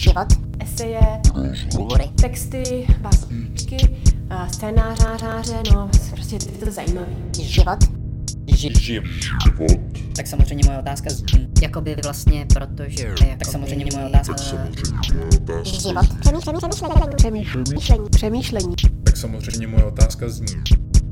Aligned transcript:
život, 0.00 0.26
eseje, 0.60 1.20
hovory, 1.76 2.04
texty, 2.20 2.86
básničky, 3.00 3.76
scénářáře, 4.52 5.62
no 5.74 5.90
prostě 6.10 6.34
je 6.34 6.40
to 6.64 6.70
zajímavý. 6.70 7.16
Život, 7.32 7.78
Život. 8.46 8.90
Tak 10.16 10.26
samozřejmě 10.26 10.66
moje 10.66 10.78
otázka 10.78 11.10
z... 11.10 11.22
Jakoby 11.62 11.96
vlastně, 12.04 12.46
protože... 12.54 13.04
Jakoby... 13.04 13.36
Tak 13.38 13.48
samozřejmě 13.48 13.86
moje 13.94 14.06
otázka... 14.06 14.36
život, 15.62 17.14
přemýšlení, 17.16 17.64
přemýšlení, 17.64 18.08
přemýšlení. 18.10 18.74
Tak 19.04 19.16
samozřejmě 19.16 19.66
moje 19.66 19.84
otázka 19.84 20.28
zní. 20.28 20.62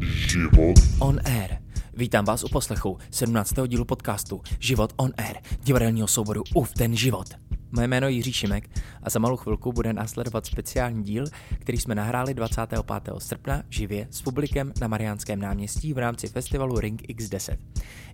Život. 0.01 0.75
On 0.99 1.21
Air. 1.25 1.51
Vítám 1.97 2.25
vás 2.25 2.45
u 2.45 2.49
poslechu 2.49 2.99
17. 3.11 3.55
dílu 3.67 3.85
podcastu 3.85 4.41
Život 4.61 4.93
on 4.97 5.11
Air, 5.17 5.37
divadelního 5.65 6.07
souboru 6.07 6.43
Uf 6.55 6.73
ten 6.73 6.97
život. 6.97 7.29
Moje 7.73 7.89
jméno 7.89 8.09
je 8.09 8.15
Jiří 8.15 8.33
Šimek 8.33 8.71
a 9.03 9.11
za 9.11 9.19
malou 9.19 9.37
chvilku 9.37 9.73
bude 9.73 9.93
následovat 9.93 10.47
speciální 10.47 11.05
díl, 11.05 11.25
který 11.59 11.79
jsme 11.79 11.95
nahráli 11.95 12.35
25. 12.35 12.83
srpna 13.19 13.63
živě 13.69 14.09
s 14.11 14.23
publikem 14.23 14.73
na 14.81 14.89
Mariánském 14.89 15.41
náměstí 15.41 15.93
v 15.93 15.99
rámci 15.99 16.29
festivalu 16.29 16.81
Ring 16.81 17.03
X10. 17.03 17.57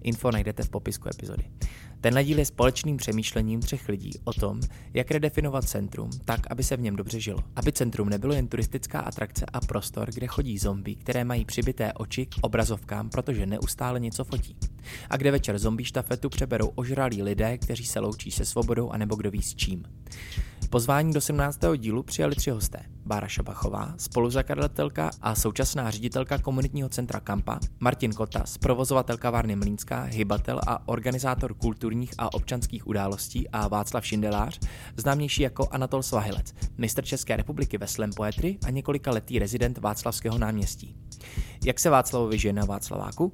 Info 0.02 0.30
najdete 0.30 0.62
v 0.62 0.68
popisku 0.68 1.08
epizody. 1.08 1.44
Tenhle 2.04 2.24
díl 2.24 2.38
je 2.38 2.44
společným 2.44 2.96
přemýšlením 2.96 3.60
třech 3.60 3.88
lidí 3.88 4.12
o 4.24 4.32
tom, 4.32 4.60
jak 4.94 5.10
redefinovat 5.10 5.68
centrum 5.68 6.10
tak, 6.24 6.40
aby 6.50 6.62
se 6.62 6.76
v 6.76 6.80
něm 6.80 6.96
dobře 6.96 7.20
žilo. 7.20 7.38
Aby 7.56 7.72
centrum 7.72 8.08
nebylo 8.08 8.34
jen 8.34 8.48
turistická 8.48 9.00
atrakce 9.00 9.46
a 9.52 9.60
prostor, 9.60 10.10
kde 10.14 10.26
chodí 10.26 10.58
zombie, 10.58 10.96
které 10.96 11.24
mají 11.24 11.44
přibité 11.44 11.92
oči 11.92 12.26
k 12.26 12.34
obrazovkám, 12.40 13.10
protože 13.10 13.46
neustále 13.46 14.00
něco 14.00 14.24
fotí. 14.24 14.56
A 15.10 15.16
kde 15.16 15.30
večer 15.30 15.58
zombie 15.58 15.86
štafetu 15.86 16.28
přeberou 16.28 16.66
ožralí 16.74 17.22
lidé, 17.22 17.58
kteří 17.58 17.84
se 17.84 18.00
loučí 18.00 18.30
se 18.30 18.44
svobodou 18.44 18.90
anebo 18.90 19.16
kdo 19.16 19.30
ví 19.30 19.42
s 19.44 19.54
čím. 19.54 19.84
Pozvání 20.70 21.12
do 21.12 21.20
17. 21.20 21.60
dílu 21.76 22.02
přijali 22.02 22.34
tři 22.34 22.50
hosté. 22.50 22.78
Bára 23.06 23.28
Šabachová, 23.28 23.94
spoluzakladatelka 23.96 25.10
a 25.20 25.34
současná 25.34 25.90
ředitelka 25.90 26.38
komunitního 26.38 26.88
centra 26.88 27.20
Kampa, 27.20 27.58
Martin 27.80 28.12
Kotas, 28.12 28.58
provozovatel 28.58 29.16
kavárny 29.16 29.56
Mlínská, 29.56 30.02
hybatel 30.02 30.60
a 30.66 30.88
organizátor 30.88 31.54
kulturních 31.54 32.10
a 32.18 32.34
občanských 32.34 32.86
událostí 32.86 33.48
a 33.48 33.68
Václav 33.68 34.06
Šindelář, 34.06 34.60
známější 34.96 35.42
jako 35.42 35.68
Anatol 35.70 36.02
Svahilec, 36.02 36.54
mistr 36.78 37.04
České 37.04 37.36
republiky 37.36 37.78
ve 37.78 37.86
slam 37.86 38.10
poetry 38.16 38.58
a 38.66 38.70
několika 38.70 39.10
letý 39.10 39.38
rezident 39.38 39.78
Václavského 39.78 40.38
náměstí. 40.38 40.96
Jak 41.64 41.80
se 41.80 41.90
Václavovi 41.90 42.38
žije 42.38 42.52
na 42.52 42.64
Václaváku? 42.64 43.32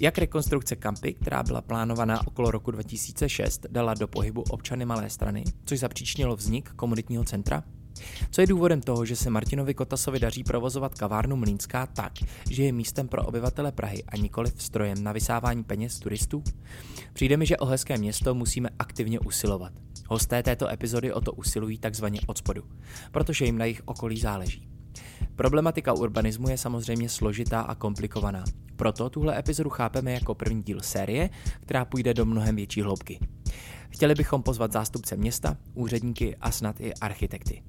Jak 0.00 0.18
rekonstrukce 0.18 0.76
kampy, 0.76 1.14
která 1.14 1.42
byla 1.42 1.60
plánovaná 1.60 2.26
okolo 2.26 2.50
roku 2.50 2.70
2006, 2.70 3.66
dala 3.70 3.94
do 3.94 4.08
pohybu 4.08 4.42
občany 4.50 4.84
Malé 4.84 5.10
strany, 5.10 5.44
což 5.64 5.78
zapříčnilo 5.78 6.36
vznik 6.36 6.70
komunitního 6.70 7.24
centra? 7.24 7.64
Co 8.30 8.40
je 8.40 8.46
důvodem 8.46 8.80
toho, 8.80 9.04
že 9.04 9.16
se 9.16 9.30
Martinovi 9.30 9.74
Kotasovi 9.74 10.20
daří 10.20 10.44
provozovat 10.44 10.94
kavárnu 10.94 11.36
Mlínská 11.36 11.86
tak, 11.86 12.12
že 12.50 12.62
je 12.62 12.72
místem 12.72 13.08
pro 13.08 13.24
obyvatele 13.24 13.72
Prahy 13.72 14.04
a 14.04 14.16
nikoli 14.16 14.50
strojem 14.56 15.02
na 15.02 15.12
vysávání 15.12 15.64
peněz 15.64 15.98
turistů? 15.98 16.42
Přijde 17.12 17.36
mi, 17.36 17.46
že 17.46 17.56
o 17.56 17.66
hezké 17.66 17.98
město 17.98 18.34
musíme 18.34 18.68
aktivně 18.78 19.20
usilovat. 19.20 19.72
Hosté 20.08 20.42
této 20.42 20.68
epizody 20.68 21.12
o 21.12 21.20
to 21.20 21.32
usilují 21.32 21.78
takzvaně 21.78 22.20
od 22.26 22.38
spodu, 22.38 22.62
protože 23.12 23.44
jim 23.44 23.58
na 23.58 23.64
jejich 23.64 23.82
okolí 23.84 24.20
záleží. 24.20 24.67
Problematika 25.38 25.92
urbanismu 25.92 26.48
je 26.48 26.58
samozřejmě 26.58 27.08
složitá 27.08 27.60
a 27.60 27.74
komplikovaná. 27.74 28.44
Proto 28.76 29.10
tuhle 29.10 29.38
epizodu 29.38 29.70
chápeme 29.70 30.12
jako 30.12 30.34
první 30.34 30.62
díl 30.62 30.80
série, 30.80 31.30
která 31.60 31.84
půjde 31.84 32.14
do 32.14 32.24
mnohem 32.24 32.56
větší 32.56 32.82
hloubky. 32.82 33.18
Chtěli 33.90 34.14
bychom 34.14 34.42
pozvat 34.42 34.72
zástupce 34.72 35.16
města, 35.16 35.56
úředníky 35.74 36.36
a 36.36 36.50
snad 36.50 36.80
i 36.80 36.94
architekty. 36.94 37.62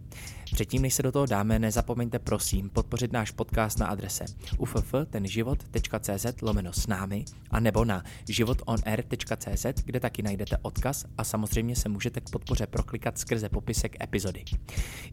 Předtím, 0.54 0.82
než 0.82 0.94
se 0.94 1.04
do 1.04 1.12
toho 1.12 1.26
dáme, 1.26 1.60
nezapomeňte 1.60 2.20
prosím 2.20 2.70
podpořit 2.70 3.14
náš 3.14 3.32
podcast 3.32 3.80
na 3.80 3.88
adrese 3.88 4.26
uff.tenživot.cz 4.58 6.42
lomeno 6.42 6.74
s 6.74 6.88
námi 6.88 7.26
a 7.52 7.60
nebo 7.60 7.86
na 7.86 8.04
životonair.cz, 8.30 9.66
kde 9.86 10.00
taky 10.00 10.24
najdete 10.24 10.58
odkaz 10.62 11.06
a 11.18 11.24
samozřejmě 11.24 11.76
se 11.76 11.90
můžete 11.90 12.22
k 12.22 12.30
podpoře 12.30 12.68
proklikat 12.68 13.18
skrze 13.18 13.50
popisek 13.50 14.04
epizody. 14.04 14.44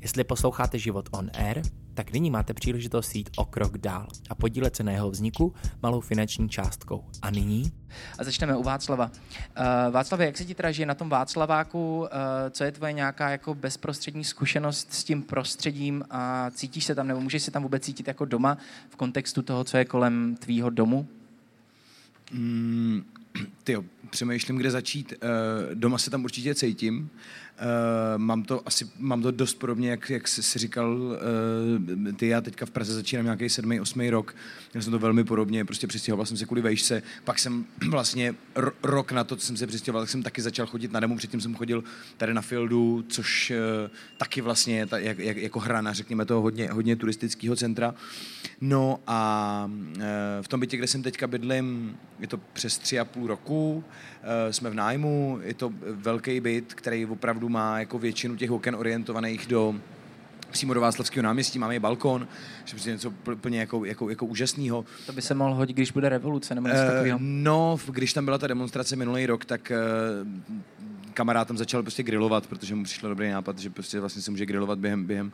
Jestli 0.00 0.24
posloucháte 0.24 0.78
Život 0.78 1.08
on 1.12 1.30
Air, 1.34 1.62
tak 1.94 2.12
nyní 2.12 2.30
máte 2.30 2.54
příležitost 2.54 3.14
jít 3.14 3.30
o 3.36 3.44
krok 3.44 3.78
dál 3.78 4.06
a 4.30 4.34
podílet 4.34 4.76
se 4.76 4.82
na 4.82 4.92
jeho 4.92 5.10
vzniku 5.10 5.54
malou 5.82 6.00
finanční 6.00 6.48
částkou. 6.48 7.04
A 7.22 7.30
nyní? 7.30 7.72
A 8.18 8.24
začneme 8.24 8.56
u 8.56 8.62
Václava. 8.62 9.10
Uh, 9.10 9.92
Václav, 9.92 10.20
jak 10.20 10.36
se 10.36 10.44
ti 10.44 10.54
teda 10.54 10.72
žije 10.72 10.86
na 10.86 10.94
tom 10.94 11.08
Václaváku? 11.08 11.98
Uh, 11.98 12.06
co 12.50 12.64
je 12.64 12.72
tvoje 12.72 12.92
nějaká 12.92 13.30
jako 13.30 13.54
bezprostřední 13.54 14.24
zkušenost 14.24 14.94
s 14.94 15.04
tím 15.04 15.22
prostředím 15.22 16.04
a 16.10 16.50
cítíš 16.50 16.84
se 16.84 16.94
tam, 16.94 17.06
nebo 17.06 17.20
můžeš 17.20 17.42
se 17.42 17.50
tam 17.50 17.62
vůbec 17.62 17.82
cítit 17.82 18.08
jako 18.08 18.24
doma 18.24 18.58
v 18.90 18.96
kontextu 18.96 19.42
toho, 19.42 19.64
co 19.64 19.76
je 19.76 19.84
kolem 19.84 20.36
tvýho 20.36 20.70
domu? 20.70 21.06
Mm, 22.32 23.04
ty 23.64 23.76
přemýšlím, 24.10 24.56
kde 24.56 24.70
začít. 24.70 25.12
Uh, 25.12 25.74
doma 25.74 25.98
se 25.98 26.10
tam 26.10 26.24
určitě 26.24 26.54
cítím. 26.54 26.98
Uh, 27.00 27.08
mám 28.16 28.42
to 28.42 28.62
asi 28.66 28.88
mám 28.98 29.22
to 29.22 29.30
dost 29.30 29.54
podobně, 29.54 29.90
jak, 29.90 30.10
jak 30.10 30.28
jsi, 30.28 30.58
říkal 30.58 30.96
uh, 30.96 32.12
ty, 32.16 32.28
já 32.28 32.40
teďka 32.40 32.66
v 32.66 32.70
Praze 32.70 32.94
začínám 32.94 33.24
nějaký 33.24 33.48
sedmý, 33.48 33.80
osmý 33.80 34.10
rok, 34.10 34.34
já 34.74 34.82
jsem 34.82 34.92
to 34.92 34.98
velmi 34.98 35.24
podobně, 35.24 35.64
prostě 35.64 35.86
přistěhoval 35.86 36.26
jsem 36.26 36.36
se 36.36 36.44
kvůli 36.46 36.62
vejšce, 36.62 37.02
pak 37.24 37.38
jsem 37.38 37.64
vlastně 37.90 38.34
ro, 38.54 38.70
rok 38.82 39.12
na 39.12 39.24
to, 39.24 39.36
co 39.36 39.46
jsem 39.46 39.56
se 39.56 39.66
přistěhoval, 39.66 40.02
tak 40.02 40.10
jsem 40.10 40.22
taky 40.22 40.42
začal 40.42 40.66
chodit 40.66 40.92
na 40.92 41.00
demo, 41.00 41.16
předtím 41.16 41.40
jsem 41.40 41.54
chodil 41.54 41.84
tady 42.16 42.34
na 42.34 42.42
Fieldu, 42.42 43.04
což 43.08 43.50
uh, 43.50 43.90
taky 44.16 44.40
vlastně 44.40 44.86
ta, 44.86 44.98
jak, 44.98 45.18
jak, 45.18 45.36
jako 45.36 45.60
hrana, 45.60 45.92
řekněme 45.92 46.24
toho 46.24 46.40
hodně, 46.40 46.68
hodně 46.72 46.96
turistického 46.96 47.56
centra. 47.56 47.94
No 48.60 49.00
a 49.06 49.70
uh, 49.96 50.02
v 50.42 50.48
tom 50.48 50.60
bytě, 50.60 50.76
kde 50.76 50.86
jsem 50.86 51.02
teďka 51.02 51.26
bydlím, 51.26 51.96
je 52.20 52.26
to 52.26 52.40
přes 52.52 52.78
tři 52.78 52.98
a 52.98 53.04
půl 53.04 53.26
roku, 53.26 53.74
uh, 53.74 53.82
jsme 54.50 54.70
v 54.70 54.74
nájmu, 54.74 55.38
je 55.42 55.54
to 55.54 55.72
velký 55.90 56.40
byt, 56.40 56.74
který 56.74 57.06
opravdu 57.06 57.48
má 57.48 57.78
jako 57.78 57.98
většinu 57.98 58.36
těch 58.36 58.50
oken 58.50 58.74
orientovaných 58.74 59.46
do 59.46 59.74
přímo 60.50 60.74
do 60.74 60.80
Václavského 60.80 61.24
náměstí, 61.24 61.58
máme 61.58 61.76
i 61.76 61.78
balkon, 61.78 62.28
že 62.64 62.74
prostě 62.74 62.90
něco 62.90 63.10
plně 63.40 63.60
jako, 63.60 63.84
jako, 63.84 64.10
jako 64.10 64.26
úžasného. 64.26 64.84
To 65.06 65.12
by 65.12 65.22
se 65.22 65.34
mohlo 65.34 65.54
hodit, 65.54 65.74
když 65.74 65.92
bude 65.92 66.08
revoluce 66.08 66.54
nebo 66.54 66.68
něco 66.68 66.80
uh, 66.80 66.86
takového. 66.86 67.18
No, 67.22 67.78
když 67.90 68.12
tam 68.12 68.24
byla 68.24 68.38
ta 68.38 68.46
demonstrace 68.46 68.96
minulý 68.96 69.26
rok, 69.26 69.44
tak 69.44 69.72
uh, 70.22 70.56
kamarád 71.16 71.48
tam 71.48 71.56
začal 71.56 71.82
prostě 71.82 72.02
grilovat, 72.02 72.46
protože 72.46 72.74
mu 72.74 72.84
přišel 72.84 73.08
dobrý 73.08 73.30
nápad, 73.30 73.58
že 73.58 73.70
prostě 73.70 74.00
vlastně 74.00 74.22
se 74.22 74.30
může 74.30 74.46
grilovat 74.46 74.78
během, 74.78 75.04
během, 75.04 75.32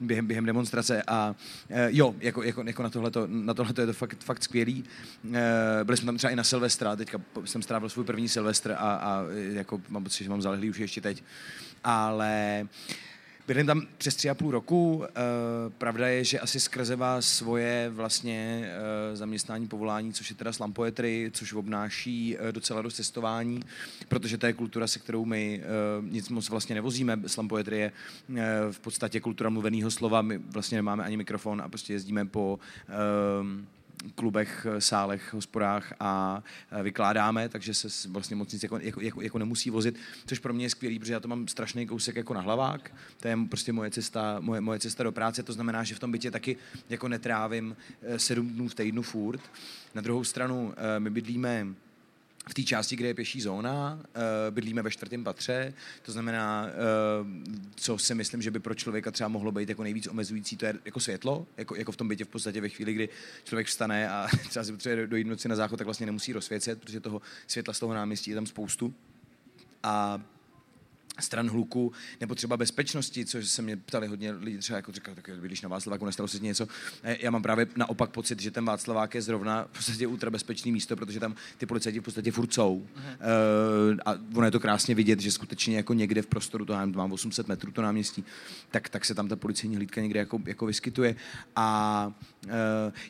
během, 0.00 0.26
během 0.26 0.46
demonstrace 0.46 1.02
a 1.06 1.34
uh, 1.68 1.76
jo, 1.88 2.14
jako, 2.20 2.42
jako, 2.42 2.62
jako 2.66 2.82
na 2.82 2.90
tohle 2.90 3.10
na 3.26 3.54
tohleto 3.54 3.80
je 3.80 3.86
to 3.86 3.92
fakt, 3.92 4.24
fakt 4.24 4.42
skvělý. 4.42 4.84
Uh, 5.24 5.36
byli 5.84 5.96
jsme 5.96 6.06
tam 6.06 6.16
třeba 6.16 6.30
i 6.30 6.36
na 6.36 6.44
Silvestra, 6.44 6.96
teďka 6.96 7.20
jsem 7.44 7.62
strávil 7.62 7.88
svůj 7.88 8.04
první 8.04 8.28
Silvestr 8.28 8.72
a, 8.72 8.74
a 8.76 9.22
jako 9.52 9.80
mám 9.88 10.04
pocit, 10.04 10.24
že 10.24 10.30
mám 10.30 10.42
zálehlý 10.42 10.70
už 10.70 10.78
ještě 10.78 11.00
teď, 11.00 11.24
ale 11.84 12.66
Bydlím 13.46 13.66
tam 13.66 13.86
přes 13.98 14.14
tři 14.14 14.30
a 14.30 14.34
půl 14.34 14.50
roku. 14.50 15.04
Eh, 15.04 15.10
pravda 15.78 16.08
je, 16.08 16.24
že 16.24 16.40
asi 16.40 16.60
skrze 16.60 16.96
vás 16.96 17.28
svoje 17.28 17.90
vlastně 17.94 18.70
eh, 19.12 19.16
zaměstnání, 19.16 19.68
povolání, 19.68 20.12
což 20.12 20.30
je 20.30 20.36
teda 20.36 20.52
slam 20.52 20.72
poetry, 20.72 21.30
což 21.34 21.52
obnáší 21.52 22.36
eh, 22.38 22.52
docela 22.52 22.82
dost 22.82 22.94
cestování, 22.94 23.62
protože 24.08 24.38
to 24.38 24.46
je 24.46 24.52
kultura, 24.52 24.86
se 24.86 24.98
kterou 24.98 25.24
my 25.24 25.62
nic 26.00 26.28
moc 26.28 26.48
vlastně 26.48 26.74
nevozíme. 26.74 27.20
Slam 27.26 27.48
poetry 27.48 27.78
je 27.78 27.92
v 28.70 28.80
podstatě 28.80 29.20
kultura 29.20 29.50
mluveného 29.50 29.90
slova, 29.90 30.22
my 30.22 30.38
vlastně 30.38 30.78
nemáme 30.78 31.04
ani 31.04 31.16
mikrofon 31.16 31.60
a 31.60 31.68
prostě 31.68 31.92
jezdíme 31.92 32.24
po 32.24 32.58
klubech, 34.14 34.66
sálech, 34.78 35.32
hospodách 35.34 35.92
a 36.00 36.42
vykládáme, 36.82 37.48
takže 37.48 37.74
se 37.74 38.08
vlastně 38.08 38.36
moc 38.36 38.52
nic 38.52 38.62
jako, 38.62 38.78
jako, 38.78 39.00
jako, 39.00 39.22
jako 39.22 39.38
nemusí 39.38 39.70
vozit, 39.70 39.96
což 40.26 40.38
pro 40.38 40.52
mě 40.52 40.64
je 40.64 40.70
skvělý, 40.70 40.98
protože 40.98 41.12
já 41.12 41.20
to 41.20 41.28
mám 41.28 41.48
strašný 41.48 41.86
kousek 41.86 42.16
jako 42.16 42.34
na 42.34 42.40
hlavák, 42.40 42.92
to 43.20 43.28
je 43.28 43.36
prostě 43.48 43.72
moje 43.72 43.90
cesta, 43.90 44.36
moje, 44.40 44.60
moje 44.60 44.78
cesta 44.78 45.04
do 45.04 45.12
práce, 45.12 45.42
to 45.42 45.52
znamená, 45.52 45.84
že 45.84 45.94
v 45.94 45.98
tom 45.98 46.12
bytě 46.12 46.30
taky 46.30 46.56
jako 46.88 47.08
netrávím 47.08 47.76
eh, 48.02 48.18
sedm 48.18 48.48
dnů 48.48 48.68
v 48.68 48.74
týdnu 48.74 49.02
furt. 49.02 49.40
Na 49.94 50.02
druhou 50.02 50.24
stranu 50.24 50.74
eh, 50.76 51.00
my 51.00 51.10
bydlíme 51.10 51.66
v 52.50 52.54
té 52.54 52.62
části, 52.62 52.96
kde 52.96 53.08
je 53.08 53.14
pěší 53.14 53.40
zóna, 53.40 54.00
uh, 54.02 54.22
bydlíme 54.50 54.82
ve 54.82 54.90
čtvrtém 54.90 55.24
patře, 55.24 55.74
to 56.02 56.12
znamená, 56.12 56.66
uh, 56.66 57.26
co 57.74 57.98
si 57.98 58.14
myslím, 58.14 58.42
že 58.42 58.50
by 58.50 58.60
pro 58.60 58.74
člověka 58.74 59.10
třeba 59.10 59.28
mohlo 59.28 59.52
být 59.52 59.68
jako 59.68 59.82
nejvíc 59.82 60.06
omezující, 60.06 60.56
to 60.56 60.66
je 60.66 60.74
jako 60.84 61.00
světlo, 61.00 61.46
jako, 61.56 61.76
jako 61.76 61.92
v 61.92 61.96
tom 61.96 62.08
bytě 62.08 62.24
v 62.24 62.28
podstatě 62.28 62.60
ve 62.60 62.68
chvíli, 62.68 62.94
kdy 62.94 63.08
člověk 63.44 63.66
vstane 63.66 64.10
a 64.10 64.28
třeba 64.48 64.64
si 64.64 64.72
potřebuje 64.72 65.06
dojít 65.06 65.26
noci 65.26 65.48
na 65.48 65.56
záchod, 65.56 65.76
tak 65.76 65.84
vlastně 65.84 66.06
nemusí 66.06 66.32
rozsvěcet, 66.32 66.80
protože 66.80 67.00
toho 67.00 67.22
světla 67.46 67.74
z 67.74 67.78
toho 67.78 67.94
náměstí 67.94 68.30
je 68.30 68.34
tam 68.34 68.46
spoustu. 68.46 68.94
A 69.82 70.20
stran 71.20 71.50
hluku, 71.50 71.92
nebo 72.20 72.34
třeba 72.34 72.56
bezpečnosti, 72.56 73.24
což 73.24 73.48
se 73.48 73.62
mě 73.62 73.76
ptali 73.76 74.06
hodně 74.06 74.32
lidí, 74.32 74.58
třeba 74.58 74.76
jako 74.76 74.92
říkali, 74.92 75.14
tak 75.14 75.30
když 75.40 75.62
na 75.62 75.68
Václaváku 75.68 76.06
nestalo 76.06 76.28
se 76.28 76.38
něco. 76.38 76.68
Já 77.02 77.30
mám 77.30 77.42
právě 77.42 77.66
naopak 77.76 78.10
pocit, 78.10 78.40
že 78.40 78.50
ten 78.50 78.64
Václavák 78.64 79.14
je 79.14 79.22
zrovna 79.22 79.64
v 79.64 79.76
podstatě 79.76 80.06
ultra 80.06 80.30
bezpečný 80.30 80.72
místo, 80.72 80.96
protože 80.96 81.20
tam 81.20 81.34
ty 81.58 81.66
policajti 81.66 82.00
v 82.00 82.02
podstatě 82.02 82.32
furt 82.32 82.52
jsou. 82.52 82.74
Uh, 82.74 82.86
a 84.06 84.14
ono 84.34 84.44
je 84.44 84.50
to 84.50 84.60
krásně 84.60 84.94
vidět, 84.94 85.20
že 85.20 85.32
skutečně 85.32 85.76
jako 85.76 85.94
někde 85.94 86.22
v 86.22 86.26
prostoru, 86.26 86.64
to 86.64 86.72
mám, 86.72 86.92
mám 86.92 87.12
800 87.12 87.48
metrů 87.48 87.72
to 87.72 87.82
náměstí, 87.82 88.24
tak, 88.70 88.88
tak 88.88 89.04
se 89.04 89.14
tam 89.14 89.28
ta 89.28 89.36
policejní 89.36 89.76
hlídka 89.76 90.00
někde 90.00 90.20
jako, 90.20 90.40
jako 90.46 90.66
vyskytuje. 90.66 91.16
A 91.56 92.12
uh, 92.46 92.52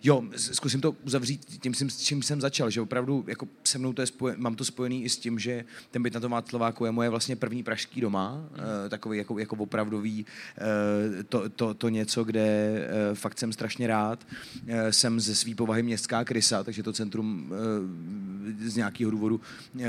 jo, 0.02 0.22
zkusím 0.36 0.80
to 0.80 0.96
uzavřít 1.04 1.44
tím, 1.60 1.74
s 1.74 1.96
čím 1.96 2.22
jsem 2.22 2.40
začal, 2.40 2.70
že 2.70 2.80
opravdu 2.80 3.24
jako 3.28 3.48
se 3.64 3.78
mnou 3.78 3.92
to 3.92 4.02
je 4.02 4.06
spoje, 4.06 4.34
mám 4.38 4.56
to 4.56 4.64
spojený 4.64 5.04
i 5.04 5.08
s 5.08 5.16
tím, 5.16 5.38
že 5.38 5.64
ten 5.90 6.02
byt 6.02 6.14
na 6.14 6.20
tom 6.20 6.32
Václaváku 6.32 6.84
je 6.84 6.90
moje 6.90 7.08
vlastně 7.08 7.36
první 7.36 7.62
pražský 7.62 8.00
doma, 8.00 8.44
uh, 8.52 8.58
takový 8.88 9.18
jako, 9.18 9.38
jako 9.38 9.56
opravdový, 9.56 10.26
uh, 10.26 11.22
to, 11.22 11.48
to, 11.48 11.74
to 11.74 11.88
něco, 11.88 12.24
kde 12.24 12.70
uh, 13.10 13.16
fakt 13.16 13.38
jsem 13.38 13.52
strašně 13.52 13.86
rád. 13.86 14.26
Uh, 14.62 14.74
jsem 14.90 15.20
ze 15.20 15.34
své 15.34 15.54
povahy 15.54 15.82
městská 15.82 16.24
krysa, 16.24 16.64
takže 16.64 16.82
to 16.82 16.92
centrum 16.92 17.50
uh, 17.50 18.39
z 18.58 18.76
nějakého 18.76 19.10
důvodu 19.10 19.40
uh, 19.74 19.82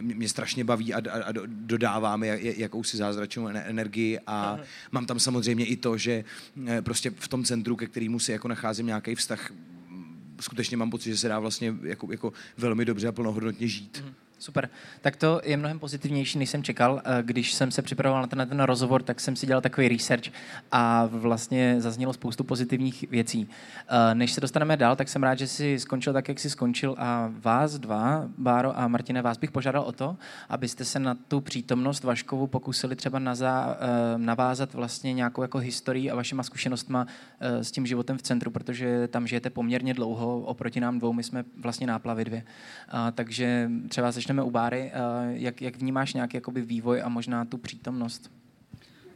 mě, 0.00 0.28
strašně 0.28 0.64
baví 0.64 0.94
a, 0.94 0.98
a, 1.10 1.22
a 1.22 1.32
do- 1.32 1.42
dodává 1.46 2.16
mi 2.16 2.26
jak- 2.28 2.42
jakousi 2.42 2.96
zázračnou 2.96 3.44
ener- 3.46 3.62
energii. 3.66 4.18
A 4.26 4.58
mám 4.92 5.06
tam 5.06 5.18
samozřejmě 5.20 5.66
i 5.66 5.76
to, 5.76 5.96
že 5.98 6.24
eh, 6.66 6.82
prostě 6.82 7.10
v 7.10 7.28
tom 7.28 7.44
centru, 7.44 7.76
ke 7.76 7.86
kterému 7.86 8.18
si 8.18 8.32
jako 8.32 8.48
nacházím 8.48 8.86
nějaký 8.86 9.14
vztah, 9.14 9.52
skutečně 10.40 10.76
mám 10.76 10.90
pocit, 10.90 11.10
že 11.10 11.18
se 11.18 11.28
dá 11.28 11.38
vlastně 11.38 11.74
jako, 11.82 12.12
jako 12.12 12.32
velmi 12.56 12.84
dobře 12.84 13.08
a 13.08 13.12
plnohodnotně 13.12 13.68
žít. 13.68 14.04
Super. 14.42 14.68
Tak 15.00 15.16
to 15.16 15.40
je 15.44 15.56
mnohem 15.56 15.78
pozitivnější, 15.78 16.38
než 16.38 16.50
jsem 16.50 16.62
čekal. 16.62 17.02
Eh, 17.04 17.22
Když 17.22 17.52
jsem 17.54 17.70
se 17.70 17.82
připravoval 17.82 18.22
na 18.22 18.26
ten, 18.26 18.38
na 18.38 18.46
ten 18.46 18.60
rozhovor, 18.60 19.02
tak 19.02 19.20
jsem 19.20 19.36
si 19.36 19.46
dělal 19.46 19.60
takový 19.60 19.88
research 19.88 20.24
a 20.72 21.06
vlastně 21.06 21.76
zaznělo 21.78 22.12
spoustu 22.12 22.44
pozitivních 22.44 23.04
věcí. 23.10 23.48
Eh, 23.88 24.14
Než 24.14 24.32
se 24.32 24.40
dostaneme 24.40 24.76
dál, 24.76 24.96
tak 24.96 25.08
jsem 25.08 25.22
rád, 25.22 25.38
že 25.38 25.46
jsi 25.46 25.78
skončil 25.78 26.12
tak, 26.12 26.28
jak 26.28 26.38
jsi 26.38 26.50
skončil 26.50 26.94
a 26.98 27.32
vás 27.40 27.78
dva, 27.78 28.28
Báro 28.38 28.78
a 28.78 28.88
Martine, 28.88 29.22
vás 29.22 29.38
bych 29.38 29.50
požádal 29.50 29.82
o 29.82 29.92
to, 29.92 30.16
abyste 30.48 30.84
se 30.84 30.98
na 30.98 31.14
tu 31.14 31.40
přítomnost 31.40 32.04
Vaškovu 32.04 32.46
pokusili 32.46 32.96
třeba 32.96 33.18
naza, 33.18 33.76
eh, 33.80 34.18
navázat 34.18 34.74
vlastně 34.74 35.12
nějakou 35.12 35.42
jako 35.42 35.58
historii 35.58 36.10
a 36.10 36.14
vašima 36.14 36.42
zkušenostma 36.42 37.06
s 37.40 37.70
tím 37.70 37.86
životem 37.86 38.18
v 38.18 38.22
centru, 38.22 38.50
protože 38.50 39.08
tam 39.08 39.26
žijete 39.26 39.50
poměrně 39.50 39.94
dlouho, 39.94 40.40
oproti 40.40 40.80
nám 40.80 40.98
dvou, 40.98 41.12
my 41.12 41.22
jsme 41.22 41.44
vlastně 41.56 41.86
náplavy 41.86 42.24
dvě. 42.24 42.42
A, 42.88 43.10
takže 43.10 43.70
třeba 43.88 44.12
začneme 44.32 44.42
u 44.42 44.50
Báry. 44.50 44.92
A, 44.92 45.22
jak, 45.22 45.62
jak 45.62 45.76
vnímáš 45.76 46.14
nějaký 46.14 46.36
jakoby 46.36 46.62
vývoj 46.62 47.02
a 47.02 47.08
možná 47.08 47.44
tu 47.44 47.58
přítomnost? 47.58 48.30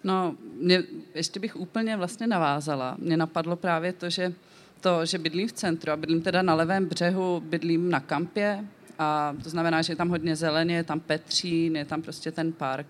No, 0.05 0.37
mě, 0.61 0.83
ještě 1.15 1.41
bych 1.41 1.57
úplně 1.57 1.97
vlastně 1.97 2.27
navázala. 2.27 2.97
Mně 2.99 3.17
napadlo 3.17 3.57
právě 3.57 3.93
to, 3.93 4.11
že 4.11 4.33
to, 4.81 5.07
že 5.07 5.19
bydlím 5.19 5.49
v 5.49 5.53
centru 5.53 5.93
a 5.93 5.97
bydlím 5.97 6.23
teda 6.23 6.43
na 6.43 6.55
levém 6.55 6.87
břehu, 6.87 7.41
bydlím 7.41 7.91
na 7.91 8.01
kampě 8.01 8.65
a 8.99 9.35
to 9.43 9.51
znamená, 9.51 9.83
že 9.83 9.93
je 9.93 9.97
tam 9.97 10.09
hodně 10.09 10.37
zeleně, 10.37 10.77
je 10.77 10.85
tam 10.85 11.01
Petřín, 11.01 11.77
je 11.77 11.85
tam 11.85 12.03
prostě 12.03 12.33
ten 12.33 12.53
park. 12.53 12.87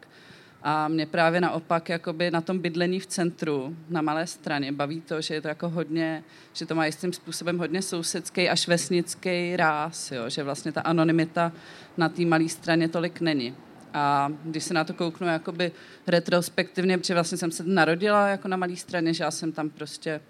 A 0.69 0.89
mě 0.89 1.07
právě 1.07 1.41
naopak 1.41 1.89
jakoby 1.89 2.31
na 2.31 2.41
tom 2.41 2.59
bydlení 2.59 3.01
v 3.01 3.07
centru, 3.07 3.77
na 3.89 4.03
malé 4.03 4.27
straně, 4.27 4.73
baví 4.73 5.01
to, 5.01 5.21
že 5.21 5.35
je 5.35 5.41
to 5.41 5.49
jako 5.49 5.69
hodně, 5.69 6.25
že 6.53 6.67
to 6.67 6.75
má 6.75 6.87
jistým 6.87 7.13
způsobem 7.13 7.59
hodně 7.59 7.83
sousedský 7.83 8.49
až 8.49 8.69
vesnický 8.69 9.57
ráz, 9.57 10.13
jo? 10.13 10.31
že 10.31 10.43
vlastně 10.43 10.73
ta 10.73 10.81
anonymita 10.81 11.53
na 11.97 12.09
té 12.09 12.25
malé 12.25 12.49
straně 12.49 12.89
tolik 12.89 13.21
není. 13.21 13.55
A 13.95 14.33
když 14.45 14.65
se 14.65 14.75
na 14.75 14.85
to 14.85 14.95
kouknu 14.95 15.27
jakoby 15.27 15.73
retrospektivně, 16.07 16.99
protože 16.99 17.15
vlastně 17.15 17.39
jsem 17.39 17.51
se 17.51 17.65
narodila 17.67 18.29
jako 18.29 18.49
na 18.49 18.57
malé 18.57 18.77
straně, 18.77 19.15
že 19.15 19.25
já 19.25 19.31
jsem 19.31 19.53
tam 19.53 19.71
prostě 19.71 20.21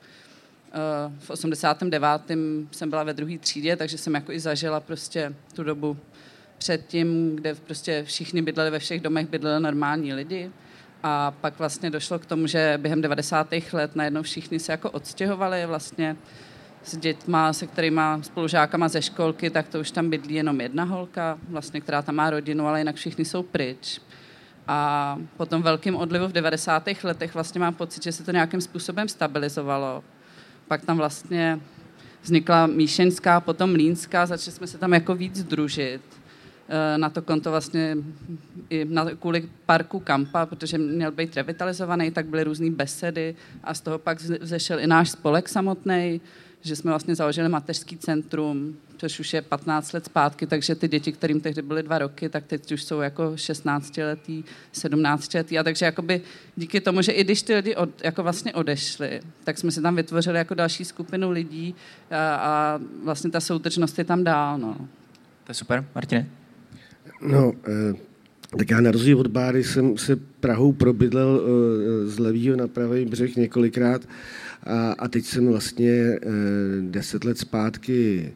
uh, 1.11 1.13
v 1.19 1.31
89. 1.31 2.09
jsem 2.71 2.91
byla 2.91 3.03
ve 3.03 3.15
druhé 3.15 3.39
třídě, 3.39 3.77
takže 3.77 3.99
jsem 3.99 4.15
jako 4.15 4.33
i 4.33 4.41
zažila 4.41 4.81
prostě 4.81 5.35
tu 5.55 5.63
dobu 5.65 5.97
předtím, 6.59 7.37
kde 7.37 7.55
prostě 7.55 8.03
všichni 8.07 8.43
bydleli 8.43 8.71
ve 8.71 8.79
všech 8.79 9.01
domech, 9.01 9.29
bydleli 9.29 9.63
normální 9.63 10.15
lidi. 10.15 10.51
A 11.03 11.31
pak 11.31 11.59
vlastně 11.59 11.91
došlo 11.91 12.19
k 12.19 12.27
tomu, 12.27 12.47
že 12.47 12.79
během 12.83 13.03
90. 13.03 13.49
let 13.73 13.97
najednou 13.97 14.23
všichni 14.23 14.59
se 14.59 14.73
jako 14.73 14.91
odstěhovali 14.91 15.67
vlastně 15.67 16.17
s 16.85 16.97
dětma, 16.97 17.53
se 17.53 17.67
kterými 17.67 18.01
spolužákama 18.23 18.89
ze 18.89 19.03
školky, 19.03 19.51
tak 19.51 19.69
to 19.69 19.81
už 19.81 19.91
tam 19.91 20.11
bydlí 20.11 20.35
jenom 20.35 20.61
jedna 20.61 20.85
holka, 20.85 21.39
vlastně, 21.49 21.81
která 21.81 22.03
tam 22.03 22.15
má 22.15 22.31
rodinu, 22.31 22.67
ale 22.67 22.81
jinak 22.81 22.97
všichni 22.97 23.25
jsou 23.25 23.43
pryč. 23.43 24.01
A 24.69 25.19
po 25.37 25.47
tom 25.47 25.63
velkém 25.63 25.97
odlivu 25.97 26.29
v 26.29 26.33
90. 26.33 26.89
letech 27.03 27.35
vlastně 27.35 27.61
mám 27.61 27.75
pocit, 27.75 28.03
že 28.03 28.13
se 28.13 28.25
to 28.25 28.33
nějakým 28.33 28.61
způsobem 28.61 29.09
stabilizovalo. 29.09 30.05
Pak 30.69 30.85
tam 30.85 30.97
vlastně 30.97 31.61
vznikla 32.23 32.67
Míšeňská, 32.67 33.41
potom 33.41 33.75
Línská, 33.75 34.27
začali 34.27 34.57
jsme 34.57 34.67
se 34.67 34.79
tam 34.79 34.93
jako 34.93 35.15
víc 35.15 35.45
družit. 35.45 36.03
Eh, 36.69 36.99
Na 36.99 37.11
to 37.11 37.23
konto 37.23 37.51
vlastně 37.51 37.97
i 38.71 38.85
na, 38.85 39.05
kvůli 39.15 39.49
parku 39.67 40.01
Kampa, 40.01 40.47
protože 40.47 40.79
měl 40.79 41.11
být 41.13 41.37
revitalizovaný, 41.37 42.11
tak 42.11 42.27
byly 42.27 42.45
různé 42.45 42.71
besedy 42.71 43.35
a 43.65 43.75
z 43.75 43.81
toho 43.81 43.99
pak 43.99 44.19
vze- 44.19 44.39
vzešel 44.41 44.79
i 44.81 44.87
náš 44.87 45.11
spolek 45.11 45.49
samotný, 45.49 46.21
že 46.61 46.77
jsme 46.77 46.91
vlastně 46.91 47.15
založili 47.15 47.49
mateřský 47.49 47.97
centrum, 47.99 48.77
což 48.97 49.21
už 49.21 49.33
je 49.35 49.43
15 49.43 49.93
let 49.93 50.05
zpátky, 50.05 50.47
takže 50.47 50.75
ty 50.75 50.89
děti, 50.89 51.13
kterým 51.13 51.41
tehdy 51.41 51.63
byly 51.63 51.83
dva 51.83 51.99
roky, 51.99 52.29
tak 52.29 52.45
teď 52.47 52.73
už 52.73 52.83
jsou 52.85 53.01
jako 53.01 53.37
16 53.37 53.97
letý, 53.97 54.45
17 54.73 55.35
letý 55.35 55.59
a 55.59 55.63
takže 55.63 55.85
jakoby 55.87 56.21
díky 56.57 56.81
tomu, 56.81 57.03
že 57.03 57.13
i 57.13 57.25
když 57.25 57.43
ty 57.43 57.55
lidi 57.55 57.77
od, 57.77 57.91
jako 58.05 58.23
vlastně 58.23 58.55
odešli, 58.55 59.21
tak 59.45 59.59
jsme 59.59 59.71
si 59.71 59.83
tam 59.83 59.97
vytvořili 59.97 60.39
jako 60.39 60.55
další 60.55 60.85
skupinu 60.85 61.31
lidí 61.31 61.75
a, 62.11 62.35
a 62.37 62.81
vlastně 63.05 63.31
ta 63.31 63.41
soudržnost 63.41 63.99
je 63.99 64.05
tam 64.05 64.25
dál, 64.25 64.59
no. 64.59 64.75
To 65.45 65.51
je 65.51 65.55
super. 65.55 65.85
Martine? 65.95 66.27
No, 67.21 67.53
eh, 67.69 67.95
tak 68.59 68.71
já 68.71 68.81
na 68.81 68.91
rozdíl 68.91 69.21
od 69.21 69.27
Báry 69.27 69.65
jsem 69.65 69.99
se 69.99 70.17
Prahou 70.41 70.73
probydlel 70.73 71.41
eh, 71.41 72.09
z 72.09 72.19
levýho 72.19 72.57
na 72.57 72.69
pravý 72.69 73.05
břeh 73.05 73.37
několikrát 73.37 74.09
a, 74.63 74.93
a 74.93 75.09
teď 75.09 75.25
jsem 75.25 75.49
vlastně 75.49 75.91
eh, 75.93 76.19
deset 76.81 77.25
let 77.25 77.39
zpátky 77.39 78.33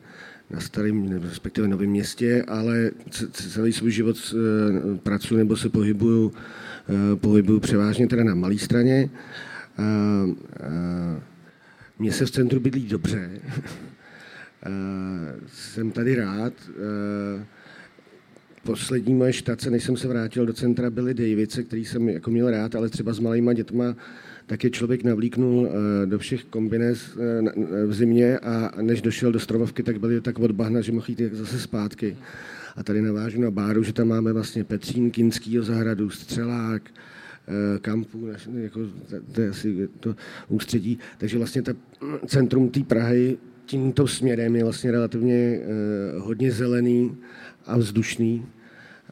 na 0.50 0.61
starém, 0.61 1.21
respektive 1.23 1.69
novém 1.69 1.91
městě, 1.91 2.44
ale 2.49 2.91
celý 3.32 3.73
svůj 3.73 3.91
život 3.91 4.35
pracuji 5.03 5.37
nebo 5.37 5.56
se 5.56 5.69
pohybuju, 5.69 6.32
pohybuju 7.15 7.61
převážně 7.61 8.06
teda 8.06 8.25
na 8.25 8.35
malé 8.35 8.59
straně. 8.59 9.11
Mně 11.99 12.12
se 12.12 12.27
v 12.27 12.31
centru 12.31 12.61
bydlí 12.61 12.87
dobře. 12.87 13.31
Jsem 15.47 15.91
tady 15.91 16.15
rád. 16.15 16.53
Poslední 18.65 19.15
moje 19.15 19.33
štace, 19.33 19.71
než 19.71 19.85
jsem 19.85 19.97
se 19.97 20.09
vrátil 20.09 20.47
do 20.47 20.53
centra, 20.53 20.91
byly 20.91 21.15
Davice, 21.15 21.62
který 21.62 21.85
jsem 21.85 22.09
jako 22.09 22.31
měl 22.31 22.51
rád, 22.51 22.75
ale 22.75 22.89
třeba 22.89 23.12
s 23.12 23.19
malýma 23.19 23.53
dětma 23.53 23.97
tak 24.51 24.65
je 24.65 24.70
člověk 24.70 25.05
navlíknul 25.05 25.69
eh, 25.69 26.06
do 26.06 26.19
všech 26.19 26.44
kombinez 26.44 27.17
eh, 27.17 27.87
v 27.87 27.94
zimě 27.94 28.39
a 28.39 28.82
než 28.82 29.03
došel 29.03 29.32
do 29.32 29.41
Stromovky, 29.41 29.82
tak 29.82 30.01
byli 30.01 30.20
tak 30.20 30.39
od 30.39 30.51
bahna, 30.51 30.81
že 30.81 30.93
mohl 30.93 31.06
jít 31.08 31.23
zase 31.32 31.58
zpátky. 31.58 32.17
A 32.77 32.82
tady 32.82 33.03
navážu 33.03 33.41
na 33.41 33.51
Báru, 33.51 33.82
že 33.82 33.93
tam 33.93 34.08
máme 34.08 34.32
vlastně 34.32 34.65
Petřín, 34.65 35.11
Kinskýho 35.11 35.65
zahradu, 35.65 36.11
Střelák, 36.11 36.82
eh, 36.91 37.79
kampů, 37.79 38.27
naš- 38.27 38.49
jako, 38.55 38.81
to, 39.32 39.41
je 39.41 39.49
asi 39.49 39.89
to 40.01 40.17
ústředí. 40.49 40.99
Takže 41.19 41.39
vlastně 41.39 41.63
ta 41.63 41.73
centrum 42.27 42.69
té 42.69 42.81
Prahy 42.81 43.39
tímto 43.67 44.06
směrem 44.06 44.56
je 44.56 44.65
vlastně 44.65 44.91
relativně 44.91 45.61
hodně 46.19 46.53
zelený 46.53 47.17
a 47.67 47.79
vzdušný, 47.79 48.46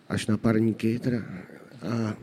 až 0.09 0.27
na 0.27 0.37
parníky. 0.37 0.99
Teda. 0.99 1.19
A, 1.83 1.89
a, 1.89 2.15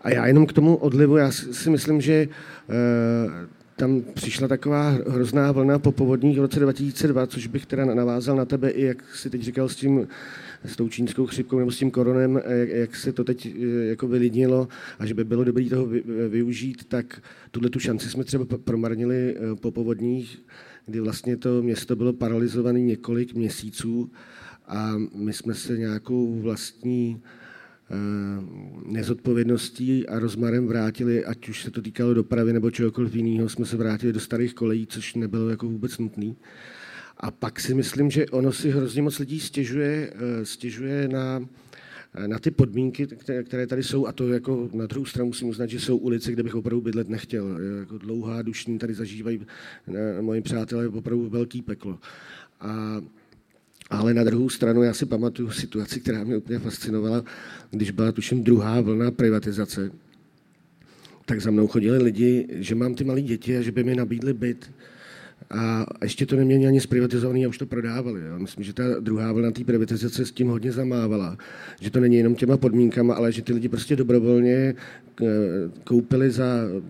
a 0.00 0.10
já 0.10 0.26
jenom 0.26 0.46
k 0.46 0.52
tomu 0.52 0.76
odlivu, 0.76 1.16
já 1.16 1.30
si 1.32 1.70
myslím, 1.70 2.00
že 2.00 2.12
eh, 2.12 3.48
tam 3.76 4.02
přišla 4.14 4.48
taková 4.48 4.90
hrozná 4.90 5.52
vlna 5.52 5.78
po 5.78 5.92
povodních 5.92 6.38
v 6.38 6.40
roce 6.40 6.60
2002, 6.60 7.26
což 7.26 7.46
bych 7.46 7.66
teda 7.66 7.84
navázal 7.84 8.36
na 8.36 8.44
tebe 8.44 8.70
i, 8.70 8.82
jak 8.84 9.14
si 9.14 9.30
teď 9.30 9.42
říkal 9.42 9.68
s 9.68 9.76
tím, 9.76 10.08
s 10.64 10.76
tou 10.76 10.88
čínskou 10.88 11.26
chřipkou 11.26 11.58
nebo 11.58 11.70
s 11.70 11.78
tím 11.78 11.90
koronem, 11.90 12.40
eh, 12.44 12.58
jak, 12.58 12.68
jak 12.68 12.96
se 12.96 13.12
to 13.12 13.24
teď 13.24 13.46
eh, 13.46 13.66
jako 13.84 14.08
vylidnilo 14.08 14.68
a 14.98 15.06
že 15.06 15.14
by 15.14 15.24
bylo 15.24 15.44
dobré 15.44 15.64
toho 15.64 15.86
vy, 15.86 16.02
využít, 16.28 16.84
tak 16.88 17.22
tuhle 17.50 17.70
tu 17.70 17.78
šanci 17.78 18.10
jsme 18.10 18.24
třeba 18.24 18.46
promarnili 18.64 19.36
po 19.60 19.70
povodních, 19.70 20.42
kdy 20.86 21.00
vlastně 21.00 21.36
to 21.36 21.62
město 21.62 21.96
bylo 21.96 22.12
paralizované 22.12 22.80
několik 22.80 23.34
měsíců 23.34 24.10
a 24.66 24.92
my 25.14 25.32
jsme 25.32 25.54
se 25.54 25.78
nějakou 25.78 26.40
vlastní 26.40 27.22
eh, 27.90 27.94
nezodpovědností 28.86 30.08
a 30.08 30.18
rozmarem 30.18 30.66
vrátili, 30.66 31.24
ať 31.24 31.48
už 31.48 31.62
se 31.62 31.70
to 31.70 31.82
týkalo 31.82 32.14
dopravy 32.14 32.52
nebo 32.52 32.70
čehokoliv 32.70 33.14
jiného, 33.14 33.48
jsme 33.48 33.66
se 33.66 33.76
vrátili 33.76 34.12
do 34.12 34.20
starých 34.20 34.54
kolejí, 34.54 34.86
což 34.86 35.14
nebylo 35.14 35.48
jako 35.48 35.68
vůbec 35.68 35.98
nutné. 35.98 36.34
A 37.16 37.30
pak 37.30 37.60
si 37.60 37.74
myslím, 37.74 38.10
že 38.10 38.26
ono 38.26 38.52
si 38.52 38.70
hrozně 38.70 39.02
moc 39.02 39.18
lidí 39.18 39.40
stěžuje, 39.40 40.12
eh, 40.14 40.44
stěžuje 40.44 41.08
na, 41.08 41.48
na 42.26 42.38
ty 42.38 42.50
podmínky, 42.50 43.06
které 43.44 43.66
tady 43.66 43.82
jsou, 43.82 44.06
a 44.06 44.12
to 44.12 44.28
jako 44.28 44.70
na 44.72 44.86
druhou 44.86 45.04
stranu 45.04 45.26
musím 45.26 45.48
uznat, 45.48 45.70
že 45.70 45.80
jsou 45.80 45.96
ulice, 45.96 46.32
kde 46.32 46.42
bych 46.42 46.54
opravdu 46.54 46.80
bydlet 46.80 47.08
nechtěl. 47.08 47.58
Jako 47.80 47.98
dlouhá, 47.98 48.42
dušní, 48.42 48.78
tady 48.78 48.94
zažívají 48.94 49.46
moji 50.20 50.40
přátelé 50.40 50.88
opravdu 50.88 51.28
velký 51.28 51.62
peklo. 51.62 51.98
A 52.60 53.02
ale 53.92 54.14
na 54.14 54.24
druhou 54.24 54.48
stranu 54.48 54.82
já 54.82 54.94
si 54.94 55.06
pamatuju 55.06 55.50
situaci, 55.50 56.00
která 56.00 56.24
mě 56.24 56.36
úplně 56.36 56.58
fascinovala, 56.58 57.24
když 57.70 57.90
byla 57.90 58.12
tuším 58.12 58.44
druhá 58.44 58.80
vlna 58.80 59.10
privatizace, 59.10 59.90
tak 61.26 61.40
za 61.40 61.50
mnou 61.50 61.66
chodili 61.66 61.98
lidi, 61.98 62.46
že 62.50 62.74
mám 62.74 62.94
ty 62.94 63.04
malé 63.04 63.20
děti 63.20 63.56
a 63.56 63.62
že 63.62 63.72
by 63.72 63.84
mi 63.84 63.94
nabídli 63.94 64.32
byt. 64.32 64.70
A 65.50 65.86
ještě 66.02 66.26
to 66.26 66.36
neměli 66.36 66.66
ani 66.66 66.80
zprivatizovaný 66.80 67.46
a 67.46 67.48
už 67.48 67.58
to 67.58 67.66
prodávali. 67.66 68.20
Jo. 68.20 68.38
Myslím, 68.38 68.64
že 68.64 68.72
ta 68.72 69.00
druhá 69.00 69.32
vlna 69.32 69.50
té 69.50 69.64
privatizace 69.64 70.26
s 70.26 70.32
tím 70.32 70.48
hodně 70.48 70.72
zamávala. 70.72 71.38
Že 71.80 71.90
to 71.90 72.00
není 72.00 72.16
jenom 72.16 72.34
těma 72.34 72.56
podmínkama, 72.56 73.14
ale 73.14 73.32
že 73.32 73.42
ty 73.42 73.52
lidi 73.52 73.68
prostě 73.68 73.96
dobrovolně 73.96 74.54
eh, 74.54 75.26
koupili 75.84 76.30
za 76.30 76.44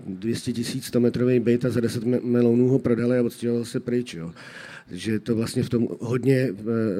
200 0.06 0.52
tisíc 0.52 0.84
100 0.84 1.00
metrový 1.00 1.40
byt 1.40 1.64
a 1.64 1.70
za 1.70 1.80
10 1.80 2.04
milionů 2.04 2.68
ho 2.68 2.78
prodali 2.78 3.18
a 3.18 3.22
odstěhovali 3.22 3.66
se 3.66 3.80
pryč. 3.80 4.14
Jo 4.14 4.32
že 4.92 5.20
to 5.20 5.36
vlastně 5.36 5.62
v 5.62 5.68
tom 5.68 5.88
hodně 6.00 6.36
e, 6.36 6.54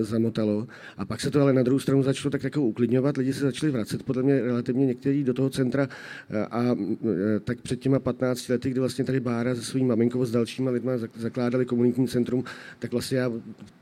zamotalo. 0.05 0.67
A 0.97 1.05
pak 1.05 1.21
se 1.21 1.31
to 1.31 1.41
ale 1.41 1.53
na 1.53 1.63
druhou 1.63 1.79
stranu 1.79 2.03
začalo 2.03 2.31
tak 2.31 2.45
jako 2.45 2.63
uklidňovat, 2.63 3.17
lidi 3.17 3.33
se 3.33 3.41
začali 3.41 3.73
vracet, 3.73 4.03
podle 4.03 4.23
mě 4.23 4.41
relativně 4.41 4.87
někteří 4.87 5.25
do 5.25 5.35
toho 5.35 5.51
centra 5.51 5.89
e, 6.31 6.47
a 6.47 6.63
e, 6.73 7.41
tak 7.41 7.61
před 7.61 7.81
těma 7.81 7.99
15 7.99 8.49
lety, 8.49 8.71
kdy 8.71 8.81
vlastně 8.81 9.05
tady 9.05 9.21
Bára 9.21 9.55
se 9.55 9.63
svým 9.63 9.89
maminkou 9.89 10.25
s 10.25 10.31
dalšíma 10.31 10.71
lidma 10.71 10.93
zakládali 11.17 11.67
komunitní 11.67 12.09
centrum, 12.09 12.45
tak 12.79 12.93
vlastně 12.93 13.19
já 13.19 13.33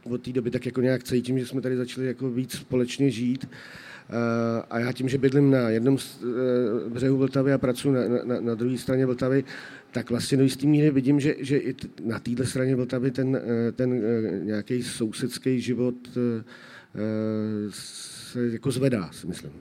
od 0.05 0.23
té 0.23 0.33
doby 0.33 0.51
tak 0.51 0.67
jako 0.67 0.81
nějak 0.81 1.05
cítím, 1.05 1.39
že 1.39 1.47
jsme 1.47 1.61
tady 1.61 1.77
začali 1.77 2.07
jako 2.07 2.31
víc 2.31 2.53
společně 2.53 3.11
žít. 3.11 3.49
A 4.71 4.79
já 4.79 4.93
tím, 4.93 5.09
že 5.09 5.19
bydlím 5.19 5.51
na 5.51 5.69
jednom 5.69 5.99
břehu 6.89 7.17
Vltavy 7.17 7.53
a 7.53 7.59
pracuji 7.59 7.91
na, 7.93 8.01
na, 8.25 8.41
na 8.41 8.55
druhé 8.55 8.79
straně 8.79 9.07
Vltavy, 9.07 9.45
tak 9.91 10.11
vlastně 10.11 10.39
do 10.39 10.45
jistý 10.45 10.67
míry 10.67 10.91
vidím, 10.91 11.21
že, 11.21 11.35
že 11.39 11.59
i 11.59 11.75
na 12.05 12.19
této 12.19 12.45
straně 12.45 12.77
Vltavy 12.77 13.11
ten, 13.11 13.37
eh, 13.37 13.73
ten 13.73 13.93
eh, 13.93 14.45
nějaký 14.45 14.83
sousedský 14.83 15.61
život 15.61 15.95
eh, 16.17 16.45
se 17.71 18.47
jako 18.47 18.71
zvedá, 18.71 19.11
si 19.13 19.27
myslím. 19.27 19.53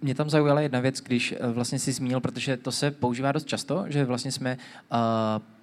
Mě 0.00 0.14
tam 0.14 0.30
zaujala 0.30 0.60
jedna 0.60 0.80
věc, 0.80 1.00
když 1.00 1.32
eh, 1.32 1.52
vlastně 1.52 1.78
si 1.78 1.92
zmínil, 1.92 2.20
protože 2.20 2.56
to 2.56 2.72
se 2.72 2.90
používá 2.90 3.32
dost 3.32 3.46
často, 3.46 3.84
že 3.88 4.04
vlastně 4.04 4.32
jsme 4.32 4.56
uh, 4.92 4.98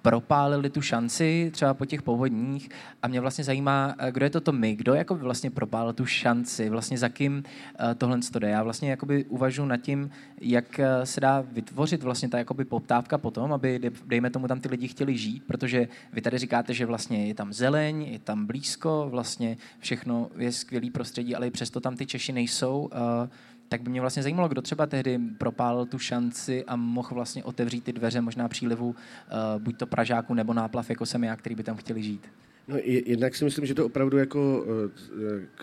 propálili 0.02 0.70
tu 0.70 0.80
šanci 0.80 1.50
třeba 1.54 1.74
po 1.74 1.84
těch 1.84 2.02
povodních 2.02 2.70
a 3.02 3.08
mě 3.08 3.20
vlastně 3.20 3.44
zajímá, 3.44 3.94
eh, 3.98 4.12
kdo 4.12 4.26
je 4.26 4.30
to 4.30 4.40
to 4.40 4.52
my, 4.52 4.76
kdo 4.76 4.94
jako 4.94 5.14
vlastně 5.14 5.50
propálil 5.50 5.92
tu 5.92 6.06
šanci, 6.06 6.68
vlastně 6.68 6.98
za 6.98 7.08
kým 7.08 7.36
uh, 7.36 7.94
tohle 7.94 8.18
to 8.32 8.38
jde. 8.38 8.50
Já 8.50 8.62
vlastně 8.62 8.90
jakoby 8.90 9.24
uvažuji 9.24 9.66
nad 9.66 9.76
tím, 9.76 10.10
jak 10.40 10.80
se 11.04 11.20
dá 11.20 11.44
vytvořit 11.52 12.02
vlastně 12.02 12.28
ta 12.28 12.38
jakoby 12.38 12.64
poptávka 12.64 13.18
potom, 13.18 13.52
aby 13.52 13.80
dejme 14.06 14.30
tomu 14.30 14.48
tam 14.48 14.60
ty 14.60 14.68
lidi 14.68 14.88
chtěli 14.88 15.16
žít, 15.16 15.42
protože 15.46 15.88
vy 16.12 16.20
tady 16.20 16.38
říkáte, 16.38 16.74
že 16.74 16.86
vlastně 16.86 17.26
je 17.26 17.34
tam 17.34 17.52
zeleň, 17.52 18.02
je 18.02 18.18
tam 18.18 18.46
blízko, 18.46 19.06
vlastně 19.10 19.56
všechno 19.78 20.30
je 20.36 20.52
skvělý 20.52 20.90
prostředí, 20.90 21.34
ale 21.34 21.46
i 21.46 21.50
přesto 21.50 21.80
tam 21.80 21.96
ty 21.96 22.06
Češi 22.06 22.32
nejsou. 22.32 22.90
Uh, 22.92 23.28
tak 23.70 23.82
by 23.82 23.90
mě 23.90 24.00
vlastně 24.00 24.22
zajímalo, 24.22 24.48
kdo 24.48 24.62
třeba 24.62 24.86
tehdy 24.86 25.18
propálil 25.38 25.86
tu 25.86 25.98
šanci 25.98 26.64
a 26.64 26.76
mohl 26.76 27.08
vlastně 27.14 27.44
otevřít 27.44 27.84
ty 27.84 27.92
dveře 27.92 28.20
možná 28.20 28.48
přílivu 28.48 28.88
uh, 28.88 28.94
buď 29.62 29.76
to 29.76 29.86
Pražáků 29.86 30.34
nebo 30.34 30.54
náplav, 30.54 30.90
jako 30.90 31.06
jsem 31.06 31.24
já, 31.24 31.36
který 31.36 31.54
by 31.54 31.62
tam 31.62 31.76
chtěli 31.76 32.02
žít. 32.02 32.26
No, 32.68 32.76
jednak 32.84 33.34
si 33.34 33.44
myslím, 33.44 33.66
že 33.66 33.74
to 33.74 33.86
opravdu 33.86 34.18
jako, 34.18 34.66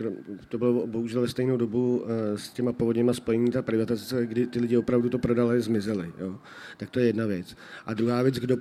eh, 0.01 0.11
to 0.47 0.57
bylo 0.57 0.87
bohužel 0.87 1.21
ve 1.21 1.27
stejnou 1.27 1.57
dobu 1.57 2.05
eh, 2.05 2.37
s 2.37 2.49
těma 2.49 2.73
povodněma 2.73 3.13
spojení 3.13 3.51
ta 3.51 3.61
privatizace, 3.61 4.25
kdy 4.25 4.47
ty 4.47 4.59
lidi 4.59 4.77
opravdu 4.77 5.09
to 5.09 5.19
prodali, 5.19 5.61
zmizeli. 5.61 6.11
Jo. 6.19 6.39
Tak 6.77 6.89
to 6.89 6.99
je 6.99 7.05
jedna 7.05 7.25
věc. 7.25 7.55
A 7.85 7.93
druhá 7.93 8.21
věc, 8.21 8.35
kdo 8.35 8.57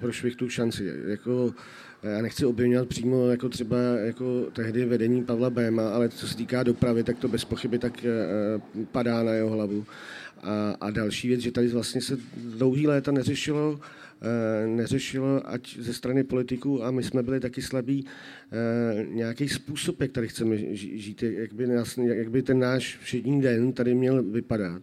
prošvih 0.00 0.36
tu 0.36 0.48
šanci. 0.48 0.92
Jako, 1.06 1.54
já 2.06 2.22
nechci 2.22 2.46
obvinovat 2.46 2.88
přímo 2.88 3.26
jako 3.26 3.48
třeba 3.48 3.76
jako 4.04 4.46
tehdy 4.52 4.84
vedení 4.84 5.24
Pavla 5.24 5.50
Béma, 5.50 5.88
ale 5.88 6.08
co 6.08 6.28
se 6.28 6.36
týká 6.36 6.62
dopravy, 6.62 7.04
tak 7.04 7.18
to 7.18 7.28
bez 7.28 7.44
pochyby 7.44 7.78
tak 7.78 8.06
padá 8.92 9.22
na 9.22 9.32
jeho 9.32 9.50
hlavu. 9.50 9.86
A, 10.42 10.76
a 10.80 10.90
další 10.90 11.28
věc, 11.28 11.40
že 11.40 11.52
tady 11.52 11.68
vlastně 11.68 12.00
se 12.00 12.18
dlouhý 12.36 12.86
léta 12.86 13.12
neřešilo, 13.12 13.80
eh, 14.22 14.66
neřešilo 14.66 15.50
ať 15.50 15.78
ze 15.78 15.94
strany 15.94 16.24
politiků 16.24 16.84
a 16.84 16.90
my 16.90 17.02
jsme 17.02 17.22
byli 17.22 17.40
taky 17.40 17.62
slabí 17.62 18.06
eh, 18.52 19.06
nějaký 19.08 19.48
způsob, 19.48 20.00
jak 20.00 20.12
tady 20.12 20.28
chceme 20.28 20.56
žít, 20.76 21.22
jak 21.22 21.52
by, 21.52 21.68
jak 21.96 22.30
by 22.30 22.42
ten 22.42 22.58
náš 22.58 22.98
všední 23.02 23.42
den 23.42 23.72
tady 23.72 23.94
měl 23.94 24.22
vypadat. 24.22 24.82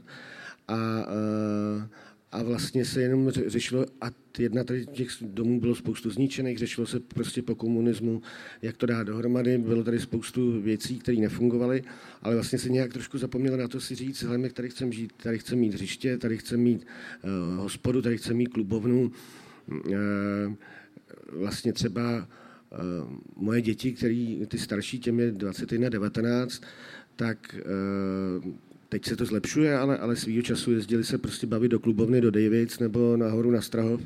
A, 0.67 1.05
eh, 1.07 1.87
a 2.33 2.43
vlastně 2.43 2.85
se 2.85 3.01
jenom 3.01 3.31
řešilo, 3.31 3.85
a 4.01 4.11
jedna 4.39 4.63
tady 4.63 4.85
těch 4.85 5.09
domů 5.21 5.59
bylo 5.59 5.75
spoustu 5.75 6.09
zničených, 6.09 6.57
řešilo 6.57 6.87
se 6.87 6.99
prostě 6.99 7.41
po 7.41 7.55
komunismu, 7.55 8.21
jak 8.61 8.77
to 8.77 8.85
dá 8.85 9.03
dohromady, 9.03 9.57
bylo 9.57 9.83
tady 9.83 9.99
spoustu 9.99 10.61
věcí, 10.61 10.99
které 10.99 11.17
nefungovaly, 11.17 11.83
ale 12.21 12.35
vlastně 12.35 12.59
se 12.59 12.69
nějak 12.69 12.93
trošku 12.93 13.17
zapomnělo 13.17 13.57
na 13.57 13.67
to 13.67 13.81
si 13.81 13.95
říct, 13.95 14.23
hele, 14.23 14.37
my 14.37 14.49
tady 14.49 14.69
chceme 14.69 14.91
žít, 14.91 15.13
tady 15.23 15.39
chceme 15.39 15.61
mít 15.61 15.73
hřiště, 15.73 16.17
tady 16.17 16.37
chceme 16.37 16.63
mít 16.63 16.87
uh, 17.23 17.59
hospodu, 17.59 18.01
tady 18.01 18.17
chceme 18.17 18.37
mít 18.37 18.47
klubovnu, 18.47 19.11
uh, 19.67 19.93
vlastně 21.31 21.73
třeba 21.73 22.27
uh, 22.71 23.13
moje 23.35 23.61
děti, 23.61 23.93
který, 23.93 24.45
ty 24.47 24.57
starší, 24.57 24.99
těm 24.99 25.19
je 25.19 25.31
21, 25.31 25.89
19, 25.89 26.61
tak 27.15 27.55
uh, 28.45 28.53
Teď 28.93 29.05
se 29.05 29.15
to 29.15 29.25
zlepšuje, 29.25 29.77
ale, 29.77 29.97
ale 29.97 30.15
svýho 30.15 30.43
času 30.43 30.71
jezdili 30.71 31.03
se 31.03 31.17
prostě 31.17 31.47
bavit 31.47 31.67
do 31.67 31.79
klubovny, 31.79 32.21
do 32.21 32.31
Davids 32.31 32.79
nebo 32.79 33.17
nahoru 33.17 33.51
na 33.51 33.61
Strahov. 33.61 34.01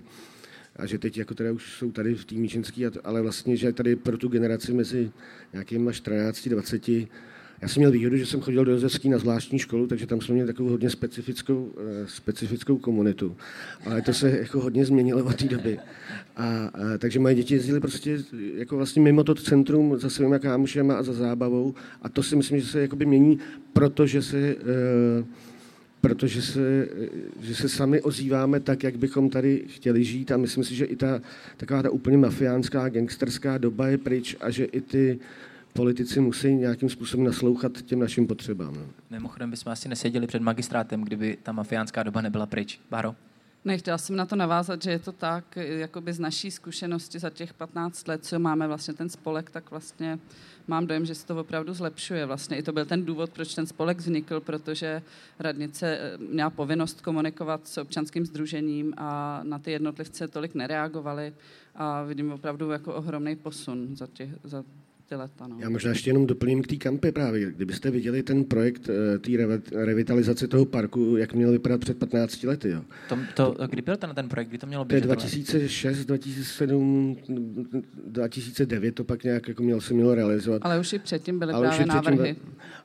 A 0.75 0.86
že 0.86 0.98
teď 0.98 1.17
jako 1.17 1.34
teda 1.34 1.51
už 1.51 1.74
jsou 1.74 1.91
tady 1.91 2.15
v 2.15 2.25
té 2.25 2.36
Míčenský, 2.36 2.86
ale 2.86 3.22
vlastně, 3.22 3.58
že 3.58 3.74
tady 3.74 3.96
pro 3.96 4.17
tu 4.17 4.27
generaci 4.27 4.74
mezi 4.74 5.12
nějakýma 5.53 5.91
14, 5.91 6.48
20 6.48 6.89
já 7.61 7.67
jsem 7.67 7.81
měl 7.81 7.91
výhodu, 7.91 8.17
že 8.17 8.25
jsem 8.25 8.41
chodil 8.41 8.65
do 8.65 8.71
Josefský 8.71 9.09
na 9.09 9.17
zvláštní 9.17 9.59
školu, 9.59 9.87
takže 9.87 10.07
tam 10.07 10.21
jsme 10.21 10.33
měli 10.33 10.47
takovou 10.47 10.69
hodně 10.69 10.89
specifickou, 10.89 11.73
eh, 11.77 12.07
specifickou 12.07 12.77
komunitu. 12.77 13.37
Ale 13.85 14.01
to 14.01 14.13
se 14.13 14.29
jako 14.29 14.59
hodně 14.59 14.85
změnilo 14.85 15.23
od 15.23 15.35
té 15.35 15.45
doby. 15.45 15.79
A, 16.35 16.45
a, 16.45 16.97
takže 16.97 17.19
moje 17.19 17.35
děti 17.35 17.53
jezdily 17.53 17.79
prostě 17.79 18.19
jako 18.55 18.77
vlastně 18.77 19.01
mimo 19.01 19.23
to 19.23 19.35
centrum 19.35 19.97
za 19.99 20.09
svými 20.09 20.39
kámošema 20.39 20.95
a 20.95 21.03
za 21.03 21.13
zábavou. 21.13 21.75
A 22.01 22.09
to 22.09 22.23
si 22.23 22.35
myslím, 22.35 22.59
že 22.59 22.67
se 22.67 22.81
jakoby 22.81 23.05
mění, 23.05 23.39
protože 23.73 24.21
se, 24.21 24.37
e, 24.37 24.55
protože 26.01 26.41
se, 26.41 26.87
že 27.41 27.55
se 27.55 27.69
sami 27.69 28.01
ozýváme 28.01 28.59
tak, 28.59 28.83
jak 28.83 28.97
bychom 28.97 29.29
tady 29.29 29.63
chtěli 29.67 30.03
žít 30.03 30.31
a 30.31 30.37
myslím 30.37 30.63
si, 30.63 30.75
že 30.75 30.85
i 30.85 30.95
ta 30.95 31.21
taková 31.57 31.83
ta 31.83 31.89
úplně 31.89 32.17
mafiánská, 32.17 32.89
gangsterská 32.89 33.57
doba 33.57 33.87
je 33.87 33.97
pryč 33.97 34.35
a 34.41 34.49
že 34.49 34.65
i 34.65 34.81
ty 34.81 35.19
politici 35.77 36.19
musí 36.19 36.55
nějakým 36.55 36.89
způsobem 36.89 37.25
naslouchat 37.25 37.81
těm 37.81 38.00
našim 38.00 38.27
potřebám. 38.27 38.74
No. 38.75 38.81
Mimochodem 39.10 39.51
bychom 39.51 39.72
asi 39.72 39.89
neseděli 39.89 40.27
před 40.27 40.41
magistrátem, 40.41 41.01
kdyby 41.01 41.38
ta 41.43 41.51
mafiánská 41.51 42.03
doba 42.03 42.22
nebyla 42.22 42.46
pryč. 42.46 42.79
Báro? 42.89 43.15
Nechtěla 43.65 43.98
jsem 43.98 44.15
na 44.15 44.25
to 44.25 44.36
navázat, 44.36 44.81
že 44.81 44.91
je 44.91 45.00
to 45.00 45.12
tak, 45.12 45.55
jakoby 45.55 46.13
z 46.13 46.19
naší 46.19 46.51
zkušenosti 46.51 47.19
za 47.19 47.29
těch 47.29 47.53
15 47.53 48.07
let, 48.07 48.25
co 48.25 48.39
máme 48.39 48.67
vlastně 48.67 48.93
ten 48.93 49.10
spolek, 49.10 49.50
tak 49.50 49.72
vlastně 49.72 50.19
mám 50.67 50.88
dojem, 50.88 51.05
že 51.05 51.15
se 51.15 51.27
to 51.27 51.39
opravdu 51.39 51.74
zlepšuje. 51.74 52.25
Vlastně 52.25 52.57
i 52.57 52.63
to 52.63 52.72
byl 52.72 52.86
ten 52.86 53.05
důvod, 53.05 53.29
proč 53.29 53.55
ten 53.55 53.67
spolek 53.67 53.98
vznikl, 53.98 54.39
protože 54.39 55.01
radnice 55.39 55.98
eh, 55.98 56.17
měla 56.17 56.50
povinnost 56.50 57.01
komunikovat 57.01 57.67
s 57.67 57.77
občanským 57.77 58.25
združením 58.25 58.93
a 58.98 59.39
na 59.43 59.60
ty 59.60 59.72
jednotlivce 59.72 60.27
tolik 60.27 60.55
nereagovali 60.55 61.34
a 61.75 62.03
vidím 62.03 62.31
opravdu 62.31 62.72
jako 62.72 62.93
ohromný 62.93 63.36
posun 63.36 63.96
za, 63.96 64.07
těch, 64.07 64.29
za 64.43 64.63
ty 65.09 65.15
leta. 65.15 65.47
No. 65.47 65.57
Já 65.59 65.69
možná 65.69 65.89
ještě 65.89 66.09
jenom 66.09 66.25
doplním 66.25 66.61
k 66.61 66.67
té 66.67 66.75
kampy 66.75 67.11
právě. 67.11 67.51
Kdybyste 67.51 67.91
viděli 67.91 68.23
ten 68.23 68.43
projekt 68.43 68.89
eh, 68.89 69.19
té 69.19 69.31
revitalizace 69.85 70.47
toho 70.47 70.65
parku, 70.65 71.17
jak 71.17 71.33
měl 71.33 71.51
vypadat 71.51 71.81
před 71.81 71.97
15 71.97 72.43
lety. 72.43 72.69
Jo. 72.69 72.81
To, 73.09 73.17
to, 73.53 73.67
kdy 73.67 73.81
byl 73.81 73.97
ten, 73.97 74.15
ten 74.15 74.29
projekt? 74.29 74.47
Kdy 74.49 74.57
to 74.57 74.67
mělo 74.67 74.85
být? 74.85 75.03
2006, 75.03 76.05
2007, 76.05 77.17
2009 78.05 78.95
to 78.95 79.03
pak 79.03 79.23
nějak 79.23 79.47
jako 79.47 79.63
měl 79.63 79.81
se 79.81 79.93
mělo 79.93 80.15
realizovat. 80.15 80.61
Ale 80.65 80.79
už 80.79 80.93
i 80.93 80.99
předtím 80.99 81.39
byly 81.39 81.53
Ale 81.53 81.67
právě 81.67 81.85
návrhy. 81.85 82.35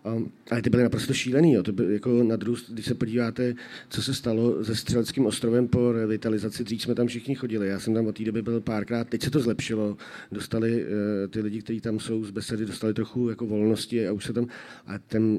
Byl, 0.04 0.26
ale 0.50 0.62
ty 0.62 0.70
byly 0.70 0.82
naprosto 0.82 1.14
šílený. 1.14 1.52
Jo. 1.52 1.62
To 1.62 1.72
by, 1.72 1.92
jako 1.92 2.22
na 2.22 2.36
druhou, 2.36 2.56
když 2.68 2.86
se 2.86 2.94
podíváte, 2.94 3.54
co 3.88 4.02
se 4.02 4.14
stalo 4.14 4.64
se 4.64 4.76
Střeleckým 4.76 5.26
ostrovem 5.26 5.68
po 5.68 5.92
revitalizaci, 5.92 6.64
dřív 6.64 6.82
jsme 6.82 6.94
tam 6.94 7.06
všichni 7.06 7.34
chodili. 7.34 7.68
Já 7.68 7.80
jsem 7.80 7.94
tam 7.94 8.06
od 8.06 8.18
té 8.18 8.24
doby 8.24 8.42
byl 8.42 8.60
párkrát. 8.60 9.08
Teď 9.08 9.22
se 9.22 9.30
to 9.30 9.40
zlepšilo. 9.40 9.96
Dostali 10.32 10.84
uh, 10.84 10.88
ty 11.30 11.40
lidi, 11.40 11.62
kteří 11.62 11.80
tam 11.80 12.00
jsou 12.00 12.11
jsou 12.12 12.24
z 12.24 12.30
besedy 12.30 12.66
dostali 12.66 12.94
trochu 12.94 13.28
jako 13.28 13.46
volnosti 13.46 14.08
a 14.08 14.12
už 14.12 14.24
se 14.24 14.32
tam, 14.32 14.46
a 14.86 14.98
ten, 14.98 15.38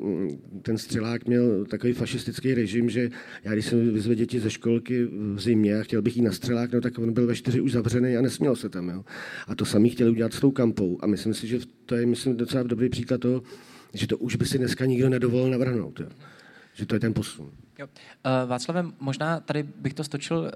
ten 0.62 0.78
střelák 0.78 1.26
měl 1.26 1.66
takový 1.66 1.94
fašistický 1.94 2.54
režim, 2.54 2.90
že 2.90 3.10
já 3.44 3.54
když 3.54 3.66
jsem 3.66 3.94
vyzvedl 3.94 4.16
děti 4.16 4.40
ze 4.40 4.50
školky 4.50 5.06
v 5.06 5.40
zimě 5.40 5.80
a 5.80 5.84
chtěl 5.84 6.02
bych 6.02 6.18
jít 6.18 6.24
na 6.24 6.32
střelák, 6.32 6.72
no 6.72 6.82
tak 6.82 7.00
on 7.00 7.14
byl 7.14 7.28
ve 7.28 7.36
čtyři 7.36 7.62
už 7.62 7.72
zavřený 7.72 8.18
a 8.18 8.22
nesměl 8.22 8.56
se 8.56 8.70
tam. 8.70 8.90
Jo. 8.90 9.06
A 9.48 9.56
to 9.56 9.66
samý 9.66 9.90
chtěli 9.90 10.12
udělat 10.12 10.34
s 10.34 10.40
tou 10.40 10.52
kampou. 10.52 10.98
A 11.02 11.08
myslím 11.08 11.34
si, 11.34 11.48
že 11.48 11.60
to 11.86 11.96
je 11.96 12.06
myslím, 12.06 12.38
docela 12.38 12.64
dobrý 12.64 12.90
příklad 12.90 13.22
toho, 13.22 13.44
že 13.94 14.08
to 14.08 14.18
už 14.18 14.36
by 14.36 14.46
si 14.46 14.58
dneska 14.58 14.86
nikdo 14.86 15.10
nedovolil 15.10 15.52
navrhnout. 15.52 16.00
Jo. 16.00 16.08
Že 16.74 16.86
to 16.86 16.96
je 16.96 17.00
ten 17.00 17.14
posun. 17.14 17.52
Jo. 17.80 17.88
Uh, 17.88 18.50
Václave, 18.50 18.86
možná 19.00 19.40
tady 19.40 19.64
bych 19.64 19.94
to 19.94 20.04
stočil 20.04 20.38
uh, 20.38 20.50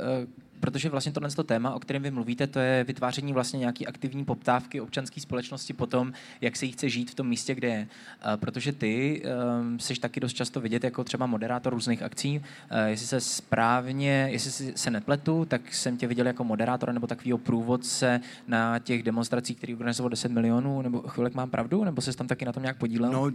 protože 0.60 0.90
vlastně 0.90 1.12
tohle 1.12 1.30
to 1.30 1.44
téma, 1.44 1.74
o 1.74 1.80
kterém 1.80 2.04
vy 2.04 2.12
mluvíte, 2.12 2.48
to 2.48 2.60
je 2.60 2.84
vytváření 2.84 3.34
vlastně 3.34 3.60
nějaký 3.60 3.88
aktivní 3.88 4.26
poptávky 4.26 4.82
občanské 4.82 5.22
společnosti 5.22 5.74
po 5.74 5.86
tom, 5.86 6.14
jak 6.42 6.56
se 6.56 6.66
jí 6.66 6.72
chce 6.72 6.90
žít 6.90 7.12
v 7.12 7.16
tom 7.16 7.28
místě, 7.28 7.56
kde 7.56 7.68
je. 7.68 7.88
Uh, 8.26 8.36
protože 8.36 8.72
ty 8.72 9.24
um, 9.62 9.80
jsi 9.80 9.96
taky 9.96 10.20
dost 10.20 10.34
často 10.34 10.62
vidět 10.62 10.84
jako 10.84 11.04
třeba 11.04 11.26
moderátor 11.26 11.74
různých 11.74 12.04
akcí. 12.04 12.40
Uh, 12.40 12.78
jestli 12.88 13.08
se 13.08 13.22
správně, 13.22 14.28
jestli 14.32 14.74
se 14.76 14.92
nepletu, 14.92 15.46
tak 15.46 15.74
jsem 15.74 15.98
tě 15.98 16.08
viděl 16.08 16.28
jako 16.28 16.44
moderátora 16.44 16.94
nebo 16.94 17.08
takového 17.08 17.38
průvodce 17.38 18.22
na 18.48 18.80
těch 18.80 19.04
demonstracích, 19.04 19.58
který 19.58 19.74
organizoval 19.74 20.10
10 20.10 20.32
milionů, 20.32 20.82
nebo 20.82 21.02
chvilek 21.02 21.34
mám 21.34 21.50
pravdu, 21.50 21.84
nebo 21.84 22.02
se 22.02 22.18
tam 22.18 22.28
taky 22.28 22.46
na 22.46 22.52
tom 22.52 22.64
nějak 22.64 22.78
podílel? 22.78 23.12
No, 23.12 23.32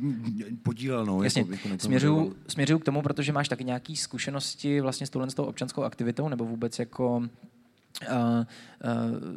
podílel, 0.62 1.06
no. 1.06 1.22
Jasně, 1.22 1.40
jako, 1.40 1.68
jako 1.68 1.78
směřuju, 1.78 2.36
směřuju 2.48 2.78
k 2.78 2.84
tomu, 2.84 3.02
protože 3.02 3.32
máš 3.32 3.48
taky 3.48 3.64
nějaké 3.64 3.96
zkušenosti 3.96 4.80
vlastně 4.80 5.06
s 5.06 5.10
touhle 5.10 5.30
s 5.30 5.34
tou 5.34 5.44
občanskou 5.44 5.82
aktivitou, 5.82 6.28
nebo 6.28 6.44
vůbec 6.44 6.78
jako 6.78 7.11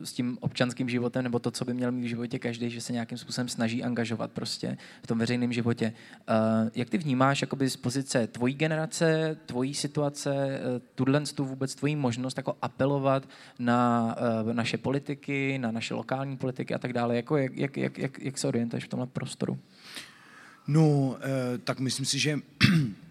s 0.03 0.13
tím 0.13 0.37
občanským 0.41 0.89
životem, 0.89 1.23
nebo 1.23 1.39
to, 1.39 1.51
co 1.51 1.65
by 1.65 1.73
měl 1.73 1.91
mít 1.91 2.05
v 2.05 2.09
životě 2.09 2.39
každý, 2.39 2.69
že 2.69 2.81
se 2.81 2.93
nějakým 2.93 3.17
způsobem 3.17 3.49
snaží 3.49 3.83
angažovat 3.83 4.31
prostě 4.31 4.77
v 5.03 5.07
tom 5.07 5.17
veřejném 5.17 5.53
životě. 5.53 5.93
Jak 6.75 6.89
ty 6.89 6.97
vnímáš 6.97 7.41
jakoby 7.41 7.69
z 7.69 7.77
pozice 7.77 8.27
tvojí 8.27 8.55
generace, 8.55 9.37
tvojí 9.45 9.73
situace, 9.73 10.29
uh, 10.29 10.81
tuhle 10.95 11.21
tu 11.21 11.45
vůbec 11.45 11.75
tvojí 11.75 11.95
možnost 11.95 12.37
jako 12.37 12.57
apelovat 12.61 13.29
na 13.59 14.15
uh, 14.43 14.53
naše 14.53 14.77
politiky, 14.77 15.57
na 15.57 15.71
naše 15.71 15.93
lokální 15.93 16.37
politiky 16.37 16.73
a 16.73 16.77
tak 16.77 16.93
dále. 16.93 17.15
Jako 17.15 17.37
jak, 17.37 17.57
jak, 17.57 17.77
jak, 17.77 17.97
jak, 17.97 18.19
jak 18.19 18.37
se 18.37 18.47
orientuješ 18.47 18.85
v 18.85 18.87
tomhle 18.87 19.07
prostoru? 19.07 19.59
No, 20.67 20.87
uh, 20.89 21.15
tak 21.63 21.79
myslím 21.79 22.05
si, 22.05 22.19
že 22.19 22.39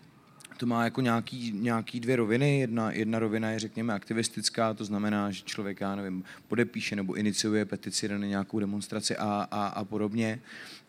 to 0.64 0.68
má 0.68 0.84
jako 0.84 1.00
nějaký, 1.00 1.52
nějaký 1.54 2.00
dvě 2.00 2.16
roviny. 2.16 2.58
Jedna, 2.58 2.92
jedna 2.92 3.18
rovina 3.18 3.50
je, 3.50 3.58
řekněme, 3.58 3.94
aktivistická, 3.94 4.74
to 4.74 4.84
znamená, 4.84 5.30
že 5.30 5.42
člověk, 5.44 5.80
já 5.80 5.94
nevím, 5.94 6.24
podepíše 6.48 6.96
nebo 6.96 7.14
iniciuje 7.14 7.64
petici 7.64 8.08
na 8.08 8.16
nějakou 8.16 8.58
demonstraci 8.58 9.16
a, 9.16 9.48
a, 9.50 9.66
a 9.66 9.84
podobně. 9.84 10.40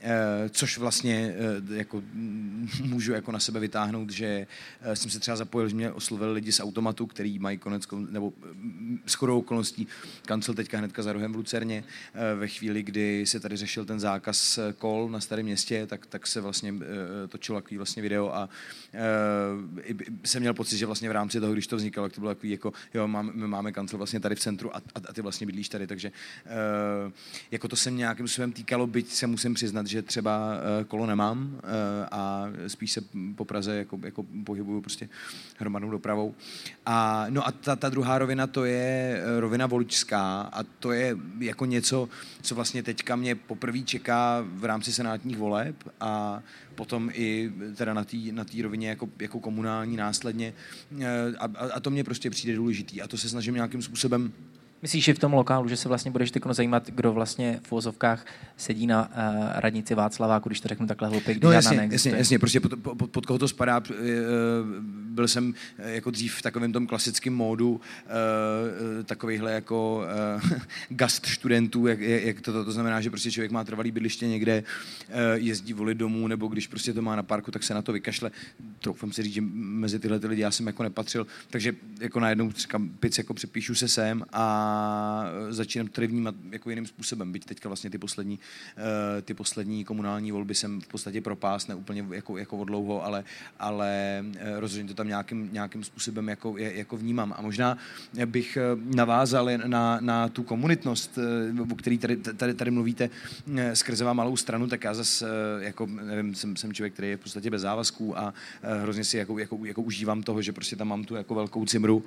Eh, 0.08 0.50
což 0.50 0.78
vlastně 0.78 1.36
eh, 1.72 1.76
jako 1.76 2.04
můžu 2.84 3.14
jako 3.14 3.32
na 3.32 3.40
sebe 3.40 3.60
vytáhnout, 3.60 4.10
že 4.10 4.48
eh, 4.82 4.96
jsem 4.96 5.12
se 5.12 5.20
třeba 5.20 5.38
zapojil, 5.38 5.70
že 5.70 5.76
mě 5.76 5.92
oslovili 5.92 6.34
lidi 6.34 6.52
z 6.52 6.60
automatu, 6.60 7.06
který 7.06 7.40
mají 7.40 7.58
konec, 7.58 7.84
nebo 8.10 8.34
mm, 8.54 9.00
s 9.06 9.14
chodou 9.14 9.40
okolností 9.40 9.88
kancel 10.26 10.54
teďka 10.54 10.78
hnedka 10.78 11.04
za 11.04 11.14
rohem 11.14 11.34
v 11.34 11.36
Lucerně, 11.36 11.84
ve 12.36 12.48
chvíli, 12.48 12.84
kdy 12.84 13.26
se 13.26 13.40
tady 13.40 13.58
řešil 13.58 13.86
ten 13.86 14.00
zákaz 14.00 14.60
kol 14.78 15.10
na 15.10 15.20
starém 15.20 15.46
městě, 15.46 15.88
tak, 15.88 16.06
tak 16.06 16.28
se 16.28 16.42
vlastně 16.42 16.74
točilo 17.28 17.62
takový 17.62 17.78
vlastně 17.78 18.04
video 18.04 18.36
a 18.36 18.50
jsem 20.24 20.40
měl 20.40 20.54
pocit, 20.54 20.78
že 20.78 20.86
vlastně 20.86 21.10
v 21.10 21.12
rámci 21.12 21.40
toho, 21.40 21.54
když 21.54 21.68
to 21.68 21.76
vznikalo, 21.76 22.08
tak 22.08 22.14
to 22.16 22.22
bylo 22.22 22.32
takový 22.32 22.52
jako, 22.52 22.74
jo, 22.94 23.08
máme, 23.08 23.32
my 23.34 23.48
máme 23.48 23.72
kancel 23.72 23.98
vlastně 23.98 24.20
tady 24.20 24.36
v 24.36 24.40
centru 24.40 24.76
a, 24.76 24.78
a, 24.78 25.00
a 25.10 25.14
ty 25.14 25.22
vlastně 25.22 25.48
bydlíš 25.48 25.70
tady, 25.70 25.88
takže 25.88 26.12
jako 27.52 27.68
to 27.68 27.76
se 27.76 27.92
nějakým 27.92 28.28
způsobem 28.28 28.52
týkalo, 28.52 28.88
byť 28.88 29.12
se 29.12 29.28
musím 29.28 29.54
přiznat, 29.54 29.88
že 29.88 29.95
třeba 30.02 30.54
eh, 30.82 30.84
kolo 30.84 31.06
nemám 31.06 31.60
eh, 31.64 32.08
a 32.12 32.48
spíš 32.68 32.92
se 32.92 33.02
po 33.36 33.46
Praze 33.46 33.76
jako, 33.76 34.00
jako 34.04 34.26
pohybuju 34.44 34.82
prostě 34.82 35.10
hromadnou 35.58 35.90
dopravou. 35.90 36.36
A, 36.86 37.26
no 37.30 37.48
a 37.48 37.52
ta, 37.52 37.76
ta 37.76 37.90
druhá 37.90 38.18
rovina, 38.18 38.48
to 38.48 38.66
je 38.66 39.22
eh, 39.24 39.40
rovina 39.40 39.68
voličská 39.68 40.42
a 40.42 40.64
to 40.64 40.92
je 40.92 41.18
jako 41.40 41.66
něco, 41.66 42.10
co 42.42 42.56
vlastně 42.56 42.84
teďka 42.84 43.16
mě 43.16 43.36
poprvé 43.36 43.80
čeká 43.80 44.46
v 44.48 44.66
rámci 44.66 44.94
senátních 44.94 45.38
voleb 45.38 45.76
a 46.00 46.42
potom 46.76 47.10
i 47.14 47.52
teda 47.76 47.94
na 47.94 48.04
té 48.04 48.18
na 48.32 48.46
rovině 48.64 48.90
jako, 48.90 49.10
jako 49.20 49.40
komunální 49.40 49.98
následně 49.98 50.54
a, 51.40 51.44
a 51.74 51.80
to 51.80 51.90
mě 51.90 52.04
prostě 52.04 52.30
přijde 52.30 52.56
důležitý 52.56 53.02
a 53.02 53.08
to 53.08 53.18
se 53.18 53.30
snažím 53.30 53.56
nějakým 53.56 53.82
způsobem 53.82 54.34
Myslíš, 54.82 55.04
že 55.04 55.14
v 55.14 55.20
tom 55.20 55.34
lokálu, 55.34 55.68
že 55.68 55.78
se 55.78 55.90
vlastně 55.90 56.12
budeš 56.12 56.32
teď 56.32 56.44
zajímat, 56.52 56.90
kdo 56.90 57.14
vlastně 57.14 57.60
v 57.64 57.72
vozovkách 57.72 58.26
sedí 58.58 58.88
na 58.88 59.08
uh, 59.08 59.46
radnici 59.56 59.96
Václaváku, 59.96 60.50
když 60.50 60.60
to 60.60 60.68
řeknu 60.68 60.88
takhle 60.88 61.08
hloupě, 61.08 61.34
když 61.34 61.44
no, 61.44 61.52
jasně, 61.52 61.90
jasně, 61.92 62.12
jasně, 62.12 62.40
prostě 62.40 62.60
pod, 62.60 62.72
pod, 62.98 63.12
pod 63.12 63.26
koho 63.26 63.40
to 63.40 63.48
spadá, 63.48 63.80
uh, 63.80 63.96
byl 65.10 65.28
jsem 65.28 65.48
uh, 65.48 65.54
jako 65.86 66.12
dřív 66.12 66.36
v 66.36 66.42
takovém 66.42 66.72
tom 66.72 66.88
klasickém 66.88 67.36
módu 67.36 67.72
uh, 67.72 67.80
takovýchhle 69.04 69.54
jako 69.54 70.06
uh, 70.44 70.52
gast 70.90 71.26
studentů, 71.26 71.88
jak, 71.88 72.00
jak 72.00 72.42
to, 72.42 72.54
to, 72.54 72.66
to, 72.66 72.72
znamená, 72.72 73.02
že 73.02 73.10
prostě 73.10 73.32
člověk 73.32 73.52
má 73.52 73.64
trvalý 73.64 73.92
bydliště 73.92 74.28
někde, 74.28 74.64
uh, 75.10 75.16
jezdí 75.34 75.74
volit 75.74 75.98
domů, 75.98 76.28
nebo 76.28 76.48
když 76.48 76.68
prostě 76.68 76.94
to 76.94 77.02
má 77.02 77.16
na 77.16 77.24
parku, 77.24 77.52
tak 77.52 77.64
se 77.64 77.74
na 77.74 77.82
to 77.82 77.94
vykašle. 77.94 78.32
Troufám 78.80 79.12
si 79.12 79.24
říct, 79.24 79.34
že 79.34 79.42
mezi 79.54 80.00
tyhle 80.00 80.20
ty 80.20 80.28
lidi 80.28 80.42
já 80.42 80.52
jsem 80.52 80.68
jako 80.68 80.84
nepatřil, 80.84 81.28
takže 81.50 81.76
jako 82.00 82.20
najednou 82.20 82.52
říkám, 82.52 82.90
pic, 82.90 83.18
jako 83.18 83.34
přepíšu 83.34 83.76
se 83.76 83.88
sem 83.88 84.24
a 84.34 84.65
začínám 85.50 85.88
to 85.88 86.02
vnímat 86.08 86.36
jako 86.52 86.70
jiným 86.70 86.86
způsobem. 86.86 87.32
Byť 87.32 87.46
teďka 87.46 87.70
vlastně 87.70 87.90
ty 87.90 87.98
poslední, 87.98 88.40
eh, 88.78 89.22
ty 89.22 89.34
poslední 89.34 89.86
komunální 89.86 90.32
volby 90.32 90.56
jsem 90.56 90.82
v 90.82 90.88
podstatě 90.88 91.22
propás, 91.22 91.68
ne 91.68 91.76
úplně 91.76 92.06
jako, 92.12 92.38
jako 92.38 92.64
dlouho, 92.64 93.06
ale, 93.06 93.24
ale 93.60 94.24
eh, 94.38 94.60
rozhodně 94.60 94.88
to 94.88 94.94
tam 94.94 95.08
nějakým, 95.08 95.50
nějakým 95.54 95.84
způsobem 95.84 96.30
jako, 96.30 96.58
jako 96.58 96.98
vnímám. 96.98 97.34
A 97.38 97.42
možná 97.42 97.78
bych 98.26 98.58
eh, 98.58 98.62
navázal 98.96 99.50
na, 99.66 99.98
na 100.02 100.28
tu 100.30 100.44
komunitnost, 100.44 101.20
o 101.72 101.76
který 101.76 101.98
tady, 101.98 102.18
tady, 102.18 102.54
tady 102.54 102.72
mluvíte 102.72 103.10
skrze 103.74 104.06
vám 104.06 104.18
malou 104.18 104.38
stranu, 104.38 104.68
tak 104.68 104.84
já 104.84 104.94
zase 104.94 105.28
jako, 105.60 105.86
nevím, 105.86 106.36
jsem, 106.36 106.56
jsem 106.56 106.74
člověk, 106.74 106.94
který 106.94 107.10
je 107.10 107.18
v 107.18 107.20
podstatě 107.20 107.50
bez 107.50 107.62
závazků 107.62 108.20
a 108.20 108.34
hrozně 108.82 109.04
si 109.04 109.18
jako, 109.18 109.40
jako, 109.40 109.60
jako 109.64 109.82
užívám 109.82 110.24
toho, 110.24 110.42
že 110.42 110.54
prostě 110.54 110.76
tam 110.76 110.88
mám 110.88 111.04
tu 111.04 111.16
jako 111.16 111.36
velkou 111.36 111.66
cimru, 111.66 112.04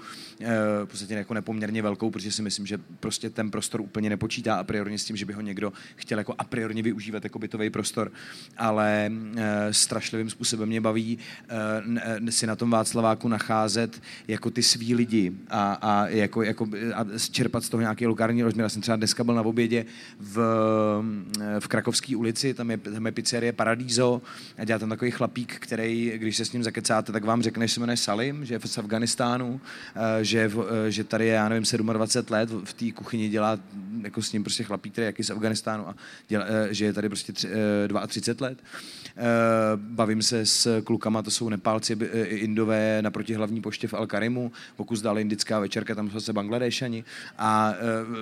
v 0.85 0.87
podstatě 0.87 1.15
jako 1.15 1.35
nepoměrně 1.35 1.83
velkou, 1.83 2.11
protože 2.11 2.33
si 2.33 2.43
myslím, 2.49 2.67
že 2.67 2.79
prostě 3.01 3.31
ten 3.31 3.51
prostor 3.51 3.81
úplně 3.81 4.11
nepočítá 4.11 4.55
a 4.55 4.65
priorně 4.65 4.99
s 4.99 5.05
tím, 5.05 5.17
že 5.17 5.25
by 5.25 5.33
ho 5.33 5.41
někdo 5.41 5.73
chtěl 5.97 6.19
jako 6.19 6.35
a 6.39 6.45
priorně 6.45 6.83
využívat 6.83 7.25
jako 7.25 7.39
bytový 7.39 7.71
prostor, 7.71 8.13
ale 8.57 9.11
e, 9.37 9.73
strašlivým 9.75 10.31
způsobem 10.31 10.69
mě 10.69 10.81
baví 10.81 11.19
e, 12.27 12.33
si 12.33 12.47
na 12.47 12.57
tom 12.57 12.71
Václaváku 12.71 13.29
nacházet 13.29 14.03
jako 14.29 14.51
ty 14.51 14.63
svý 14.63 14.95
lidi 14.95 15.33
a, 15.51 15.73
a, 15.73 16.07
jako, 16.09 16.43
jako, 16.43 16.69
a 16.95 17.05
čerpat 17.31 17.65
z 17.65 17.69
toho 17.69 17.81
nějaký 17.81 18.07
lokální 18.07 18.43
rozměr. 18.43 18.63
Já 18.63 18.69
jsem 18.69 18.83
třeba 18.83 18.97
dneska 18.97 19.25
byl 19.25 19.35
na 19.35 19.43
obědě 19.43 19.87
v, 20.21 20.37
v 21.59 21.69
Krakovské 21.69 22.17
ulici, 22.17 22.55
tam 22.55 22.71
je, 22.71 22.79
tam 22.79 23.07
je 23.07 23.13
pizzerie 23.13 23.53
Paradiso 23.53 24.23
a 24.59 24.65
dělá 24.65 24.79
tam 24.79 24.89
takový 24.89 25.11
chlapík, 25.11 25.55
který, 25.59 26.13
když 26.17 26.37
se 26.37 26.45
s 26.45 26.53
ním 26.53 26.63
zakecáte, 26.63 27.13
tak 27.13 27.25
vám 27.25 27.43
řekne, 27.43 27.69
že 27.69 27.75
se 27.75 27.81
jmenuje 27.81 27.97
Salim, 27.97 28.45
že 28.45 28.55
je 28.55 28.61
z 28.65 28.79
Afganistánu, 28.79 29.61
že, 30.23 30.51
že 30.89 31.05
tady 31.05 31.27
je, 31.27 31.33
já 31.33 31.49
nevím, 31.49 31.65
27 31.93 32.33
let, 32.35 32.38
let 32.39 32.51
v 32.65 32.73
té 32.73 32.93
kuchyni 32.93 33.29
dělá 33.29 33.59
jako 34.03 34.23
s 34.23 34.33
ním 34.33 34.43
prostě 34.45 34.65
chlapík, 34.65 34.93
který 34.93 35.07
jaký 35.07 35.25
z 35.25 35.31
Afganistánu 35.31 35.89
a 35.89 35.95
dělá, 36.29 36.45
eh, 36.49 36.75
že 36.75 36.85
je 36.85 36.93
tady 36.93 37.09
prostě 37.09 37.33
tři, 37.33 37.49
32 38.07 38.47
eh, 38.47 38.51
let. 38.51 38.59
Eh, 39.17 39.23
bavím 39.77 40.23
se 40.23 40.47
s 40.47 40.83
klukama, 40.83 41.23
to 41.23 41.31
jsou 41.31 41.49
Nepálci, 41.49 41.93
Indové 42.25 43.03
naproti 43.03 43.35
hlavní 43.35 43.61
poště 43.61 43.89
v 43.89 43.93
Al-Karimu, 43.93 44.51
pokus 44.77 45.01
dál 45.01 45.19
indická 45.19 45.59
večerka, 45.61 45.95
tam 45.95 46.11
jsou 46.11 46.21
se 46.21 46.33
Bangladešani 46.33 47.05
a 47.39 47.75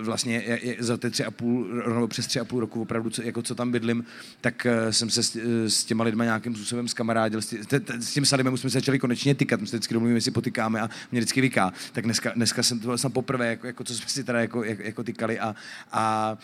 vlastně 0.02 0.60
za 0.78 0.96
ty 0.96 1.10
tři 1.10 1.24
a 1.24 1.30
půl, 1.30 1.66
nebo 1.94 2.08
přes 2.08 2.26
tři 2.26 2.40
a 2.40 2.44
půl 2.44 2.60
roku 2.60 2.82
opravdu, 2.82 3.10
co, 3.10 3.22
jako 3.22 3.42
co 3.42 3.54
tam 3.54 3.72
bydlím, 3.72 4.04
tak 4.40 4.66
jsem 4.90 5.10
se 5.10 5.22
s, 5.22 5.36
s 5.68 5.84
těma 5.84 6.04
lidma 6.04 6.24
nějakým 6.24 6.54
způsobem 6.54 6.88
zkamarádil. 6.88 7.42
S, 7.42 7.54
s 8.00 8.12
tím 8.12 8.26
Salimem 8.26 8.56
jsme 8.56 8.70
se 8.70 8.78
začali 8.78 8.98
konečně 8.98 9.34
tykat, 9.34 9.60
my 9.60 9.66
se 9.66 9.76
vždycky 9.76 9.94
domluvíme, 9.94 10.20
si 10.20 10.30
potykáme 10.30 10.80
a 10.80 10.90
mě 11.12 11.20
vždycky 11.20 11.40
vyká. 11.40 11.72
Tak 11.92 12.04
dneska, 12.04 12.32
dneska 12.36 12.62
jsem 12.62 12.80
to 12.80 12.98
jsem 12.98 13.12
poprvé, 13.12 13.46
jako, 13.46 13.66
jako 13.66 13.84
co 13.84 13.94
si 14.06 14.24
teda 14.24 14.40
jako, 14.40 14.64
jako, 14.64 14.82
jako 14.82 15.04
tykali 15.04 15.40
a, 15.40 15.54
a 15.92 16.36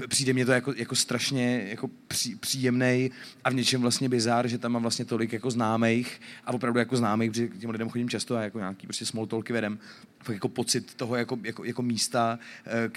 e, 0.00 0.06
přijde 0.08 0.32
mě 0.32 0.46
to 0.46 0.52
jako, 0.52 0.72
jako 0.76 0.94
strašně 0.94 1.66
jako 1.68 1.90
pří, 2.08 2.34
příjemný 2.36 3.10
a 3.44 3.50
v 3.50 3.54
něčem 3.54 3.80
vlastně 3.80 4.08
bizár, 4.08 4.48
že 4.48 4.58
tam 4.58 4.72
mám 4.72 4.82
vlastně 4.82 5.04
tolik 5.04 5.32
jako 5.32 5.50
známých 5.50 6.20
a 6.44 6.52
opravdu 6.52 6.78
jako 6.78 6.96
známých, 6.96 7.30
protože 7.30 7.48
k 7.48 7.58
těm 7.58 7.70
lidem 7.70 7.88
chodím 7.88 8.08
často 8.08 8.36
a 8.36 8.42
jako 8.42 8.58
nějaký 8.58 8.86
prostě 8.86 9.06
small 9.06 9.26
talky 9.26 9.52
vedem, 9.52 9.78
fakt 10.22 10.34
jako 10.34 10.48
pocit 10.48 10.94
toho 10.94 11.16
jako, 11.16 11.38
jako, 11.42 11.64
jako 11.64 11.82
místa, 11.82 12.38
e, 12.66 12.90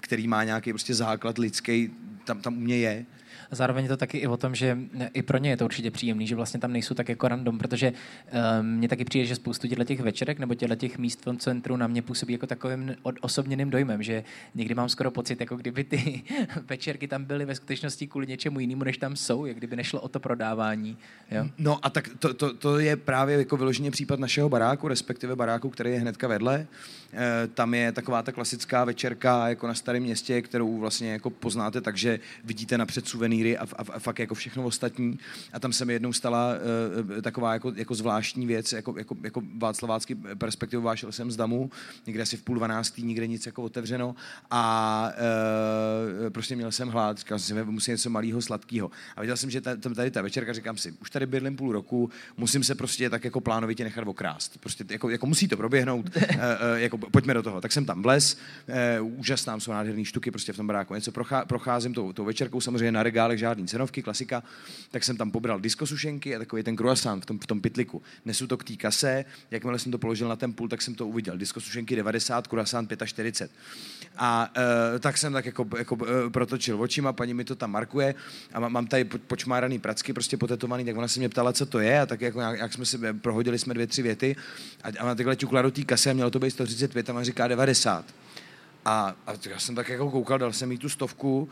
který 0.00 0.28
má 0.28 0.44
nějaký 0.44 0.72
prostě 0.72 0.94
základ 0.94 1.38
lidský, 1.38 1.90
tam, 2.24 2.40
tam 2.40 2.56
u 2.56 2.60
mě 2.60 2.78
je 2.78 3.06
a 3.52 3.54
zároveň 3.54 3.84
je 3.84 3.88
to 3.88 3.96
taky 3.96 4.18
i 4.18 4.26
o 4.26 4.36
tom, 4.36 4.54
že 4.54 4.78
i 5.12 5.22
pro 5.22 5.38
ně 5.38 5.50
je 5.50 5.56
to 5.56 5.64
určitě 5.64 5.90
příjemný, 5.90 6.26
že 6.26 6.36
vlastně 6.36 6.60
tam 6.60 6.72
nejsou 6.72 6.94
tak 6.94 7.08
jako 7.08 7.28
random, 7.28 7.58
protože 7.58 7.92
um, 7.92 8.66
mně 8.66 8.88
taky 8.88 9.04
přijde, 9.04 9.26
že 9.26 9.34
spoustu 9.34 9.68
těchto 9.68 9.84
těch 9.84 10.00
večerek 10.00 10.38
nebo 10.38 10.54
těchto 10.54 10.76
těch 10.76 10.98
míst 10.98 11.26
v 11.26 11.36
centru 11.36 11.76
na 11.76 11.86
mě 11.86 12.02
působí 12.02 12.32
jako 12.32 12.46
takovým 12.46 12.96
osobněným 13.20 13.70
dojmem, 13.70 14.02
že 14.02 14.24
někdy 14.54 14.74
mám 14.74 14.88
skoro 14.88 15.10
pocit, 15.10 15.40
jako 15.40 15.56
kdyby 15.56 15.84
ty 15.84 16.22
večerky 16.68 17.08
tam 17.08 17.24
byly 17.24 17.44
ve 17.44 17.54
skutečnosti 17.54 18.06
kvůli 18.06 18.26
něčemu 18.26 18.60
jinému, 18.60 18.84
než 18.84 18.98
tam 18.98 19.16
jsou, 19.16 19.46
jak 19.46 19.56
kdyby 19.56 19.76
nešlo 19.76 20.00
o 20.00 20.08
to 20.08 20.20
prodávání. 20.20 20.96
Jo? 21.30 21.46
No 21.58 21.78
a 21.82 21.90
tak 21.90 22.08
to, 22.18 22.34
to, 22.34 22.54
to 22.54 22.78
je 22.78 22.96
právě 22.96 23.38
jako 23.38 23.56
vyloženě 23.56 23.90
případ 23.90 24.20
našeho 24.20 24.48
baráku, 24.48 24.88
respektive 24.88 25.36
baráku, 25.36 25.70
který 25.70 25.90
je 25.90 25.98
hnedka 25.98 26.28
vedle. 26.28 26.66
E, 27.12 27.46
tam 27.46 27.74
je 27.74 27.92
taková 27.92 28.22
ta 28.22 28.32
klasická 28.32 28.84
večerka 28.84 29.48
jako 29.48 29.66
na 29.66 29.74
starém 29.74 30.02
městě, 30.02 30.42
kterou 30.42 30.78
vlastně 30.78 31.12
jako 31.12 31.30
poznáte, 31.30 31.80
takže 31.80 32.20
vidíte 32.44 32.78
napřed 32.78 33.08
suvenýry 33.08 33.58
a, 33.58 33.62
a, 33.62 33.92
a 33.92 33.98
fakt 33.98 34.18
jako 34.18 34.34
všechno 34.34 34.64
ostatní. 34.64 35.18
A 35.52 35.60
tam 35.60 35.72
se 35.72 35.84
mi 35.84 35.92
jednou 35.92 36.12
stala 36.12 36.54
uh, 37.14 37.20
taková 37.20 37.52
jako, 37.52 37.72
jako 37.76 37.94
zvláštní 37.94 38.46
věc, 38.46 38.72
jako, 38.72 38.94
jako, 38.98 39.16
jako 39.22 39.42
václavácký 39.58 40.14
perspektivu, 40.14 40.82
vášel 40.82 41.12
jsem 41.12 41.30
z 41.30 41.36
damu, 41.36 41.70
někde 42.06 42.22
asi 42.22 42.36
v 42.36 42.42
půl 42.42 42.56
dvanáctý, 42.56 43.02
nikde 43.02 43.26
nic 43.26 43.46
jako 43.46 43.62
otevřeno 43.62 44.14
a 44.50 45.10
uh, 46.24 46.30
prostě 46.30 46.56
měl 46.56 46.72
jsem 46.72 46.88
hlad, 46.88 47.18
říkal 47.18 47.38
jsem 47.38 47.58
si, 47.58 47.64
musím 47.64 47.92
něco 47.92 48.10
malého, 48.10 48.42
sladkého. 48.42 48.90
A 49.16 49.20
viděl 49.20 49.36
jsem, 49.36 49.50
že 49.50 49.60
tady 49.94 50.10
ta 50.10 50.22
večerka, 50.22 50.52
říkám 50.52 50.76
si, 50.76 50.92
už 50.92 51.10
tady 51.10 51.26
bydlím 51.26 51.56
půl 51.56 51.72
roku, 51.72 52.10
musím 52.36 52.64
se 52.64 52.74
prostě 52.74 53.10
tak 53.10 53.24
jako 53.24 53.40
plánovitě 53.40 53.84
nechat 53.84 54.08
okrást. 54.08 54.58
Prostě 54.58 54.84
jako, 54.90 55.10
jako 55.10 55.26
musí 55.26 55.48
to 55.48 55.56
proběhnout, 55.56 56.16
uh, 56.16 56.22
uh, 56.32 56.38
jako 56.74 56.98
pojďme 57.10 57.34
do 57.34 57.42
toho. 57.42 57.60
Tak 57.60 57.72
jsem 57.72 57.84
tam 57.84 58.02
vles, 58.02 58.38
uh, 59.00 59.18
úžasná, 59.18 59.60
jsou 59.60 59.70
nádherné 59.70 60.04
štuky 60.04 60.30
prostě 60.30 60.52
v 60.52 60.56
tom 60.56 60.66
baráku. 60.66 60.94
Něco 60.94 61.12
prochá, 61.12 61.44
procházím 61.44 61.94
tou, 61.94 62.12
tou 62.12 62.24
večerkou, 62.24 62.60
samozřejmě 62.60 62.92
na 62.92 63.02
regálech 63.02 63.38
žádný 63.38 63.66
cenovky, 63.66 64.02
klasika, 64.02 64.42
tak 64.90 65.04
jsem 65.04 65.16
tam 65.16 65.30
pobral 65.30 65.60
diskosušenky 65.60 66.36
a 66.36 66.38
takový 66.38 66.62
ten 66.62 66.76
croissant 66.76 67.22
v 67.22 67.26
tom, 67.26 67.38
v 67.38 67.46
tom 67.46 67.60
pitliku. 67.60 68.02
Nesu 68.24 68.46
to 68.46 68.56
k 68.56 68.64
té 68.64 68.76
kase, 68.76 69.24
jakmile 69.50 69.78
jsem 69.78 69.92
to 69.92 69.98
položil 69.98 70.28
na 70.28 70.36
ten 70.36 70.52
pult, 70.52 70.70
tak 70.70 70.82
jsem 70.82 70.94
to 70.94 71.06
uviděl. 71.06 71.38
Diskosušenky 71.38 71.96
90, 71.96 72.46
croissant 72.46 72.92
45. 73.04 73.50
A 74.16 74.50
uh, 74.56 74.98
tak 74.98 75.18
jsem 75.18 75.32
tak 75.32 75.46
jako, 75.46 75.66
jako 75.78 75.94
uh, 75.94 76.08
protočil 76.28 76.82
očima, 76.82 77.12
paní 77.12 77.34
mi 77.34 77.44
to 77.44 77.56
tam 77.56 77.70
markuje 77.70 78.14
a 78.52 78.60
mám 78.60 78.86
tady 78.86 79.04
počmáraný 79.04 79.78
pracky, 79.78 80.12
prostě 80.12 80.36
potetovaný, 80.36 80.84
tak 80.84 80.96
ona 80.96 81.08
se 81.08 81.20
mě 81.20 81.28
ptala, 81.28 81.52
co 81.52 81.66
to 81.66 81.78
je 81.78 82.00
a 82.00 82.06
tak 82.06 82.20
jako 82.20 82.40
jak, 82.40 82.58
jak 82.58 82.72
jsme 82.72 82.84
si 82.86 82.98
prohodili 83.12 83.58
jsme 83.58 83.74
dvě, 83.74 83.86
tři 83.86 84.02
věty 84.02 84.36
a, 84.82 85.10
a 85.10 85.14
takhle 85.14 85.36
ťukla 85.36 85.62
do 85.62 85.70
té 85.70 85.84
kasy 85.84 86.10
a 86.10 86.12
mělo 86.12 86.30
to 86.30 86.38
být 86.38 86.50
135 86.50 86.91
a 86.96 87.12
on 87.12 87.24
říká 87.24 87.48
90. 87.48 88.04
A, 88.84 89.16
a 89.26 89.34
já 89.50 89.58
jsem 89.58 89.74
tak 89.74 89.88
jako 89.88 90.10
koukal, 90.10 90.38
dal 90.38 90.52
jsem 90.52 90.72
jí 90.72 90.78
tu 90.78 90.88
stovku, 90.88 91.48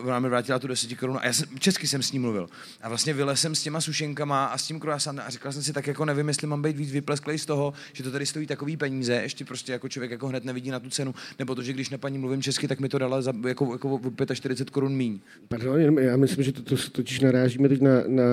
uh, 0.00 0.08
ona 0.08 0.18
mi 0.18 0.28
vrátila 0.28 0.58
tu 0.58 0.66
10 0.66 0.94
korun 0.94 1.18
a 1.20 1.26
já 1.26 1.32
jsem, 1.32 1.58
česky 1.58 1.86
jsem 1.86 2.02
s 2.02 2.12
ním 2.12 2.22
mluvil. 2.22 2.48
A 2.82 2.88
vlastně 2.88 3.14
vylez 3.14 3.40
jsem 3.40 3.54
s 3.54 3.62
těma 3.62 3.80
sušenkama 3.80 4.46
a 4.46 4.58
s 4.58 4.66
tím 4.66 4.80
croissantem 4.80 5.24
a 5.26 5.30
říkal 5.30 5.52
jsem 5.52 5.62
si 5.62 5.72
tak 5.72 5.86
jako 5.86 6.04
nevím, 6.04 6.28
jestli 6.28 6.46
mám 6.46 6.62
být 6.62 6.76
víc 6.76 6.92
vyplesklý 6.92 7.38
z 7.38 7.46
toho, 7.46 7.72
že 7.92 8.02
to 8.04 8.10
tady 8.10 8.26
stojí 8.26 8.46
takový 8.46 8.76
peníze, 8.76 9.14
ještě 9.14 9.44
prostě 9.44 9.72
jako 9.72 9.88
člověk 9.88 10.10
jako 10.10 10.28
hned 10.28 10.44
nevidí 10.44 10.70
na 10.70 10.80
tu 10.80 10.90
cenu, 10.90 11.14
nebo 11.38 11.54
to, 11.54 11.62
že 11.62 11.72
když 11.72 11.90
na 11.90 11.98
paní 11.98 12.18
mluvím 12.18 12.42
česky, 12.42 12.68
tak 12.68 12.80
mi 12.80 12.88
to 12.88 12.98
dala 12.98 13.22
za 13.22 13.32
jako, 13.46 13.72
jako 13.72 14.00
45 14.34 14.70
korun 14.70 14.96
míň. 14.96 15.20
Pardon, 15.48 15.98
já 15.98 16.16
myslím, 16.16 16.44
že 16.44 16.52
to, 16.52 16.62
to, 16.62 16.76
totiž 16.92 17.20
narážíme 17.20 17.68
teď 17.68 17.80
na, 17.80 17.90
na 18.06 18.24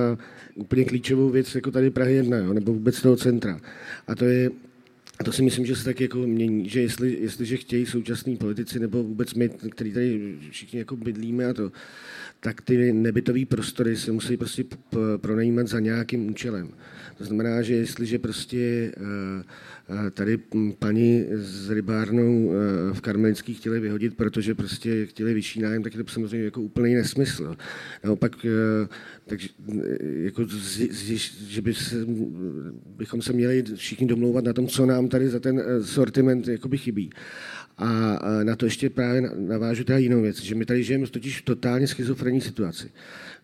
úplně 0.56 0.86
klíčovou 0.86 1.30
věc, 1.30 1.56
jako 1.56 1.72
tady 1.72 1.90
Prahy 1.90 2.14
1, 2.14 2.38
jo, 2.38 2.54
nebo 2.54 2.74
vůbec 2.74 3.02
toho 3.02 3.16
centra. 3.16 3.60
A 4.08 4.16
to 4.16 4.26
je 4.26 4.50
a 5.20 5.24
to 5.24 5.32
si 5.32 5.42
myslím, 5.42 5.66
že 5.66 5.76
se 5.76 5.84
tak 5.84 6.02
jako 6.02 6.18
mění, 6.18 6.70
že 6.70 6.82
jestli, 6.82 7.18
jestliže 7.22 7.58
chtějí 7.58 7.86
současní 7.86 8.38
politici 8.38 8.80
nebo 8.80 9.04
vůbec 9.04 9.34
my, 9.34 9.50
který 9.50 9.94
tady 9.94 10.36
všichni 10.50 10.80
jako 10.80 10.96
bydlíme 10.96 11.46
a 11.46 11.54
to, 11.54 11.72
tak 12.40 12.62
ty 12.62 12.94
nebytové 12.94 13.46
prostory 13.46 13.98
se 13.98 14.12
musí 14.12 14.38
prostě 14.38 14.64
pronajímat 15.18 15.68
za 15.68 15.80
nějakým 15.80 16.30
účelem. 16.30 16.70
To 17.18 17.26
znamená, 17.26 17.62
že 17.62 17.74
jestliže 17.74 18.20
prostě 18.20 18.92
uh, 18.98 19.44
tady 20.12 20.38
paní 20.80 21.26
s 21.32 21.70
rybárnou 21.70 22.52
eh, 22.52 22.94
v 22.94 23.02
Karmelických 23.02 23.58
chtěli 23.58 23.80
vyhodit, 23.80 24.18
protože 24.18 24.56
prostě 24.56 25.06
chtěli 25.06 25.34
vyšší 25.34 25.62
nájem, 25.62 25.84
tak 25.84 25.96
je 25.96 26.04
to 26.04 26.12
samozřejmě 26.12 26.46
jako 26.46 26.62
úplný 26.62 26.94
nesmysl. 26.94 27.56
Naopak, 28.04 28.46
eh, 28.46 28.88
takže 29.26 29.50
jako, 30.00 30.46
že 31.48 31.62
by 31.62 31.74
se, 31.74 31.96
bychom 32.98 33.22
se 33.22 33.34
měli 33.34 33.64
všichni 33.76 34.08
domlouvat 34.08 34.46
na 34.46 34.54
tom, 34.54 34.68
co 34.68 34.86
nám 34.86 35.08
tady 35.08 35.30
za 35.30 35.40
ten 35.40 35.60
eh, 35.60 35.84
sortiment 35.84 36.48
jakoby 36.48 36.78
chybí. 36.78 37.10
A 37.78 38.20
na 38.44 38.56
to 38.56 38.66
ještě 38.66 38.90
právě 38.90 39.22
navážu 39.38 39.84
teda 39.84 39.98
jinou 39.98 40.22
věc, 40.22 40.42
že 40.42 40.56
my 40.56 40.66
tady 40.66 40.84
žijeme 40.84 41.08
totiž 41.08 41.42
v 41.42 41.46
totálně 41.46 41.88
schizofrenní 41.88 42.42
situaci. 42.42 42.90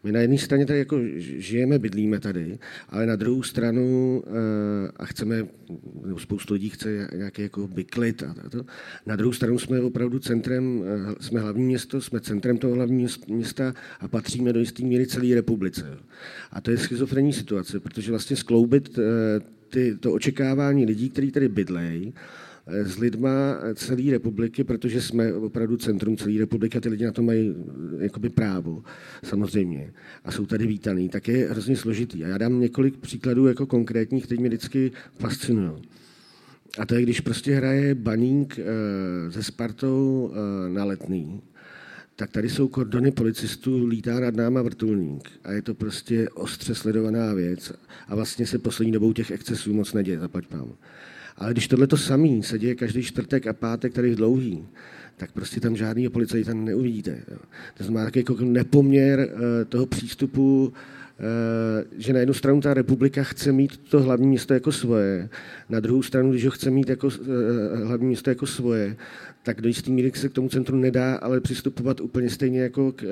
My 0.04 0.12
na 0.12 0.20
jedné 0.20 0.38
straně 0.38 0.66
tady 0.66 0.80
jako 0.80 1.00
žijeme, 1.18 1.80
bydlíme 1.80 2.20
tady, 2.20 2.60
ale 2.90 3.06
na 3.06 3.16
druhou 3.16 3.44
stranu 3.44 4.24
eh, 4.28 4.92
a 4.96 5.06
chceme, 5.06 5.48
spoustu 6.32 6.54
lidí 6.54 6.70
chce 6.70 7.08
nějaký 7.16 7.42
jako 7.42 7.68
byklid 7.68 8.24
a 8.24 8.50
to, 8.50 8.66
na 9.06 9.16
druhou 9.16 9.34
stranu 9.34 9.60
jsme 9.60 9.82
opravdu 9.82 10.20
centrem, 10.20 10.84
eh, 10.86 11.16
jsme 11.20 11.40
hlavní 11.40 11.66
město, 11.66 12.02
jsme 12.02 12.20
centrem 12.20 12.58
toho 12.58 12.76
hlavního 12.76 13.10
města 13.28 13.74
a 14.00 14.08
patříme 14.08 14.54
do 14.54 14.60
jisté 14.60 14.84
míry 14.84 15.08
celé 15.08 15.36
republice. 15.36 15.98
A 16.52 16.62
to 16.62 16.72
je 16.72 16.78
schizofrenní 16.78 17.34
situace, 17.34 17.80
protože 17.80 18.12
vlastně 18.12 18.36
skloubit 18.36 19.00
eh, 19.00 19.02
ty, 19.70 19.98
to 20.00 20.14
očekávání 20.14 20.86
lidí, 20.86 21.10
kteří 21.10 21.32
tady 21.32 21.50
bydlejí, 21.50 22.14
s 22.68 22.98
lidma 22.98 23.60
celé 23.76 24.12
republiky, 24.12 24.64
protože 24.64 25.02
jsme 25.02 25.34
opravdu 25.34 25.78
centrum 25.78 26.18
celé 26.18 26.40
republiky 26.40 26.78
a 26.78 26.82
ty 26.82 26.90
lidi 26.90 27.06
na 27.06 27.12
to 27.12 27.24
mají 27.24 27.56
eh, 28.00 28.04
jakoby 28.04 28.30
právo, 28.30 28.84
samozřejmě. 29.24 29.94
A 30.26 30.32
jsou 30.32 30.46
tady 30.46 30.68
vítaný, 30.68 31.10
tak 31.10 31.28
je 31.28 31.50
hrozně 31.50 31.76
složitý. 31.76 32.26
A 32.26 32.28
já 32.28 32.38
dám 32.38 32.60
několik 32.60 32.98
příkladů 32.98 33.48
jako 33.48 33.66
konkrétních, 33.66 34.26
které 34.26 34.40
mě 34.40 34.50
vždycky 34.50 34.92
fascinují. 35.20 35.72
A 36.78 36.86
to 36.86 36.96
je, 36.96 37.02
když 37.02 37.22
prostě 37.22 37.56
hraje 37.56 37.96
baník 37.96 38.60
e, 38.60 39.32
se 39.32 39.44
Spartou 39.44 40.32
e, 40.34 40.70
na 40.70 40.84
letný, 40.84 41.42
tak 42.16 42.32
tady 42.32 42.50
jsou 42.50 42.68
kordony 42.68 43.12
policistů, 43.12 43.86
lítá 43.86 44.20
nad 44.20 44.36
náma 44.36 44.62
vrtulník 44.62 45.30
a 45.44 45.52
je 45.52 45.62
to 45.62 45.74
prostě 45.74 46.30
ostře 46.30 46.76
sledovaná 46.76 47.34
věc 47.34 47.74
a 48.08 48.16
vlastně 48.16 48.48
se 48.48 48.60
poslední 48.60 48.92
dobou 48.92 49.14
těch 49.14 49.32
excesů 49.32 49.74
moc 49.74 49.94
neděje, 49.94 50.20
zaplať 50.20 50.48
pámu. 50.48 50.76
Ale 51.38 51.52
když 51.52 51.68
tohle 51.68 51.88
to 51.88 51.98
samý 51.98 52.44
se 52.44 52.60
děje 52.60 52.76
každý 52.76 53.04
čtvrtek 53.04 53.48
a 53.48 53.54
pátek 53.54 53.94
tady 53.94 54.16
dlouhý, 54.16 54.66
tak 55.18 55.32
prostě 55.32 55.60
tam 55.60 55.76
žádný 55.76 56.10
policajta 56.10 56.54
neuvidíte. 56.54 57.24
To 57.78 57.84
znamená 57.84 58.06
takový 58.06 58.20
jako 58.30 58.46
nepoměr 58.46 59.20
uh, 59.20 59.40
toho 59.70 59.86
přístupu, 59.86 60.74
že 61.98 62.14
na 62.14 62.20
jednu 62.20 62.34
stranu 62.34 62.62
ta 62.62 62.74
republika 62.74 63.24
chce 63.24 63.52
mít 63.52 63.78
to 63.78 64.02
hlavní 64.02 64.28
město 64.28 64.54
jako 64.54 64.72
svoje, 64.72 65.30
na 65.70 65.80
druhou 65.80 66.04
stranu, 66.04 66.32
když 66.32 66.46
ho 66.46 66.52
chce 66.52 66.70
mít 66.72 66.90
jako 66.90 67.08
uh, 67.08 67.14
hlavní 67.84 68.08
město 68.08 68.30
jako 68.30 68.48
svoje, 68.48 68.96
tak 69.44 69.62
do 69.62 69.68
jistý 69.68 69.92
míry 69.92 70.12
se 70.16 70.30
k 70.30 70.34
tomu 70.34 70.50
centru 70.50 70.78
nedá 70.78 71.16
ale 71.16 71.42
přistupovat 71.42 72.02
úplně 72.02 72.30
stejně 72.30 72.62
jako 72.62 72.92
k, 72.92 73.04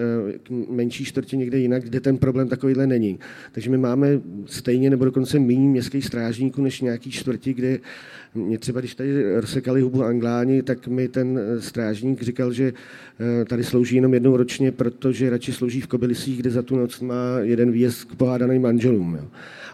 k 0.44 0.50
menší 0.70 1.06
čtvrtě 1.06 1.38
někde 1.38 1.58
jinak, 1.58 1.84
kde 1.84 2.00
ten 2.00 2.18
problém 2.18 2.48
takovýhle 2.48 2.88
není. 2.88 3.20
Takže 3.52 3.70
my 3.70 3.78
máme 3.78 4.22
stejně 4.46 4.90
nebo 4.90 5.06
dokonce 5.06 5.40
méně 5.40 5.70
městských 5.70 6.06
strážníků 6.06 6.62
než 6.62 6.82
nějaký 6.82 7.12
čtvrti, 7.12 7.54
kde 7.54 7.80
mě 8.36 8.58
třeba, 8.58 8.80
když 8.80 8.96
tady 8.96 9.40
rozsekali 9.40 9.82
hubu 9.82 10.04
angláni, 10.04 10.62
tak 10.62 10.88
mi 10.88 11.08
ten 11.08 11.40
eh, 11.40 11.62
strážník 11.62 12.22
říkal, 12.22 12.54
že 12.54 12.74
eh, 13.42 13.46
tady 13.46 13.64
slouží 13.64 13.96
jenom 13.96 14.14
jednou 14.14 14.38
ročně, 14.38 14.72
protože 14.72 15.30
radši 15.30 15.54
slouží 15.54 15.82
v 15.82 15.88
Kobylisích, 15.88 16.40
kde 16.40 16.50
za 16.50 16.62
tu 16.62 16.76
noc 16.76 17.00
má 17.00 17.40
jeden 17.42 17.72
výjezd 17.72 18.12
k 18.12 18.16
pohádaným 18.16 18.62
manželům. 18.62 19.18
Jo. 19.22 19.28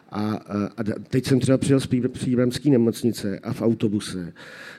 A, 0.10 0.34
a 0.78 0.84
teď 1.08 1.26
jsem 1.26 1.40
třeba 1.40 1.58
přijel 1.58 1.80
z 1.80 1.88
příbramské 2.12 2.70
nemocnice 2.70 3.40
a 3.40 3.54
v 3.54 3.62
autobuse 3.62 4.34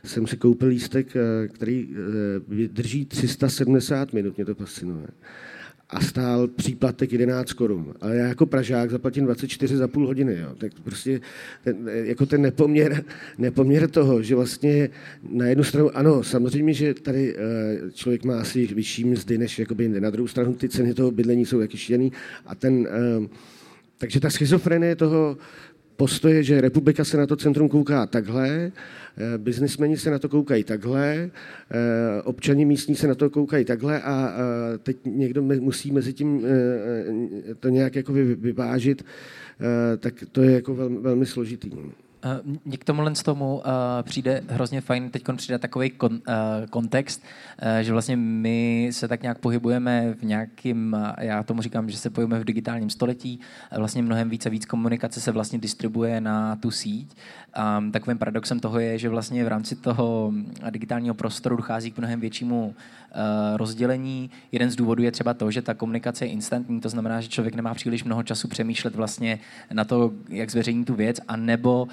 jsem 0.05 0.27
si 0.27 0.37
koupil 0.37 0.69
lístek, 0.69 1.17
eh, 1.17 1.49
který 1.49 1.89
vydrží 2.49 3.05
370 3.05 4.13
minut, 4.13 4.37
mě 4.37 4.45
to 4.45 4.55
fascinuje 4.55 5.07
a 5.91 6.01
stál 6.01 6.49
příplatek 6.49 7.13
11 7.13 7.53
korun. 7.53 7.95
Ale 8.01 8.17
já 8.17 8.27
jako 8.27 8.47
Pražák 8.47 8.91
zaplatím 8.91 9.25
24 9.25 9.77
za 9.77 9.89
půl 9.89 10.07
hodiny. 10.07 10.37
Jo. 10.39 10.55
Tak 10.59 10.73
prostě 10.85 11.21
ten, 11.65 11.89
jako 11.89 12.27
ten 12.27 12.43
nepoměr, 12.43 13.05
nepoměr 13.39 13.91
toho, 13.91 14.23
že 14.23 14.35
vlastně 14.35 14.91
na 15.31 15.47
jednu 15.47 15.65
stranu, 15.65 15.97
ano, 15.97 16.23
samozřejmě, 16.23 16.75
že 16.75 16.95
tady 16.95 17.37
člověk 17.93 18.25
má 18.25 18.41
asi 18.41 18.67
vyšší 18.67 19.05
mzdy 19.05 19.39
než 19.39 19.59
jakoby 19.59 19.85
jinde. 19.85 20.01
Na 20.01 20.11
druhou 20.11 20.29
stranu 20.29 20.55
ty 20.55 20.69
ceny 20.69 20.95
toho 20.95 21.11
bydlení 21.11 21.47
jsou 21.47 21.61
jaký 21.61 21.79
šílený. 21.79 22.13
A 22.47 22.55
ten, 22.55 22.89
takže 23.99 24.21
ta 24.21 24.31
schizofrenie 24.31 24.97
toho 24.97 25.37
postoje, 25.97 26.43
že 26.43 26.61
republika 26.61 27.05
se 27.05 27.17
na 27.17 27.27
to 27.27 27.37
centrum 27.37 27.69
kouká 27.69 28.07
takhle, 28.07 28.49
eh, 28.53 29.39
biznismeni 29.39 29.97
se 29.97 30.11
na 30.11 30.19
to 30.19 30.29
koukají 30.29 30.65
takhle, 30.65 31.31
eh, 31.71 32.23
občani 32.23 32.65
místní 32.65 32.95
se 32.95 33.07
na 33.07 33.15
to 33.15 33.31
koukají 33.31 33.65
takhle 33.65 34.03
a 34.03 34.35
teď 34.83 34.97
někdo 35.05 35.43
musí 35.43 35.93
mezi 35.93 36.13
tím 36.13 36.45
eh, 36.45 37.55
to 37.61 37.69
nějak 37.69 37.97
jako 37.97 38.13
vyvážit, 38.13 39.05
tak 39.99 40.25
to 40.33 40.43
je 40.43 40.53
jako 40.53 40.75
velmi, 40.75 40.99
velmi 40.99 41.27
složitý. 41.27 41.71
Mně 42.65 42.77
k 42.77 42.85
tomuhle 42.85 43.15
z 43.15 43.23
tomu 43.23 43.57
uh, 43.57 43.63
přijde 44.03 44.43
hrozně 44.49 44.81
fajn 44.81 45.11
teď 45.11 45.23
přijde 45.37 45.59
takový 45.59 45.91
kon, 45.91 46.13
uh, 46.13 46.21
kontext, 46.71 47.23
že 47.81 47.93
vlastně 47.93 48.17
my 48.17 48.89
se 48.93 49.09
tak 49.09 49.23
nějak 49.23 49.39
pohybujeme 49.39 50.15
v 50.15 50.23
nějakým, 50.23 50.97
já 51.21 51.43
tomu 51.43 51.63
říkám, 51.63 51.91
že 51.91 51.97
se 51.97 52.11
pohybujeme 52.11 52.43
v 52.43 52.47
digitálním 52.47 52.91
století, 52.91 53.41
vlastně 53.79 54.03
mnohem 54.03 54.31
více 54.31 54.51
víc 54.51 54.67
komunikace 54.67 55.21
se 55.21 55.33
vlastně 55.33 55.59
distribuje 55.59 56.21
na 56.21 56.57
tu 56.57 56.71
síť. 56.71 57.17
Takovým 57.93 58.19
paradoxem 58.19 58.61
toho 58.61 58.79
je, 58.79 58.99
že 58.99 59.09
vlastně 59.09 59.45
v 59.45 59.49
rámci 59.49 59.77
toho 59.77 60.33
digitálního 60.71 61.15
prostoru 61.15 61.57
dochází 61.57 61.91
k 61.91 61.99
mnohem 61.99 62.21
většímu 62.21 62.75
rozdělení. 63.57 64.31
Jeden 64.53 64.71
z 64.71 64.77
důvodů 64.77 65.03
je 65.03 65.13
třeba 65.13 65.35
to, 65.35 65.51
že 65.51 65.63
ta 65.63 65.75
komunikace 65.75 66.25
je 66.25 66.31
instantní, 66.31 66.81
to 66.81 66.89
znamená, 66.89 67.21
že 67.21 67.29
člověk 67.29 67.55
nemá 67.55 67.75
příliš 67.75 68.05
mnoho 68.05 68.23
času 68.23 68.49
přemýšlet 68.49 68.95
vlastně 68.95 69.39
na 69.73 69.85
to, 69.85 70.13
jak 70.29 70.51
zveřejní 70.51 70.85
tu 70.85 70.95
věc, 70.95 71.21
a 71.29 71.37
nebo 71.37 71.89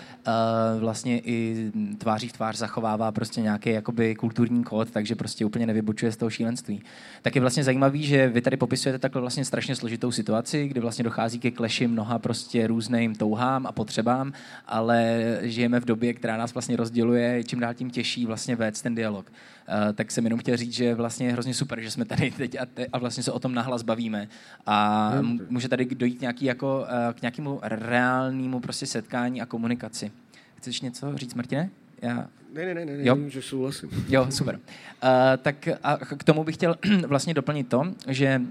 vlastně 0.79 1.19
i 1.19 1.71
tváří 1.97 2.27
v 2.27 2.33
tvář 2.33 2.57
zachovává 2.57 3.11
prostě 3.11 3.41
nějaký 3.41 3.69
jakoby 3.69 4.15
kulturní 4.15 4.63
kód, 4.63 4.91
takže 4.91 5.15
prostě 5.15 5.45
úplně 5.45 5.65
nevybočuje 5.65 6.11
z 6.11 6.17
toho 6.17 6.29
šílenství. 6.29 6.81
Tak 7.21 7.35
je 7.35 7.41
vlastně 7.41 7.63
zajímavý, 7.63 8.03
že 8.03 8.27
vy 8.27 8.41
tady 8.41 8.57
popisujete 8.57 8.99
takhle 8.99 9.21
vlastně 9.21 9.45
strašně 9.45 9.75
složitou 9.75 10.11
situaci, 10.11 10.67
kdy 10.67 10.79
vlastně 10.79 11.03
dochází 11.03 11.39
ke 11.39 11.51
kleši 11.51 11.87
mnoha 11.87 12.19
prostě 12.19 12.67
různým 12.67 13.15
touhám 13.15 13.67
a 13.67 13.71
potřebám, 13.71 14.33
ale 14.67 15.21
žijeme 15.41 15.79
v 15.79 15.85
době, 15.85 16.13
která 16.13 16.37
nás 16.37 16.53
vlastně 16.53 16.75
rozděluje, 16.75 17.43
čím 17.43 17.59
dál 17.59 17.73
tím 17.73 17.89
těžší 17.89 18.25
vlastně 18.25 18.55
vést 18.55 18.81
ten 18.81 18.95
dialog. 18.95 19.31
Uh, 19.67 19.93
tak 19.93 20.11
jsem 20.11 20.23
jenom 20.23 20.39
chtěl 20.39 20.57
říct, 20.57 20.73
že 20.73 20.95
vlastně 20.95 21.27
je 21.27 21.33
hrozně 21.33 21.53
super, 21.53 21.81
že 21.81 21.91
jsme 21.91 22.05
tady 22.05 22.31
teď 22.31 22.55
a, 22.61 22.65
te, 22.65 22.85
a 22.85 22.97
vlastně 22.97 23.23
se 23.23 23.31
o 23.31 23.39
tom 23.39 23.53
nahlas 23.53 23.81
bavíme. 23.81 24.27
A 24.65 25.11
může 25.49 25.69
tady 25.69 25.85
dojít 25.85 26.21
nějaký 26.21 26.45
jako, 26.45 26.79
uh, 26.81 27.13
k 27.13 27.21
nějakému 27.21 27.59
reálnému 27.61 28.59
prostě 28.59 28.85
setkání 28.85 29.41
a 29.41 29.45
komunikaci. 29.45 30.11
Chceš 30.55 30.81
něco 30.81 31.17
říct, 31.17 31.33
Martine? 31.33 31.69
Já... 32.01 32.27
Ne, 32.53 32.65
ne, 32.65 32.73
ne, 32.73 32.85
ne, 32.85 32.93
Jo. 32.97 33.17
že 33.27 33.41
souhlasím. 33.41 33.89
Jo, 34.09 34.27
super. 34.29 34.55
Uh, 34.55 35.09
tak 35.41 35.67
a 35.83 35.97
k 35.97 36.23
tomu 36.23 36.43
bych 36.43 36.55
chtěl 36.55 36.75
vlastně 37.07 37.33
doplnit 37.33 37.67
to, 37.67 37.83
že 38.07 38.41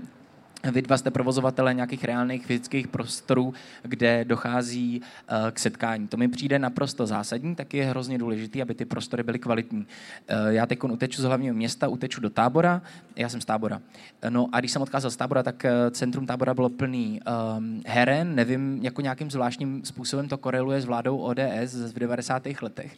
vy 0.70 0.82
dva 0.82 0.96
jste 0.96 1.10
provozovatele 1.10 1.74
nějakých 1.74 2.04
reálných 2.04 2.46
fyzických 2.46 2.88
prostorů, 2.88 3.54
kde 3.82 4.24
dochází 4.24 5.00
uh, 5.00 5.50
k 5.50 5.58
setkání. 5.58 6.08
To 6.08 6.16
mi 6.16 6.28
přijde 6.28 6.58
naprosto 6.58 7.06
zásadní, 7.06 7.54
tak 7.54 7.74
je 7.74 7.84
hrozně 7.84 8.18
důležité, 8.18 8.62
aby 8.62 8.74
ty 8.74 8.84
prostory 8.84 9.22
byly 9.22 9.38
kvalitní. 9.38 9.78
Uh, 9.78 9.86
já 10.48 10.66
teď 10.66 10.84
uteču 10.84 11.22
z 11.22 11.24
hlavního 11.24 11.54
města, 11.54 11.88
uteču 11.88 12.20
do 12.20 12.30
tábora, 12.30 12.82
já 13.16 13.28
jsem 13.28 13.40
z 13.40 13.44
tábora. 13.44 13.80
No 14.28 14.48
a 14.52 14.60
když 14.60 14.72
jsem 14.72 14.82
odcházel 14.82 15.10
z 15.10 15.16
tábora, 15.16 15.42
tak 15.42 15.66
centrum 15.90 16.26
tábora 16.26 16.54
bylo 16.54 16.68
plný 16.68 17.20
um, 17.56 17.82
heren, 17.86 18.34
nevím, 18.34 18.78
jako 18.82 19.00
nějakým 19.00 19.30
zvláštním 19.30 19.84
způsobem 19.84 20.28
to 20.28 20.38
koreluje 20.38 20.80
s 20.80 20.84
vládou 20.84 21.18
ODS 21.18 21.74
v 21.92 21.98
90. 21.98 22.42
letech. 22.62 22.96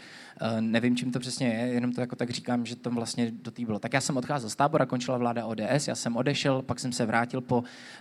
Nevím, 0.60 0.96
čím 0.96 1.12
to 1.12 1.18
přesně 1.18 1.48
je, 1.48 1.68
jenom 1.68 1.92
to 1.92 2.00
jako 2.00 2.16
tak 2.16 2.30
říkám, 2.30 2.66
že 2.66 2.76
to 2.76 2.90
vlastně 2.90 3.30
do 3.42 3.50
té 3.50 3.64
bylo. 3.64 3.78
Tak 3.78 3.92
já 3.92 4.00
jsem 4.00 4.16
odcházel 4.16 4.50
z 4.50 4.56
tábora, 4.56 4.86
končila 4.86 5.18
vláda 5.18 5.44
ODS, 5.44 5.88
já 5.88 5.94
jsem 5.94 6.16
odešel, 6.16 6.62
pak 6.62 6.80
jsem 6.80 6.92
se 6.92 7.06
vrátil 7.06 7.40
po, 7.40 7.53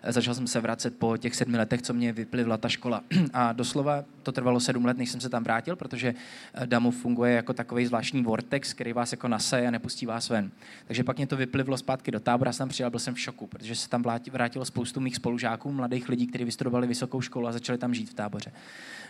začal 0.07 0.33
jsem 0.33 0.47
se 0.47 0.59
vracet 0.59 0.97
po 0.97 1.17
těch 1.17 1.35
sedmi 1.35 1.57
letech, 1.57 1.81
co 1.81 1.93
mě 1.93 2.13
vyplivla 2.13 2.57
ta 2.57 2.69
škola. 2.69 3.03
A 3.33 3.53
doslova 3.53 4.03
to 4.23 4.31
trvalo 4.31 4.59
sedm 4.59 4.85
let, 4.85 4.97
než 4.97 5.09
jsem 5.09 5.21
se 5.21 5.29
tam 5.29 5.43
vrátil, 5.43 5.75
protože 5.75 6.15
eh, 6.53 6.67
Damu 6.67 6.91
funguje 6.91 7.33
jako 7.33 7.53
takový 7.53 7.85
zvláštní 7.85 8.23
vortex, 8.23 8.73
který 8.73 8.93
vás 8.93 9.11
jako 9.11 9.27
nasaje 9.27 9.67
a 9.67 9.71
nepustí 9.71 10.05
vás 10.05 10.29
ven. 10.29 10.51
Takže 10.87 11.03
pak 11.03 11.17
mě 11.17 11.27
to 11.27 11.37
vyplivlo 11.37 11.77
zpátky 11.77 12.11
do 12.11 12.19
tábora, 12.19 12.53
jsem 12.53 12.69
přijel, 12.69 12.89
byl 12.89 12.99
jsem 12.99 13.13
v 13.13 13.19
šoku, 13.19 13.47
protože 13.47 13.75
se 13.75 13.89
tam 13.89 14.03
vrátilo 14.31 14.65
spoustu 14.65 14.99
mých 14.99 15.15
spolužáků, 15.15 15.71
mladých 15.71 16.09
lidí, 16.09 16.27
kteří 16.27 16.43
vystudovali 16.43 16.87
vysokou 16.87 17.21
školu 17.21 17.47
a 17.47 17.51
začali 17.51 17.77
tam 17.77 17.93
žít 17.93 18.09
v 18.09 18.13
táboře. 18.13 18.51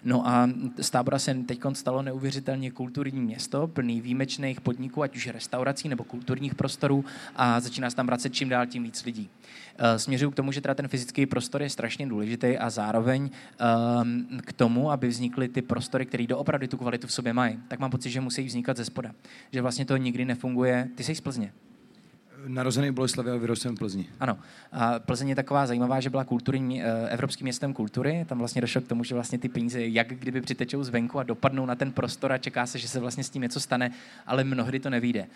No 0.04 0.28
a 0.28 0.50
z 0.82 0.90
tábora 0.90 1.20
se 1.20 1.34
teď 1.34 1.60
stalo 1.74 2.02
neuvěřitelně 2.02 2.72
kulturní 2.72 3.22
město, 3.22 3.68
plný 3.68 4.02
výjimečných 4.02 4.62
podniků, 4.62 5.04
ať 5.04 5.16
už 5.16 5.28
restaurací 5.28 5.90
nebo 5.90 6.04
kulturních 6.04 6.56
prostorů 6.56 7.06
a 7.36 7.60
začíná 7.60 7.90
se 7.90 7.96
tam 7.96 8.06
vracet 8.06 8.34
čím 8.34 8.50
dál 8.50 8.66
tím 8.66 8.84
víc 8.84 9.06
lidí. 9.06 9.30
Eh, 9.78 10.00
Směřuju 10.00 10.32
k 10.32 10.36
tomu, 10.36 10.52
že 10.52 10.62
teda 10.62 10.74
ten 10.74 10.88
fyzický 10.88 11.26
prostor 11.26 11.62
je 11.62 11.70
strašně 11.70 12.08
důležitý 12.08 12.58
a 12.58 12.70
zároveň 12.70 13.30
um, 14.02 14.28
k 14.46 14.54
tomu, 14.54 14.92
aby 14.92 15.08
vznikly 15.08 15.48
ty 15.48 15.62
prostory, 15.62 16.06
které 16.06 16.28
doopravdy 16.28 16.68
tu 16.68 16.78
kvalitu 16.78 17.08
v 17.08 17.12
sobě 17.12 17.34
mají, 17.34 17.60
tak 17.68 17.80
mám 17.80 17.92
pocit, 17.92 18.10
že 18.10 18.22
musí 18.22 18.44
vznikat 18.44 18.78
ze 18.78 18.86
spoda. 18.86 19.12
Že 19.52 19.62
vlastně 19.62 19.86
to 19.86 19.98
nikdy 19.98 20.26
nefunguje. 20.26 20.90
Ty 20.96 21.04
jsi 21.04 21.16
z 21.16 21.22
Plzně. 21.22 21.54
Narozený 22.48 22.90
v 22.90 22.94
Boleslavě 22.94 23.34
a 23.34 23.38
vyrostl 23.38 23.62
jsem 23.62 23.76
v 23.76 23.80
Plzni. 23.80 24.06
Ano. 24.20 24.38
A 24.72 25.00
Plzeň 25.00 25.30
je 25.30 25.36
taková 25.36 25.68
zajímavá, 25.68 26.00
že 26.00 26.10
byla 26.10 26.24
kulturní, 26.24 26.84
eh, 26.84 27.10
evropským 27.10 27.46
městem 27.46 27.74
kultury. 27.74 28.26
Tam 28.30 28.38
vlastně 28.38 28.62
došlo 28.62 28.82
k 28.82 28.88
tomu, 28.88 29.04
že 29.04 29.16
vlastně 29.16 29.38
ty 29.38 29.50
peníze 29.50 29.88
jak 29.88 30.08
kdyby 30.08 30.42
přitečou 30.42 30.84
zvenku 30.84 31.20
a 31.20 31.24
dopadnou 31.24 31.66
na 31.66 31.76
ten 31.76 31.92
prostor 31.92 32.32
a 32.32 32.38
čeká 32.38 32.66
se, 32.66 32.80
že 32.80 32.88
se 32.88 33.00
vlastně 33.00 33.24
s 33.24 33.30
tím 33.30 33.42
něco 33.42 33.60
stane, 33.60 33.92
ale 34.28 34.44
mnohdy 34.44 34.80
to 34.80 34.90
nevíde. 34.90 35.28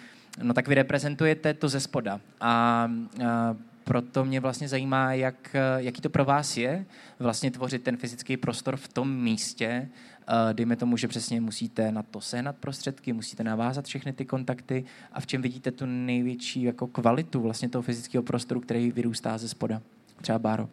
No 0.42 0.54
tak 0.54 0.68
vy 0.68 0.76
reprezentujete 0.76 1.54
to 1.54 1.70
ze 1.70 1.80
spoda. 1.80 2.20
A, 2.42 2.92
a 3.26 3.56
proto 3.88 4.26
mě 4.26 4.40
vlastně 4.40 4.68
zajímá, 4.68 5.14
jak, 5.14 5.56
jaký 5.78 6.02
to 6.02 6.10
pro 6.10 6.26
vás 6.26 6.58
je 6.58 6.86
vlastně 7.20 7.52
tvořit 7.52 7.84
ten 7.84 7.98
fyzický 7.98 8.38
prostor 8.38 8.78
v 8.78 8.88
tom 8.88 9.16
místě, 9.16 9.90
Uh, 10.30 10.54
dejme 10.54 10.76
tomu, 10.76 10.98
že 10.98 11.08
přesně 11.08 11.42
musíte 11.42 11.92
na 11.92 12.04
to 12.04 12.22
sehnat 12.22 12.56
prostředky, 12.56 13.14
musíte 13.14 13.44
navázat 13.44 13.86
všechny 13.86 14.14
ty 14.14 14.26
kontakty 14.26 14.86
a 15.14 15.20
v 15.20 15.28
čem 15.28 15.42
vidíte 15.42 15.72
tu 15.72 15.86
největší 15.86 16.64
jako 16.64 16.88
kvalitu 16.88 17.42
vlastně 17.42 17.70
toho 17.70 17.82
fyzického 17.82 18.24
prostoru, 18.24 18.60
který 18.60 18.92
vyrůstá 18.92 19.38
ze 19.38 19.50
spoda. 19.50 19.82
Třeba 20.22 20.40
Báro. 20.40 20.70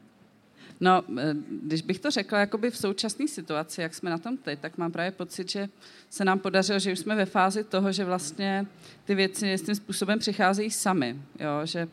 No, 0.80 1.02
eh, 1.18 1.34
když 1.62 1.82
bych 1.82 1.98
to 1.98 2.10
řekla 2.10 2.38
jakoby 2.38 2.70
v 2.70 2.76
současné 2.76 3.28
situaci, 3.28 3.80
jak 3.80 3.94
jsme 3.94 4.10
na 4.10 4.18
tom 4.18 4.36
teď, 4.36 4.58
tak 4.58 4.78
mám 4.78 4.92
právě 4.92 5.10
pocit, 5.10 5.50
že 5.50 5.68
se 6.10 6.24
nám 6.24 6.38
podařilo, 6.38 6.78
že 6.78 6.92
už 6.92 6.98
jsme 6.98 7.14
ve 7.14 7.26
fázi 7.26 7.64
toho, 7.64 7.92
že 7.92 8.04
vlastně 8.04 8.66
ty 9.04 9.14
věci 9.14 9.52
s 9.52 9.62
tím 9.62 9.74
způsobem 9.74 10.18
přicházejí 10.18 10.70
sami. 10.70 11.16
Jo? 11.40 11.66
Že 11.66 11.80
eh, 11.80 11.88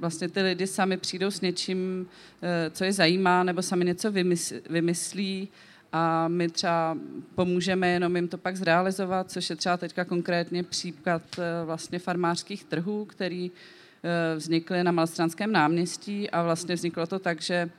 vlastně 0.00 0.28
ty 0.28 0.42
lidi 0.42 0.66
sami 0.66 0.96
přijdou 0.96 1.30
s 1.30 1.40
něčím, 1.40 2.06
eh, 2.42 2.70
co 2.70 2.84
je 2.84 2.92
zajímá, 2.92 3.42
nebo 3.42 3.62
sami 3.62 3.84
něco 3.84 4.12
vymyslí 4.70 5.48
a 5.92 6.28
my 6.28 6.48
třeba 6.48 6.98
pomůžeme 7.34 7.88
jenom 7.88 8.16
jim 8.16 8.28
to 8.28 8.38
pak 8.38 8.56
zrealizovat, 8.56 9.30
což 9.30 9.50
je 9.50 9.56
třeba 9.56 9.76
teďka 9.76 10.04
konkrétně 10.04 10.62
příklad 10.62 11.22
vlastně 11.64 11.98
farmářských 11.98 12.64
trhů, 12.64 13.04
který 13.04 13.50
vznikly 14.36 14.84
na 14.84 14.92
Malstranském 14.92 15.52
náměstí 15.52 16.30
a 16.30 16.42
vlastně 16.42 16.74
vzniklo 16.74 17.06
to 17.06 17.18
tak, 17.18 17.40
že 17.40 17.70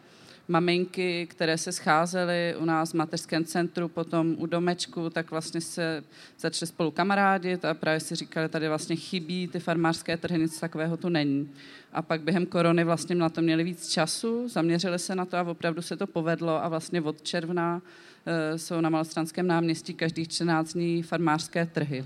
maminky, 0.48 1.28
které 1.28 1.58
se 1.58 1.72
scházely 1.72 2.56
u 2.60 2.66
nás 2.66 2.92
v 2.92 2.94
mateřském 2.94 3.46
centru, 3.46 3.88
potom 3.88 4.36
u 4.38 4.46
domečku, 4.46 5.10
tak 5.10 5.32
vlastně 5.32 5.62
se 5.62 6.04
začaly 6.40 6.68
spolu 6.68 6.92
kamarádit 6.92 7.66
a 7.66 7.74
právě 7.74 8.00
si 8.00 8.16
říkali, 8.16 8.50
tady 8.50 8.68
vlastně 8.68 8.96
chybí 8.96 9.48
ty 9.48 9.60
farmářské 9.60 10.18
trhy, 10.18 10.40
nic 10.40 10.60
takového 10.60 10.98
tu 10.98 11.10
není. 11.10 11.50
A 11.94 12.02
pak 12.02 12.22
během 12.22 12.46
korony 12.46 12.84
vlastně 12.84 13.16
na 13.16 13.30
to 13.30 13.42
měli 13.42 13.64
víc 13.64 13.90
času, 13.90 14.50
zaměřili 14.50 15.00
se 15.00 15.16
na 15.16 15.26
to 15.26 15.38
a 15.38 15.42
opravdu 15.42 15.82
se 15.82 15.98
to 15.98 16.08
povedlo 16.08 16.64
a 16.64 16.68
vlastně 16.68 17.02
od 17.02 17.22
června 17.22 17.82
e, 18.26 18.58
jsou 18.58 18.82
na 18.82 18.90
Malostranském 18.90 19.48
náměstí 19.48 19.94
každých 19.94 20.28
14 20.28 20.74
dní 20.74 21.04
farmářské 21.04 21.66
trhy. 21.66 22.06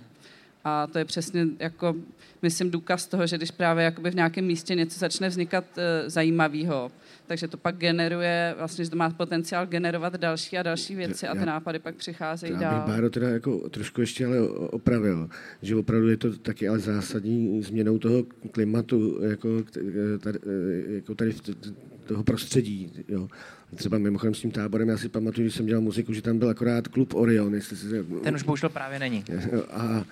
A 0.64 0.88
to 0.88 0.98
je 0.98 1.06
přesně 1.06 1.48
jako, 1.60 1.96
myslím, 2.42 2.72
důkaz 2.72 3.08
toho, 3.08 3.28
že 3.28 3.38
když 3.38 3.52
právě 3.52 3.84
jakoby 3.86 4.12
v 4.12 4.16
nějakém 4.16 4.46
místě 4.46 4.76
něco 4.76 5.00
začne 5.00 5.30
vznikat 5.30 5.66
e, 5.78 6.10
zajímavého, 6.10 6.92
takže 7.28 7.48
to 7.48 7.58
pak 7.58 7.76
generuje, 7.78 8.56
vlastně, 8.58 8.86
že 8.86 8.92
to 8.92 8.98
má 8.98 9.10
potenciál 9.10 9.66
generovat 9.66 10.16
další 10.16 10.58
a 10.58 10.64
další 10.64 10.96
věci 10.96 11.28
a 11.28 11.36
ty 11.36 11.46
nápady 11.46 11.80
pak 11.80 11.96
přicházejí 11.96 12.54
Já 12.54 12.60
dál. 12.60 12.76
bych 12.76 12.94
Báro 12.96 13.10
teda 13.10 13.30
jako 13.30 13.70
trošku 13.70 14.02
ještě 14.02 14.26
ale 14.26 14.42
opravil, 14.50 15.30
že 15.62 15.76
opravdu 15.76 16.10
je 16.10 16.18
to 16.18 16.38
taky 16.38 16.68
ale 16.68 16.80
zásadní 16.80 17.64
změnou 17.64 17.98
toho 17.98 18.24
klimatu, 18.52 19.24
jako 19.24 19.50
tady, 20.20 20.40
jako 20.88 21.16
tady 21.16 21.34
toho 22.06 22.24
prostředí. 22.24 22.92
Jo. 23.08 23.28
Třeba 23.76 23.98
mimochodem 23.98 24.34
s 24.34 24.42
tím 24.42 24.52
táborem, 24.52 24.90
já 24.90 24.98
si 24.98 25.10
pamatuju, 25.10 25.48
že 25.48 25.56
jsem 25.56 25.66
dělal 25.66 25.82
muziku, 25.82 26.14
že 26.14 26.22
tam 26.22 26.40
byl 26.40 26.50
akorát 26.50 26.88
klub 26.88 27.14
Orion. 27.14 27.56
Jestli 27.56 27.78
si, 27.78 27.88
Ten 28.24 28.36
už 28.36 28.44
bohužel 28.44 28.70
právě 28.70 29.00
není. 29.00 29.24
A, 29.72 30.06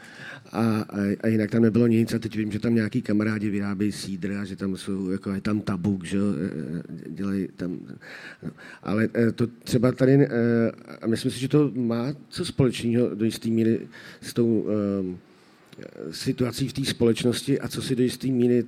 a, 0.51 0.85
a, 1.23 1.27
jinak 1.27 1.51
tam 1.51 1.61
nebylo 1.61 1.87
nic 1.87 2.13
a 2.13 2.19
teď 2.19 2.35
vím, 2.35 2.51
že 2.51 2.59
tam 2.59 2.75
nějaký 2.75 3.01
kamarádi 3.01 3.49
vyrábějí 3.49 3.91
sídr 3.91 4.31
a 4.31 4.45
že 4.45 4.55
tam 4.55 4.77
jsou, 4.77 5.09
jako 5.09 5.31
je 5.31 5.41
tam 5.41 5.61
tabuk, 5.61 6.03
že 6.03 6.17
jo, 6.17 6.25
dělají 7.07 7.47
tam. 7.55 7.79
No. 8.43 8.51
Ale 8.83 9.09
to 9.35 9.47
třeba 9.47 9.91
tady, 9.91 10.27
a 11.01 11.07
myslím 11.07 11.31
si, 11.31 11.39
že 11.39 11.47
to 11.47 11.71
má 11.75 12.13
co 12.29 12.45
společného 12.45 13.15
do 13.15 13.25
jisté 13.25 13.49
míry 13.49 13.87
s 14.21 14.33
tou 14.33 14.67
situací 16.11 16.67
v 16.67 16.73
té 16.73 16.85
společnosti 16.85 17.59
a 17.59 17.67
co 17.67 17.81
si 17.81 17.95
do 17.95 18.03
jisté 18.03 18.27
míry 18.27 18.63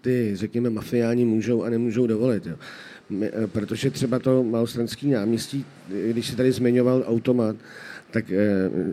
ty, 0.00 0.30
řekněme, 0.34 0.70
mafiáni 0.70 1.24
můžou 1.24 1.62
a 1.62 1.70
nemůžou 1.70 2.06
dovolit. 2.06 2.46
Jo. 2.46 2.56
My, 3.10 3.30
protože 3.46 3.90
třeba 3.90 4.18
to 4.18 4.44
malostranský 4.44 5.10
náměstí, 5.10 5.64
když 6.10 6.26
se 6.26 6.36
tady 6.36 6.52
zmiňoval 6.52 7.04
automat, 7.06 7.56
tak 8.10 8.24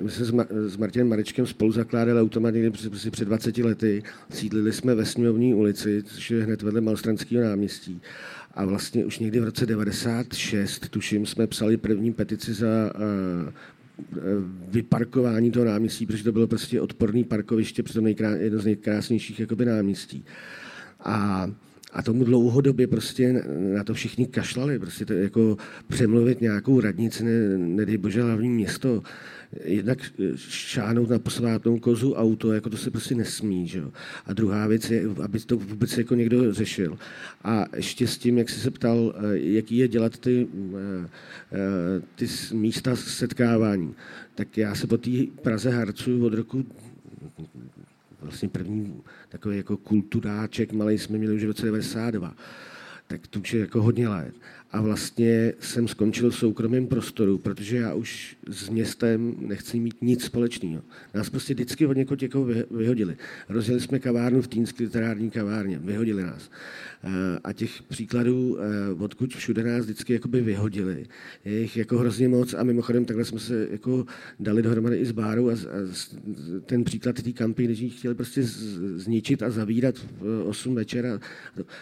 my 0.02 0.12
jsme 0.12 0.26
s, 0.26 0.32
Ma- 0.32 0.48
s 0.68 0.78
Martinem 0.78 1.10
Marečkem 1.10 1.48
spolu 1.48 1.72
zakládali 1.72 2.22
automat 2.22 2.54
někdy 2.54 2.70
před, 2.70 3.12
před 3.12 3.26
20 3.26 3.58
lety. 3.58 4.04
Sídlili 4.30 4.74
jsme 4.74 4.96
ve 4.96 5.06
Sněmovní 5.06 5.54
ulici, 5.54 6.04
což 6.04 6.32
je 6.32 6.44
hned 6.44 6.62
vedle 6.62 6.82
Malostranského 6.82 7.44
náměstí. 7.44 8.02
A 8.54 8.66
vlastně 8.66 9.06
už 9.06 9.20
někdy 9.20 9.40
v 9.40 9.44
roce 9.44 9.66
96, 9.66 10.90
tuším, 10.90 11.26
jsme 11.26 11.48
psali 11.48 11.78
první 11.78 12.14
petici 12.14 12.54
za 12.54 12.92
vyparkování 14.68 15.52
toho 15.52 15.66
náměstí, 15.66 16.06
protože 16.06 16.24
to 16.24 16.32
bylo 16.32 16.48
prostě 16.48 16.82
odporný 16.82 17.24
parkoviště, 17.24 17.84
přitom 17.84 18.04
nejkrá, 18.04 18.30
jedno 18.30 18.60
z 18.60 18.66
nejkrásnějších 18.66 19.40
jakoby 19.40 19.66
náměstí. 19.66 20.26
A 21.00 21.48
a 21.96 22.02
tomu 22.02 22.24
dlouhodobě 22.24 22.88
prostě 22.88 23.44
na 23.76 23.84
to 23.84 23.94
všichni 23.94 24.26
kašlali, 24.26 24.80
prostě 24.80 25.06
to 25.06 25.14
jako 25.14 25.58
přemluvit 25.88 26.42
nějakou 26.42 26.80
radnici, 26.80 27.24
ne, 27.24 27.58
nedej 27.58 27.98
bože 27.98 28.22
hlavní 28.22 28.50
město, 28.50 29.04
jednak 29.64 30.00
šáhnout 30.48 31.10
na 31.10 31.20
posvátnou 31.20 31.80
kozu 31.80 32.14
auto, 32.14 32.54
jako 32.54 32.70
to 32.70 32.78
se 32.78 32.92
prostě 32.92 33.16
nesmí, 33.16 33.68
že 33.68 33.80
jo. 33.80 33.92
A 34.26 34.34
druhá 34.34 34.68
věc 34.68 34.92
je, 34.92 35.04
aby 35.24 35.40
to 35.40 35.58
vůbec 35.58 35.98
jako 35.98 36.16
někdo 36.16 36.54
řešil. 36.54 36.98
A 37.44 37.66
ještě 37.76 38.08
s 38.08 38.18
tím, 38.18 38.38
jak 38.38 38.50
jsi 38.50 38.60
se 38.60 38.72
ptal, 38.72 39.14
eh, 39.16 39.38
jaký 39.38 39.78
je 39.78 39.88
dělat 39.88 40.18
ty, 40.18 40.48
eh, 40.74 41.10
eh, 41.52 42.02
ty 42.16 42.28
místa 42.56 42.96
setkávání, 42.96 43.96
tak 44.36 44.58
já 44.58 44.76
se 44.76 44.88
po 44.88 44.98
té 44.98 45.12
Praze 45.42 45.70
harcuju 45.70 46.26
od 46.26 46.34
roku 46.34 46.66
vlastně 48.26 48.50
první 48.50 49.02
takový 49.30 49.58
jako 49.58 49.78
kulturáček 49.78 50.74
malý 50.74 50.98
jsme 50.98 51.18
měli 51.18 51.36
už 51.36 51.44
v 51.44 51.48
roce 51.48 51.66
92 51.66 52.36
tak 53.08 53.28
to 53.28 53.40
už 53.40 53.54
je 53.54 53.60
jako 53.60 53.82
hodně 53.82 54.10
let. 54.10 54.34
A 54.72 54.82
vlastně 54.82 55.54
jsem 55.60 55.88
skončil 55.88 56.30
v 56.30 56.36
soukromém 56.36 56.88
prostoru, 56.88 57.38
protože 57.38 57.78
já 57.78 57.94
už 57.94 58.38
s 58.50 58.70
městem 58.70 59.36
nechci 59.40 59.80
mít 59.80 59.96
nic 60.02 60.24
společného. 60.24 60.82
Nás 61.14 61.30
prostě 61.30 61.54
vždycky 61.54 61.86
od 61.86 61.98
někoho 61.98 62.18
jako 62.22 62.48
vyhodili. 62.72 63.18
Rozjeli 63.50 63.82
jsme 63.82 64.00
kavárnu 64.00 64.42
v 64.42 64.48
Týnské 64.48 64.84
literární 64.84 65.32
kavárně, 65.32 65.80
vyhodili 65.80 66.24
nás. 66.24 66.52
A 67.44 67.54
těch 67.54 67.84
příkladů, 67.84 68.58
odkud 69.00 69.36
všude 69.36 69.64
nás 69.64 69.86
vždycky 69.86 70.14
jakoby 70.14 70.42
vyhodili, 70.42 71.06
je 71.46 71.60
jich 71.60 71.78
jako 71.78 71.98
hrozně 71.98 72.28
moc 72.28 72.54
a 72.54 72.64
mimochodem 72.64 73.06
takhle 73.06 73.26
jsme 73.26 73.40
se 73.40 73.68
jako 73.72 74.06
dali 74.40 74.62
dohromady 74.62 74.98
i 74.98 75.06
s 75.06 75.12
Bárou 75.12 75.50
a, 75.50 75.54
a 75.54 75.56
ten 76.66 76.84
příklad 76.84 77.22
té 77.22 77.32
kampy, 77.32 77.64
když 77.64 77.80
ji 77.80 77.90
chtěli 77.90 78.16
prostě 78.16 78.42
zničit 78.96 79.44
a 79.44 79.50
zavírat 79.50 79.96
v 79.98 80.44
8 80.48 80.76
večera. 80.76 81.20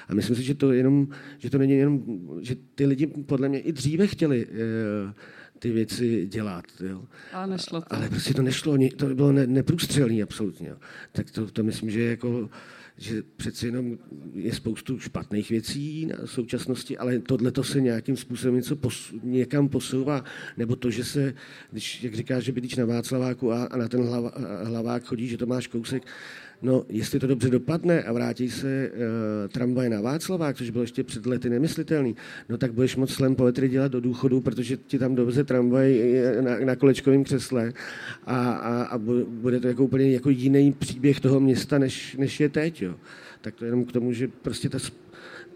A 0.08 0.13
myslím 0.13 0.36
si, 0.36 0.43
že 0.43 0.56
to 0.56 0.72
jenom, 0.72 1.08
že 1.38 1.50
to 1.50 1.58
není 1.58 1.74
jenom, 1.74 2.04
že 2.41 2.56
ty 2.76 2.83
lidi 2.86 3.08
podle 3.08 3.50
mě 3.50 3.60
i 3.60 3.72
dříve 3.72 4.08
chtěli 4.08 4.48
eh, 4.50 5.13
ty 5.60 5.72
věci 5.72 6.26
dělat. 6.26 6.65
Jo. 6.80 7.04
Ale 7.34 7.48
nešlo 7.48 7.82
to. 7.82 7.96
Ale 7.96 8.10
prostě 8.10 8.34
to 8.34 8.41
nešlo, 8.41 8.78
to 8.96 9.06
bylo 9.06 9.32
ne, 9.32 9.48
neprůstřelný 9.48 10.24
absolutně. 10.24 10.67
Jo. 10.67 10.76
Tak 11.12 11.32
to, 11.32 11.52
to 11.52 11.63
myslím, 11.63 11.89
že 11.89 12.02
jako 12.04 12.50
že 12.98 13.24
přeci 13.36 13.65
jenom 13.65 13.98
je 14.34 14.54
spoustu 14.54 15.00
špatných 15.00 15.50
věcí 15.50 16.06
na 16.06 16.28
současnosti, 16.28 16.98
ale 16.98 17.19
tohle 17.19 17.52
to 17.52 17.63
se 17.63 17.82
nějakým 17.82 18.17
způsobem 18.17 18.56
něco 18.56 18.76
pos, 18.76 19.13
někam 19.24 19.69
posouvá, 19.69 20.24
nebo 20.58 20.76
to, 20.76 20.91
že 20.91 21.04
se, 21.04 21.34
když, 21.72 22.04
jak 22.04 22.15
říkáš, 22.15 22.43
že 22.43 22.52
bydlíš 22.52 22.76
na 22.76 22.86
Václaváku 22.86 23.52
a, 23.52 23.63
a 23.63 23.78
na 23.78 23.88
ten 23.88 24.08
hlava, 24.08 24.32
hlavák 24.63 25.04
chodí, 25.04 25.28
že 25.28 25.38
to 25.38 25.46
máš 25.46 25.67
kousek, 25.67 26.04
No, 26.62 26.86
jestli 26.89 27.20
to 27.20 27.28
dobře 27.28 27.50
dopadne 27.50 28.04
a 28.04 28.13
vrátí 28.13 28.50
se 28.50 28.92
uh, 28.92 28.98
tramvaj 29.52 29.89
na 29.89 30.02
Václavák, 30.02 30.58
což 30.58 30.70
bylo 30.70 30.84
ještě 30.84 31.04
před 31.04 31.26
lety 31.26 31.50
nemyslitelný, 31.50 32.16
no 32.50 32.58
tak 32.58 32.74
budeš 32.74 32.96
moc 32.96 33.12
slam 33.12 33.36
poetry 33.36 33.70
dělat 33.70 33.92
do 33.92 34.02
důchodu, 34.02 34.42
protože 34.42 34.78
ti 34.78 35.00
tam 35.00 35.16
dobře 35.16 35.44
tramvaj 35.44 36.13
na, 36.42 36.60
na 36.60 36.76
kolečkovém 36.76 37.24
křesle 37.24 37.74
a, 38.26 38.52
a, 38.52 38.84
a 38.84 38.98
bude 39.28 39.60
to 39.60 39.68
jako 39.68 39.84
úplně 39.84 40.12
jako 40.12 40.30
jiný 40.30 40.74
příběh 40.74 41.20
toho 41.20 41.39
města, 41.39 41.78
než, 41.78 42.16
než 42.16 42.39
je 42.39 42.50
teď. 42.50 42.82
Jo. 42.82 42.96
Tak 43.42 43.56
to 43.56 43.66
jenom 43.66 43.86
k 43.86 43.92
tomu, 43.92 44.13
že 44.13 44.28
prostě 44.28 44.70
ta, 44.70 44.78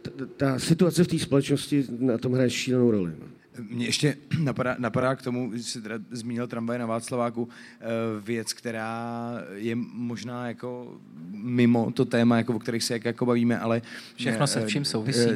ta, 0.02 0.12
ta 0.38 0.60
situace 0.60 1.04
v 1.04 1.08
té 1.08 1.20
společnosti 1.20 1.86
na 2.00 2.18
tom 2.18 2.34
hraje 2.34 2.50
šílenou 2.50 2.92
roli. 2.92 3.12
No. 3.20 3.37
Mě 3.70 3.86
ještě 3.86 4.16
napadá, 4.40 4.76
napadá 4.80 5.16
k 5.16 5.22
tomu, 5.22 5.52
že 5.56 5.64
jsi 5.64 5.82
teda 5.82 5.96
zmínil 6.12 6.48
tramvaj 6.48 6.80
na 6.80 6.86
Václaváku, 6.86 7.50
eh, 7.80 7.86
věc, 8.22 8.54
která 8.54 9.34
je 9.56 9.76
možná 9.94 10.48
jako 10.48 11.00
mimo 11.32 11.92
to 11.92 12.06
téma, 12.06 12.38
jako 12.38 12.56
o 12.56 12.60
kterých 12.60 12.84
se 12.84 12.94
jak, 12.94 13.06
jako 13.06 13.26
bavíme, 13.26 13.60
ale... 13.60 13.82
Všechno 14.16 14.48
se 14.48 14.66
vším 14.66 14.86
souvisí. 14.86 15.30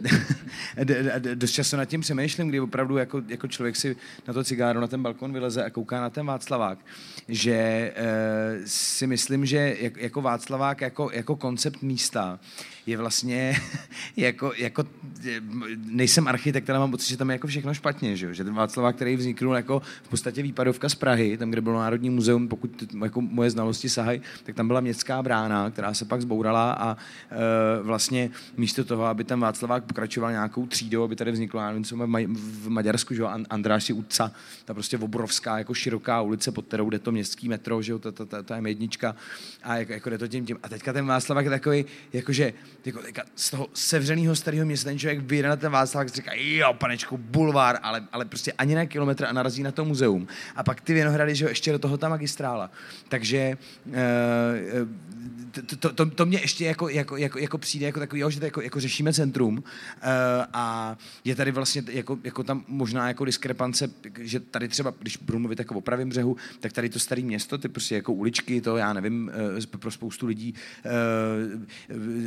Eh, 0.78 1.20
dost 1.36 1.52
často 1.52 1.78
nad 1.78 1.86
tím 1.86 2.02
přemýšlím, 2.02 2.48
kdy 2.48 2.60
opravdu 2.60 2.98
jako, 2.98 3.22
jako 3.28 3.48
člověk 3.48 3.76
si 3.76 3.96
na 4.28 4.34
to 4.34 4.44
cigáro, 4.44 4.82
na 4.82 4.88
ten 4.88 5.04
balkon 5.04 5.34
vyleze 5.34 5.64
a 5.64 5.70
kouká 5.70 6.02
na 6.02 6.10
ten 6.10 6.26
Václavák, 6.26 6.78
že 7.28 7.94
eh, 7.96 8.60
si 8.66 9.08
myslím, 9.08 9.46
že 9.46 9.78
jako 9.98 10.22
Václavák, 10.22 10.82
jako, 10.82 11.10
jako 11.14 11.36
koncept 11.36 11.82
místa, 11.82 12.40
je 12.86 12.98
vlastně 12.98 13.56
jako, 14.18 14.54
jako 14.58 14.84
nejsem 15.86 16.28
architekt, 16.28 16.70
ale 16.70 16.80
mám 16.80 16.92
pocit, 16.92 17.10
že 17.10 17.18
tam 17.18 17.30
je 17.30 17.34
jako 17.34 17.48
všechno 17.48 17.74
špatně, 17.74 18.18
že, 18.18 18.34
že 18.34 18.44
ten 18.44 18.54
Václavák, 18.54 18.96
který 18.96 19.16
vzniknul 19.16 19.56
jako 19.56 19.82
v 20.04 20.10
podstatě 20.10 20.42
výpadovka 20.42 20.90
z 20.90 20.96
Prahy, 20.96 21.38
tam, 21.38 21.52
kde 21.52 21.62
bylo 21.62 21.80
Národní 21.80 22.10
muzeum, 22.10 22.48
pokud 22.48 22.84
jako 23.04 23.22
moje 23.22 23.50
znalosti 23.50 23.90
sahají, 23.90 24.22
tak 24.44 24.56
tam 24.56 24.68
byla 24.68 24.82
městská 24.82 25.24
brána, 25.24 25.72
která 25.72 25.94
se 25.94 26.06
pak 26.06 26.22
zbourala 26.22 26.72
a 26.72 26.98
e, 26.98 27.84
vlastně 27.84 28.30
místo 28.58 28.84
toho, 28.84 29.06
aby 29.06 29.24
tam 29.24 29.40
Václavák 29.40 29.84
pokračoval 29.84 30.32
nějakou 30.32 30.68
třídou, 30.68 31.04
aby 31.04 31.16
tady 31.16 31.32
vzniklo, 31.32 31.62
nevím, 31.62 31.84
co 31.84 31.98
v, 31.98 32.08
v 32.36 32.70
Maďarsku, 32.70 33.14
že 33.14 33.24
Andráši 33.50 33.94
Utca, 33.94 34.32
ta 34.66 34.74
prostě 34.74 34.98
obrovská, 34.98 35.58
jako 35.58 35.74
široká 35.74 36.22
ulice, 36.22 36.52
pod 36.52 36.66
kterou 36.66 36.90
jde 36.90 37.00
to 37.00 37.12
městský 37.12 37.50
metro, 37.50 37.82
že 37.82 38.00
ta, 38.00 38.12
ta, 38.12 38.26
ta, 38.26 38.44
ta 38.44 38.62
M1 38.62 39.16
a 39.64 39.78
jako, 39.78 39.94
jako 39.94 40.10
jde 40.10 40.18
to 40.18 40.28
tím, 40.28 40.46
tím. 40.46 40.58
A 40.64 40.70
teďka 40.70 40.94
ten 40.94 41.06
Václavák 41.06 41.46
je 41.46 41.52
takový, 41.52 41.86
jakože 42.14 42.54
jako, 42.86 43.02
z 43.36 43.52
toho 43.52 43.68
sevřeného 43.74 44.36
starého 44.36 44.66
města 44.66 44.90
ten 44.90 45.00
člověk 45.00 45.20
vyjde 45.20 45.50
na 45.50 45.56
ten 45.56 45.72
Václavák 45.72 46.08
a 46.08 46.12
říká, 46.12 46.32
jo, 46.34 46.74
panečku, 46.74 47.18
bulvár, 47.18 47.80
ale, 47.84 48.08
ale 48.12 48.26
prostě 48.26 48.52
ani 48.52 48.76
na 48.76 48.86
kilometr 48.86 49.26
a 49.26 49.32
narazí 49.34 49.64
na 49.64 49.72
to 49.72 49.86
muzeum. 49.86 50.28
A 50.56 50.64
pak 50.64 50.82
ty 50.82 50.94
Vinohrady, 50.94 51.36
že 51.36 51.46
jo, 51.46 51.50
ještě 51.50 51.72
do 51.72 51.80
toho 51.80 51.98
ta 51.98 52.10
magistrála. 52.10 52.72
Takže 53.08 53.58
to, 55.52 55.76
to, 55.76 55.94
to, 55.94 56.06
to 56.06 56.26
mě 56.26 56.40
ještě 56.42 56.66
jako, 56.66 56.90
jako, 56.90 57.18
jako, 57.18 57.40
jako 57.40 57.58
přijde 57.58 57.86
jako 57.86 58.00
takový, 58.00 58.24
že 58.30 58.40
to 58.40 58.46
jako, 58.46 58.62
jako 58.62 58.80
řešíme 58.80 59.14
centrum 59.14 59.58
uh, 59.58 59.64
a 60.54 60.98
je 61.24 61.36
tady 61.36 61.52
vlastně 61.52 61.84
jako, 61.92 62.18
jako 62.24 62.44
tam 62.44 62.66
možná 62.68 63.08
jako 63.08 63.26
diskrepance, 63.26 63.90
že 64.20 64.40
tady 64.40 64.68
třeba, 64.68 64.94
když 65.00 65.18
budu 65.18 65.40
mluvit 65.40 65.60
jako 65.60 65.76
o 65.76 65.82
pravém 65.82 66.10
břehu, 66.10 66.38
tak 66.60 66.74
tady 66.74 66.90
to 66.90 67.00
staré 67.00 67.22
město, 67.22 67.58
ty 67.58 67.70
prostě 67.70 67.96
jako 67.96 68.14
uličky, 68.14 68.62
to 68.62 68.78
já 68.78 68.94
nevím, 68.94 69.32
pro 69.80 69.92
spoustu 69.92 70.26
lidí, 70.28 70.54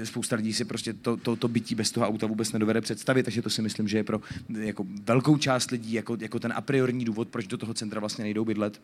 spousta 0.04 0.36
lidí 0.36 0.43
si 0.52 0.64
prostě 0.64 0.92
to, 0.92 1.16
to, 1.16 1.36
to 1.36 1.48
bytí 1.48 1.74
bez 1.74 1.90
toho 1.90 2.06
auta 2.06 2.26
vůbec 2.26 2.52
nedovede 2.52 2.80
představit, 2.80 3.22
takže 3.22 3.42
to 3.42 3.50
si 3.50 3.62
myslím, 3.62 3.88
že 3.88 3.96
je 3.96 4.04
pro 4.04 4.20
jako 4.60 4.86
velkou 5.04 5.36
část 5.36 5.70
lidí 5.70 5.92
jako, 5.92 6.16
jako 6.20 6.38
ten 6.38 6.52
a 6.56 6.60
priorní 6.60 7.04
důvod, 7.04 7.28
proč 7.28 7.46
do 7.46 7.58
toho 7.58 7.74
centra 7.74 8.00
vlastně 8.00 8.24
nejdou 8.24 8.44
bydlet. 8.44 8.80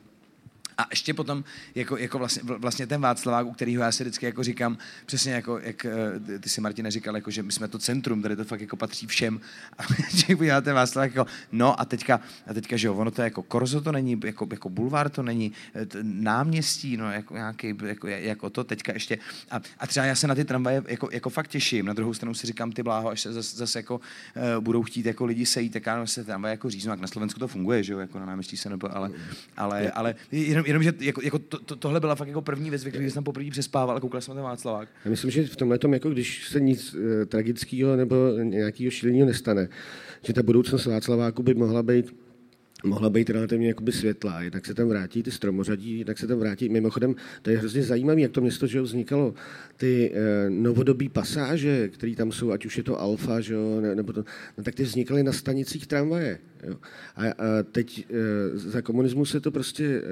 A 0.81 0.87
ještě 0.91 1.15
potom 1.15 1.45
jako, 1.75 1.97
jako 1.97 2.19
vlastně, 2.19 2.43
vlastně 2.45 2.87
ten 2.87 3.01
Václavák, 3.01 3.47
u 3.47 3.53
kterého 3.53 3.83
já 3.83 3.93
si 3.93 4.03
vždycky 4.03 4.27
jako 4.27 4.43
říkám, 4.43 4.79
přesně 5.07 5.33
jako, 5.33 5.59
jak 5.59 5.85
eh, 5.85 6.39
ty 6.39 6.49
si 6.49 6.61
Martina 6.61 6.91
říkal, 6.91 7.15
jako, 7.15 7.31
že 7.31 7.43
my 7.43 7.53
jsme 7.53 7.69
to 7.69 7.79
centrum, 7.79 8.23
tady 8.23 8.37
to 8.37 8.45
fakt 8.45 8.61
jako 8.61 8.77
patří 8.77 9.07
všem. 9.07 9.41
A 9.79 9.83
že 10.09 10.37
podívá 10.37 10.61
ten 10.61 10.75
Václavák 10.75 11.15
jako, 11.15 11.31
no 11.53 11.81
a 11.81 11.85
teďka, 11.85 12.21
a 12.47 12.55
teďka, 12.55 12.77
že 12.77 12.87
jo, 12.87 12.95
ono 12.95 13.11
to 13.11 13.23
je 13.23 13.27
jako 13.27 13.43
korzo 13.43 13.81
to 13.81 13.93
není, 13.93 14.21
jako, 14.25 14.49
jako 14.51 14.69
bulvár 14.69 15.11
to 15.11 15.23
není, 15.23 15.53
eh, 15.75 15.87
náměstí, 16.03 16.97
no 16.97 17.13
jako 17.13 17.35
nějaký, 17.35 17.75
jako, 17.85 18.09
jako 18.09 18.51
to 18.51 18.65
teďka 18.65 18.93
ještě. 18.93 19.19
A, 19.51 19.61
a 19.79 19.87
třeba 19.87 20.07
já 20.07 20.15
se 20.15 20.27
na 20.27 20.35
ty 20.35 20.45
tramvaje 20.45 20.83
jako, 20.87 21.09
jako 21.13 21.31
fakt 21.31 21.49
těším. 21.49 21.87
Na 21.87 21.93
druhou 21.93 22.15
stranu 22.15 22.35
si 22.35 22.47
říkám, 22.47 22.73
ty 22.73 22.83
bláho, 22.83 23.09
až 23.09 23.21
se 23.21 23.33
zase, 23.33 23.57
zase 23.57 23.79
jako 23.79 23.95
uh, 23.95 24.65
budou 24.65 24.83
chtít 24.83 25.07
jako 25.07 25.25
lidi 25.25 25.47
sejít, 25.47 25.73
tak 25.73 25.87
já 25.87 26.07
se 26.07 26.25
tramvaje 26.25 26.53
jako 26.53 26.71
říznu, 26.71 26.91
jak 26.91 27.01
na 27.01 27.09
Slovensku 27.09 27.41
to 27.41 27.49
funguje, 27.49 27.83
že 27.83 27.93
jo, 27.93 27.99
jako 27.99 28.19
na 28.19 28.27
náměstí 28.27 28.57
se 28.57 28.71
nebo, 28.71 28.97
ale, 28.97 29.11
ale, 29.57 29.91
ale 29.91 30.15
jenom, 30.33 30.67
jenomže 30.71 30.93
jako, 31.01 31.23
jako 31.23 31.39
to, 31.39 31.59
to, 31.59 31.77
tohle 31.77 32.01
byla 32.01 32.15
fakt 32.15 32.29
jako 32.29 32.43
první 32.43 32.71
věc, 32.71 32.85
které 32.85 33.11
jsem 33.11 33.25
poprvé 33.25 33.51
přespával 33.51 33.97
a 33.97 34.01
koukal 34.01 34.21
jsem 34.21 34.37
na 34.37 34.43
Václavák. 34.43 34.89
Já 35.05 35.11
myslím, 35.11 35.31
že 35.31 35.47
v 35.47 35.57
tomhle 35.57 35.79
tom, 35.79 35.93
jako 35.93 36.11
když 36.11 36.49
se 36.49 36.61
nic 36.61 36.95
e, 36.95 37.27
tragického 37.27 37.97
nebo 37.97 38.17
nějakého 38.43 38.91
šíleného 38.91 39.27
nestane, 39.27 39.69
že 40.25 40.33
ta 40.33 40.43
budoucnost 40.43 40.87
Václaváku 40.87 41.43
by 41.43 41.55
mohla 41.55 41.83
být 41.83 42.15
mohla 42.85 43.11
být 43.11 43.31
relativně 43.31 43.69
jakoby 43.69 43.93
světlá. 43.93 44.43
Jednak 44.43 44.67
se 44.67 44.75
tam 44.75 44.89
vrátí 44.89 45.23
ty 45.23 45.31
stromořadí, 45.31 45.99
jednak 45.99 46.19
se 46.19 46.27
tam 46.27 46.39
vrátí. 46.39 46.69
Mimochodem, 46.69 47.15
to 47.43 47.51
je 47.51 47.59
hrozně 47.59 47.83
zajímavé, 47.83 48.21
jak 48.21 48.31
to 48.31 48.41
město 48.41 48.67
že 48.67 48.81
vznikalo. 48.81 49.35
Ty 49.77 50.13
e, 50.15 50.51
novodobí 50.51 51.09
pasáže, 51.09 51.89
které 51.89 52.15
tam 52.15 52.33
jsou, 52.33 52.51
ať 52.51 52.67
už 52.67 52.77
je 52.77 52.83
to 52.83 53.01
Alfa, 53.01 53.41
že 53.41 53.55
jo, 53.55 53.81
ne, 53.81 53.95
nebo 53.95 54.13
to, 54.13 54.25
no, 54.59 54.65
tak 54.65 54.75
ty 54.75 54.83
vznikaly 54.83 55.23
na 55.23 55.33
stanicích 55.33 55.87
tramvaje. 55.87 56.39
Jo. 56.63 56.77
A, 57.17 57.27
a 57.27 57.33
teď 57.73 58.07
e, 58.11 58.59
za 58.59 58.83
komunismu 58.83 59.25
se 59.25 59.41
to 59.41 59.51
prostě, 59.51 59.85
e, 59.85 60.03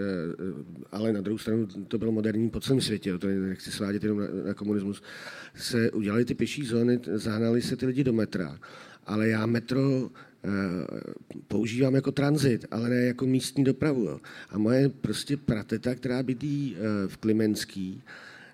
ale 0.93 1.13
na 1.13 1.21
druhou 1.21 1.39
stranu 1.39 1.67
to 1.67 1.99
bylo 1.99 2.13
moderní 2.13 2.51
po 2.51 2.61
celém 2.61 2.81
světě, 2.81 3.11
jo, 3.11 3.19
to 3.19 3.27
nechci 3.27 3.71
svádět 3.71 4.03
jenom 4.03 4.19
na, 4.19 4.27
na 4.47 4.55
komunismus, 4.55 5.03
se 5.55 5.91
udělali 5.91 6.25
ty 6.25 6.35
pěší 6.35 6.65
zóny, 6.65 7.01
zahnali 7.15 7.63
se 7.63 7.77
ty 7.77 7.87
lidi 7.87 8.05
do 8.05 8.13
metra. 8.13 8.59
Ale 9.07 9.29
já 9.29 9.47
metro 9.47 10.11
Eh, 10.11 10.28
používám 11.49 11.95
jako 11.95 12.13
tranzit, 12.13 12.65
ale 12.71 12.89
ne 12.89 12.97
jako 12.97 13.27
místní 13.27 13.65
dopravu. 13.65 14.05
Jo. 14.05 14.21
A 14.51 14.59
moje 14.59 14.89
prostě 14.89 15.37
prateta, 15.37 15.95
která 15.95 16.23
bydlí 16.23 16.77
eh, 16.77 17.09
v 17.09 17.17
Klimenský, 17.17 18.03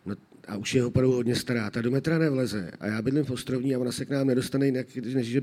no, 0.07 0.14
a 0.49 0.57
už 0.57 0.75
je 0.75 0.85
opravdu 0.85 1.12
hodně 1.12 1.35
stará, 1.35 1.70
ta 1.70 1.83
do 1.83 1.90
metra 1.90 2.18
nevleze 2.18 2.70
a 2.81 2.87
já 2.87 3.03
bydlím 3.03 3.25
v 3.25 3.31
Ostrovní 3.31 3.75
a 3.75 3.79
ona 3.79 3.92
se 3.92 4.05
k 4.05 4.11
nám 4.11 4.27
nedostane 4.27 4.66
jinak, 4.66 4.87
než 5.14 5.27
že 5.27 5.42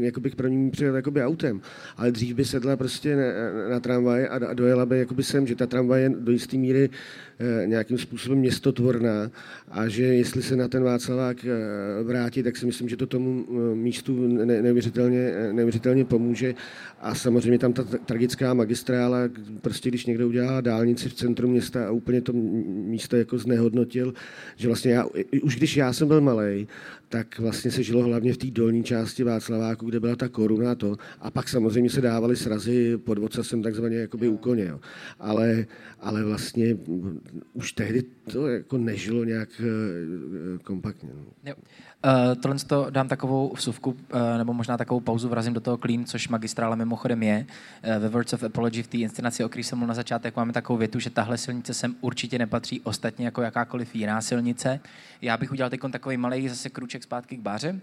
jako 0.00 0.20
bych 0.20 0.36
pro 0.36 0.48
ní 0.48 0.70
přijel 0.70 0.96
jakoby 0.96 1.22
autem. 1.24 1.60
Ale 1.96 2.12
dřív 2.12 2.36
by 2.36 2.44
sedla 2.44 2.76
prostě 2.76 3.16
na, 3.16 3.24
na 3.70 3.80
tramvaj 3.80 4.28
a, 4.30 4.54
dojela 4.54 4.86
by 4.86 4.98
jakoby 4.98 5.22
sem, 5.22 5.46
že 5.46 5.56
ta 5.56 5.66
tramvaj 5.66 6.02
je 6.02 6.08
do 6.08 6.32
jisté 6.32 6.56
míry 6.56 6.90
eh, 6.92 6.96
nějakým 7.66 7.98
způsobem 7.98 8.38
městotvorná 8.38 9.30
a 9.70 9.88
že 9.88 10.02
jestli 10.02 10.42
se 10.42 10.56
na 10.56 10.68
ten 10.68 10.82
Václavák 10.82 11.44
eh, 11.44 12.02
vrátí, 12.02 12.42
tak 12.42 12.56
si 12.56 12.66
myslím, 12.66 12.88
že 12.88 12.96
to 12.96 13.06
tomu 13.06 13.46
eh, 13.48 13.74
místu 13.74 14.26
ne, 14.26 14.62
neuvěřitelně, 14.62 15.32
neuvěřitelně 15.52 16.04
pomůže. 16.04 16.54
A 17.00 17.14
samozřejmě 17.14 17.58
tam 17.58 17.72
ta 17.72 17.84
tragická 17.84 18.54
magistrála, 18.54 19.18
prostě 19.60 19.88
když 19.88 20.06
někdo 20.06 20.28
udělá 20.28 20.60
dálnici 20.60 21.08
v 21.08 21.14
centru 21.14 21.48
města 21.48 21.88
a 21.88 21.90
úplně 21.90 22.20
to 22.20 22.32
místo 22.32 23.16
jako 23.16 23.38
znehodnotil, 23.38 24.14
že 24.56 24.68
vlastně 24.68 24.92
já, 24.92 25.06
už 25.42 25.56
když 25.56 25.76
já 25.76 25.92
jsem 25.92 26.08
byl 26.08 26.20
malý, 26.20 26.68
tak 27.10 27.38
vlastně 27.38 27.70
se 27.70 27.82
žilo 27.82 28.02
hlavně 28.02 28.32
v 28.32 28.36
té 28.36 28.46
dolní 28.50 28.84
části 28.84 29.24
Václaváku, 29.24 29.86
kde 29.86 30.00
byla 30.00 30.16
ta 30.16 30.28
koruna 30.28 30.72
a 30.72 30.74
to. 30.74 30.96
A 31.20 31.30
pak 31.30 31.48
samozřejmě 31.48 31.90
se 31.90 32.00
dávaly 32.00 32.36
srazy 32.36 32.98
pod 32.98 33.18
ocasem 33.18 33.62
takzvaně 33.62 33.96
jakoby 33.96 34.28
u 34.28 34.36
koně. 34.36 34.64
Jo. 34.64 34.80
Ale, 35.18 35.66
ale 36.00 36.24
vlastně 36.24 36.76
už 37.52 37.72
tehdy 37.72 38.02
to 38.32 38.48
jako 38.48 38.78
nežilo 38.78 39.24
nějak 39.24 39.48
eh, 39.60 40.58
kompaktně. 40.64 41.10
No. 41.44 41.54
Uh, 42.04 42.40
tohle 42.40 42.58
to 42.66 42.86
dám 42.90 43.08
takovou 43.08 43.52
vsuvku, 43.54 43.90
uh, 43.90 43.96
nebo 44.38 44.52
možná 44.52 44.76
takovou 44.76 45.00
pauzu, 45.00 45.28
vrazím 45.28 45.52
do 45.52 45.60
toho 45.60 45.76
Clean, 45.76 46.04
což 46.04 46.28
magistrála 46.28 46.76
mimochodem 46.76 47.22
je. 47.22 47.46
Uh, 47.86 48.02
ve 48.02 48.08
Words 48.08 48.32
of 48.32 48.42
Apology 48.42 48.82
v 48.82 48.86
té 48.86 48.98
inscenaci, 48.98 49.44
o 49.44 49.48
které 49.48 49.64
jsem 49.64 49.78
mluvil 49.78 49.88
na 49.88 49.94
začátek, 49.94 50.36
máme 50.36 50.52
takovou 50.52 50.76
větu, 50.76 50.98
že 50.98 51.10
tahle 51.10 51.38
silnice 51.38 51.74
sem 51.74 51.96
určitě 52.00 52.38
nepatří 52.38 52.80
ostatně 52.80 53.24
jako 53.24 53.42
jakákoliv 53.42 53.94
jiná 53.94 54.20
silnice. 54.20 54.80
Já 55.22 55.36
bych 55.36 55.52
udělal 55.52 55.70
teď 55.70 55.80
takový 55.92 56.16
malý 56.16 56.48
zase 56.48 56.70
kruček 56.70 57.02
zpátky 57.02 57.36
k 57.36 57.40
báře, 57.40 57.72
uh, 57.72 57.80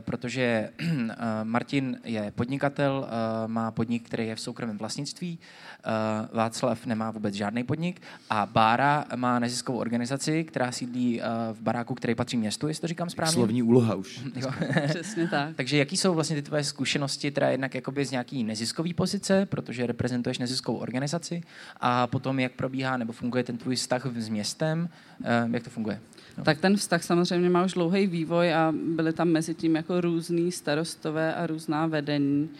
protože 0.00 0.70
uh, 0.80 0.86
Martin 1.44 1.98
je 2.04 2.32
podnikatel, 2.34 2.98
uh, 2.98 3.50
má 3.50 3.70
podnik, 3.70 4.06
který 4.06 4.26
je 4.26 4.34
v 4.34 4.40
soukromém 4.40 4.78
vlastnictví, 4.78 5.38
uh, 5.38 6.36
Václav 6.36 6.86
nemá 6.86 7.10
vůbec 7.10 7.34
žádný 7.34 7.64
podnik 7.64 8.02
a 8.30 8.46
Bára 8.46 9.04
má 9.16 9.38
neziskovou 9.38 9.78
organizaci, 9.78 10.44
která 10.44 10.72
sídlí 10.72 11.20
uh, 11.20 11.26
v 11.52 11.60
baráku, 11.60 11.94
který 11.94 12.14
patří 12.14 12.36
městu, 12.36 12.68
jestli 12.68 12.80
to 12.80 12.86
říkám 12.86 13.10
správně 13.10 13.47
slovní 13.48 13.62
úloha 13.62 13.94
už. 13.94 14.20
Jo. 14.36 14.50
Přesně 14.88 15.28
tak. 15.28 15.56
Takže 15.56 15.76
jaký 15.76 15.96
jsou 15.96 16.14
vlastně 16.14 16.36
ty 16.36 16.42
tvoje 16.42 16.64
zkušenosti, 16.64 17.30
teda 17.30 17.48
jednak 17.48 17.74
jakoby 17.74 18.04
z 18.04 18.10
nějaký 18.10 18.44
neziskové 18.44 18.94
pozice, 18.94 19.46
protože 19.46 19.86
reprezentuješ 19.86 20.38
neziskovou 20.38 20.78
organizaci, 20.78 21.42
a 21.80 22.06
potom 22.06 22.40
jak 22.40 22.52
probíhá 22.52 22.96
nebo 22.96 23.12
funguje 23.12 23.44
ten 23.44 23.58
tvůj 23.58 23.76
vztah 23.76 24.06
s 24.16 24.28
městem, 24.28 24.88
eh, 25.24 25.48
jak 25.50 25.62
to 25.62 25.70
funguje? 25.70 26.00
No. 26.38 26.44
Tak 26.44 26.58
ten 26.58 26.76
vztah 26.76 27.02
samozřejmě 27.02 27.50
má 27.50 27.64
už 27.64 27.72
dlouhý 27.72 28.06
vývoj 28.06 28.54
a 28.54 28.74
byly 28.96 29.12
tam 29.12 29.28
mezi 29.28 29.54
tím 29.54 29.76
jako 29.76 30.00
různý 30.00 30.52
starostové 30.52 31.34
a 31.34 31.46
různá 31.46 31.86
vedení. 31.86 32.50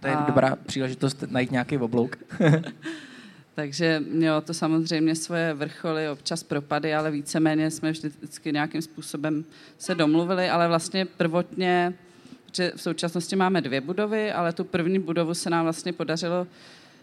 To 0.00 0.06
je 0.06 0.14
a... 0.14 0.24
dobrá 0.26 0.56
příležitost 0.56 1.24
najít 1.28 1.50
nějaký 1.50 1.78
oblouk. 1.78 2.16
Takže 3.58 4.02
mělo 4.08 4.40
to 4.40 4.54
samozřejmě 4.54 5.14
svoje 5.14 5.54
vrcholy, 5.54 6.08
občas 6.08 6.42
propady, 6.42 6.94
ale 6.94 7.10
víceméně 7.10 7.70
jsme 7.70 7.90
vždycky 7.90 8.52
nějakým 8.52 8.82
způsobem 8.82 9.44
se 9.78 9.94
domluvili, 9.94 10.50
ale 10.50 10.68
vlastně 10.68 11.04
prvotně, 11.04 11.94
že 12.52 12.72
v 12.76 12.82
současnosti 12.82 13.36
máme 13.36 13.60
dvě 13.60 13.80
budovy, 13.80 14.32
ale 14.32 14.52
tu 14.52 14.64
první 14.64 14.98
budovu 14.98 15.34
se 15.34 15.50
nám 15.50 15.64
vlastně 15.64 15.92
podařilo 15.92 16.46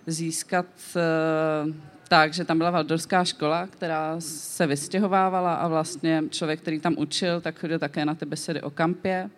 získat 0.08 0.66
uh, 0.96 1.74
tak, 2.08 2.34
že 2.34 2.46
tam 2.46 2.58
byla 2.58 2.72
valdorská 2.72 3.24
škola, 3.24 3.68
která 3.68 4.16
se 4.20 4.68
vystěhovávala 4.68 5.56
a 5.56 5.68
vlastně 5.68 6.24
člověk, 6.30 6.62
který 6.62 6.80
tam 6.80 6.96
učil, 6.98 7.42
tak 7.42 7.60
chodil 7.60 7.80
také 7.80 8.06
na 8.06 8.16
ty 8.16 8.26
besedy 8.26 8.62
o 8.62 8.70
kampě 8.70 9.30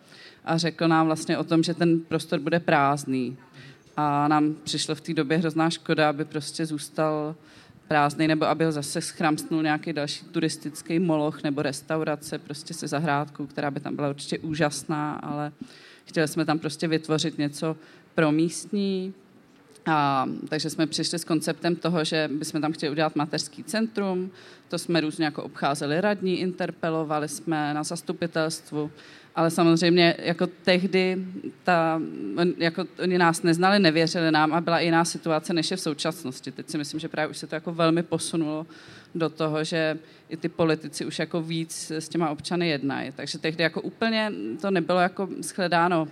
a 0.46 0.58
řekl 0.58 0.88
nám 0.88 1.06
vlastně 1.06 1.38
o 1.38 1.44
tom, 1.44 1.64
že 1.64 1.74
ten 1.74 2.00
prostor 2.00 2.40
bude 2.40 2.60
prázdný. 2.60 3.38
A 3.98 4.28
nám 4.28 4.56
přišlo 4.64 4.96
v 4.96 5.02
té 5.02 5.14
době 5.14 5.38
hrozná 5.38 5.70
škoda, 5.70 6.10
aby 6.10 6.26
prostě 6.26 6.66
zůstal 6.66 7.36
prázdný, 7.88 8.28
nebo 8.28 8.46
aby 8.46 8.66
ho 8.66 8.72
zase 8.72 9.02
schramstnul 9.02 9.64
nějaký 9.64 9.94
další 9.94 10.26
turistický 10.26 11.00
moloch 11.00 11.44
nebo 11.44 11.62
restaurace 11.62 12.40
prostě 12.40 12.74
se 12.74 12.88
zahrádkou, 12.88 13.48
která 13.48 13.72
by 13.72 13.80
tam 13.80 13.96
byla 13.96 14.10
určitě 14.10 14.40
úžasná, 14.40 15.14
ale 15.14 15.52
chtěli 16.06 16.28
jsme 16.28 16.46
tam 16.46 16.60
prostě 16.60 16.88
vytvořit 16.88 17.38
něco 17.38 17.78
pro 18.16 18.32
místní, 18.32 19.14
a, 19.86 20.26
takže 20.50 20.70
jsme 20.70 20.88
přišli 20.88 21.20
s 21.20 21.24
konceptem 21.24 21.76
toho, 21.76 22.04
že 22.04 22.30
bychom 22.34 22.62
tam 22.62 22.72
chtěli 22.72 22.92
udělat 22.92 23.16
mateřský 23.16 23.64
centrum, 23.64 24.32
to 24.70 24.78
jsme 24.78 25.02
různě 25.02 25.26
jako 25.26 25.44
obcházeli 25.44 26.02
radní, 26.02 26.40
interpelovali 26.40 27.28
jsme 27.28 27.74
na 27.74 27.84
zastupitelstvu 27.84 28.92
ale 29.38 29.52
samozřejmě 29.52 30.16
jako 30.20 30.48
tehdy 30.48 31.18
ta, 31.64 32.02
jako 32.58 32.86
oni 33.04 33.18
nás 33.18 33.44
neznali, 33.44 33.80
nevěřili 33.80 34.32
nám 34.32 34.54
a 34.54 34.62
byla 34.62 34.80
jiná 34.80 35.06
situace, 35.06 35.54
než 35.54 35.72
je 35.72 35.78
v 35.78 35.82
současnosti. 35.82 36.52
Teď 36.52 36.70
si 36.70 36.78
myslím, 36.78 37.00
že 37.00 37.08
právě 37.08 37.30
už 37.30 37.38
se 37.38 37.48
to 37.48 37.56
jako 37.56 37.74
velmi 37.74 38.04
posunulo 38.04 38.66
do 39.16 39.30
toho, 39.30 39.64
že 39.64 39.98
i 40.30 40.38
ty 40.38 40.50
politici 40.50 41.06
už 41.06 41.20
jako 41.20 41.42
víc 41.42 41.92
s 41.92 42.10
těma 42.10 42.30
občany 42.30 42.70
jednají. 42.70 43.12
Takže 43.12 43.38
tehdy 43.38 43.64
jako 43.64 43.82
úplně 43.82 44.32
to 44.62 44.72
nebylo 44.72 45.00
jako 45.00 45.30
shledáno 45.42 46.08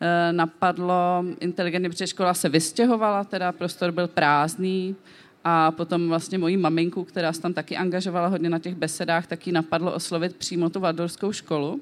e, 0.00 0.32
napadlo 0.32 1.24
inteligentně, 1.40 1.88
protože 1.88 2.06
škola 2.06 2.34
se 2.34 2.48
vystěhovala, 2.48 3.24
teda 3.24 3.52
prostor 3.52 3.92
byl 3.92 4.08
prázdný 4.08 4.96
a 5.44 5.70
potom 5.70 6.08
vlastně 6.08 6.38
mojí 6.38 6.56
maminku, 6.56 7.04
která 7.04 7.32
se 7.32 7.40
tam 7.40 7.52
taky 7.52 7.76
angažovala 7.76 8.28
hodně 8.28 8.50
na 8.50 8.58
těch 8.58 8.74
besedách, 8.74 9.26
taky 9.26 9.52
napadlo 9.52 9.92
oslovit 9.92 10.36
přímo 10.36 10.70
tu 10.70 10.80
valdorskou 10.80 11.32
školu, 11.32 11.80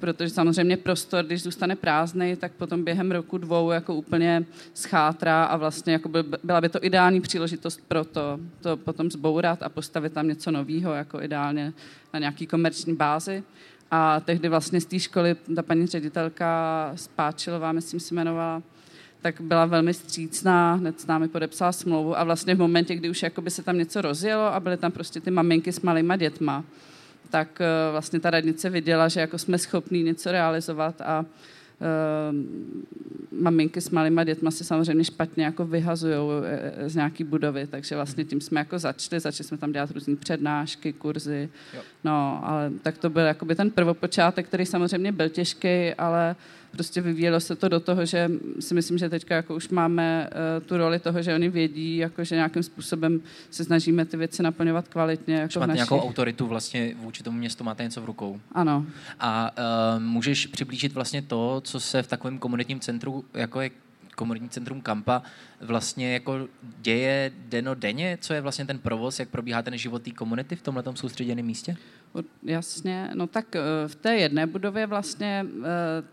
protože 0.00 0.30
samozřejmě 0.30 0.76
prostor, 0.76 1.24
když 1.24 1.42
zůstane 1.42 1.76
prázdný, 1.76 2.36
tak 2.36 2.52
potom 2.52 2.84
během 2.84 3.10
roku 3.10 3.38
dvou 3.38 3.70
jako 3.70 3.94
úplně 3.94 4.44
schátrá 4.74 5.44
a 5.44 5.56
vlastně 5.56 5.92
jako 5.92 6.08
by, 6.08 6.18
byla 6.44 6.60
by 6.60 6.68
to 6.68 6.84
ideální 6.84 7.20
příležitost 7.20 7.80
pro 7.88 8.04
to, 8.04 8.40
to 8.60 8.76
potom 8.76 9.10
zbourat 9.10 9.62
a 9.62 9.68
postavit 9.68 10.12
tam 10.12 10.28
něco 10.28 10.50
nového, 10.50 10.92
jako 10.92 11.22
ideálně 11.22 11.72
na 12.14 12.20
nějaký 12.20 12.46
komerční 12.46 12.94
bázi. 12.94 13.42
A 13.90 14.20
tehdy 14.20 14.48
vlastně 14.48 14.80
z 14.80 14.84
té 14.84 14.98
školy 14.98 15.36
ta 15.56 15.62
paní 15.62 15.86
ředitelka 15.86 16.92
Spáčilová, 16.94 17.72
myslím 17.72 18.00
si 18.00 18.14
jmenovala, 18.14 18.62
tak 19.22 19.40
byla 19.40 19.66
velmi 19.66 19.94
střícná, 19.94 20.74
hned 20.74 21.00
s 21.00 21.06
námi 21.06 21.28
podepsala 21.28 21.72
smlouvu 21.72 22.18
a 22.18 22.24
vlastně 22.24 22.54
v 22.54 22.58
momentě, 22.58 22.94
kdy 22.94 23.10
už 23.10 23.22
jakoby 23.22 23.50
se 23.50 23.62
tam 23.62 23.78
něco 23.78 24.02
rozjelo 24.02 24.54
a 24.54 24.60
byly 24.60 24.76
tam 24.76 24.92
prostě 24.92 25.20
ty 25.20 25.30
maminky 25.30 25.72
s 25.72 25.80
malýma 25.80 26.16
dětma, 26.16 26.64
tak 27.30 27.60
eh, 27.60 27.66
vlastně 27.92 28.20
ta 28.20 28.30
radnice 28.30 28.70
viděla, 28.70 29.08
že 29.08 29.20
jako 29.20 29.38
jsme 29.38 29.58
schopní 29.58 30.02
něco 30.02 30.32
realizovat 30.32 31.00
a 31.00 31.20
uh, 31.20 31.26
maminky 33.40 33.80
s 33.80 33.90
malýma 33.90 34.24
dětma 34.24 34.50
se 34.50 34.64
samozřejmě 34.64 35.04
špatně 35.04 35.44
jako 35.44 35.64
vyhazují 35.64 36.14
eh, 36.44 36.88
z 36.88 36.94
nějaký 36.94 37.24
budovy, 37.24 37.66
takže 37.66 37.94
vlastně 37.94 38.24
tím 38.24 38.40
jsme 38.40 38.60
jako 38.60 38.78
začali, 38.78 39.20
začali 39.20 39.48
jsme 39.48 39.58
tam 39.58 39.72
dělat 39.72 39.90
různé 39.90 40.16
přednášky, 40.16 40.92
kurzy, 40.92 41.48
jo. 41.74 41.80
no, 42.04 42.40
ale 42.44 42.70
tak 42.82 42.98
to 42.98 43.10
byl 43.10 43.22
jakoby 43.22 43.54
ten 43.54 43.70
prvopočátek, 43.70 44.46
který 44.46 44.66
samozřejmě 44.66 45.12
byl 45.12 45.28
těžký, 45.28 45.94
ale 45.98 46.36
uh, 46.38 46.67
prostě 46.70 47.00
vyvíjelo 47.00 47.40
se 47.40 47.56
to 47.56 47.68
do 47.68 47.80
toho, 47.80 48.06
že 48.06 48.30
si 48.60 48.74
myslím, 48.74 48.98
že 48.98 49.08
teďka 49.08 49.34
jako 49.34 49.54
už 49.54 49.68
máme 49.68 50.30
uh, 50.30 50.66
tu 50.66 50.76
roli 50.76 50.98
toho, 50.98 51.22
že 51.22 51.34
oni 51.34 51.48
vědí, 51.48 51.96
jako 51.96 52.24
že 52.24 52.34
nějakým 52.34 52.62
způsobem 52.62 53.20
se 53.50 53.64
snažíme 53.64 54.04
ty 54.04 54.16
věci 54.16 54.42
naplňovat 54.42 54.88
kvalitně. 54.88 55.34
Jako 55.34 55.60
máte 55.60 55.72
nějakou 55.72 56.00
autoritu 56.00 56.46
vlastně 56.46 56.94
vůči 56.98 57.22
tomu 57.22 57.38
městu, 57.38 57.64
máte 57.64 57.82
něco 57.82 58.00
v 58.00 58.04
rukou. 58.04 58.40
Ano. 58.52 58.86
A 59.20 59.50
uh, 59.96 60.02
můžeš 60.02 60.46
přiblížit 60.46 60.92
vlastně 60.92 61.22
to, 61.22 61.60
co 61.64 61.80
se 61.80 62.02
v 62.02 62.06
takovém 62.08 62.38
komunitním 62.38 62.80
centru, 62.80 63.24
jako 63.34 63.60
je 63.60 63.70
komunitní 64.18 64.48
centrum 64.48 64.80
Kampa 64.80 65.22
vlastně 65.60 66.12
jako 66.12 66.48
děje 66.82 67.32
deno 67.48 67.74
denně? 67.74 68.18
Co 68.20 68.34
je 68.34 68.40
vlastně 68.40 68.66
ten 68.66 68.78
provoz, 68.78 69.18
jak 69.18 69.28
probíhá 69.28 69.62
ten 69.62 69.78
život 69.78 70.02
té 70.02 70.10
komunity 70.10 70.56
v 70.56 70.62
tomhle 70.62 70.84
soustředěném 70.94 71.46
místě? 71.46 71.76
Jasně, 72.42 73.10
no 73.14 73.26
tak 73.26 73.56
eh, 73.56 73.60
v 73.86 73.94
té 73.94 74.16
jedné 74.16 74.46
budově 74.46 74.86
vlastně 74.86 75.46
eh, 75.46 75.66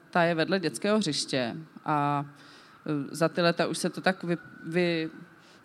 ta 0.09 0.23
je 0.23 0.35
vedle 0.35 0.59
dětského 0.59 0.97
hřiště 0.97 1.55
a 1.85 2.25
eh, 2.85 3.15
za 3.15 3.29
ty 3.29 3.41
leta 3.41 3.67
už 3.67 3.77
se 3.77 3.89
to 3.89 4.01
tak 4.01 4.23
vy, 4.23 4.37
vy, 4.67 5.09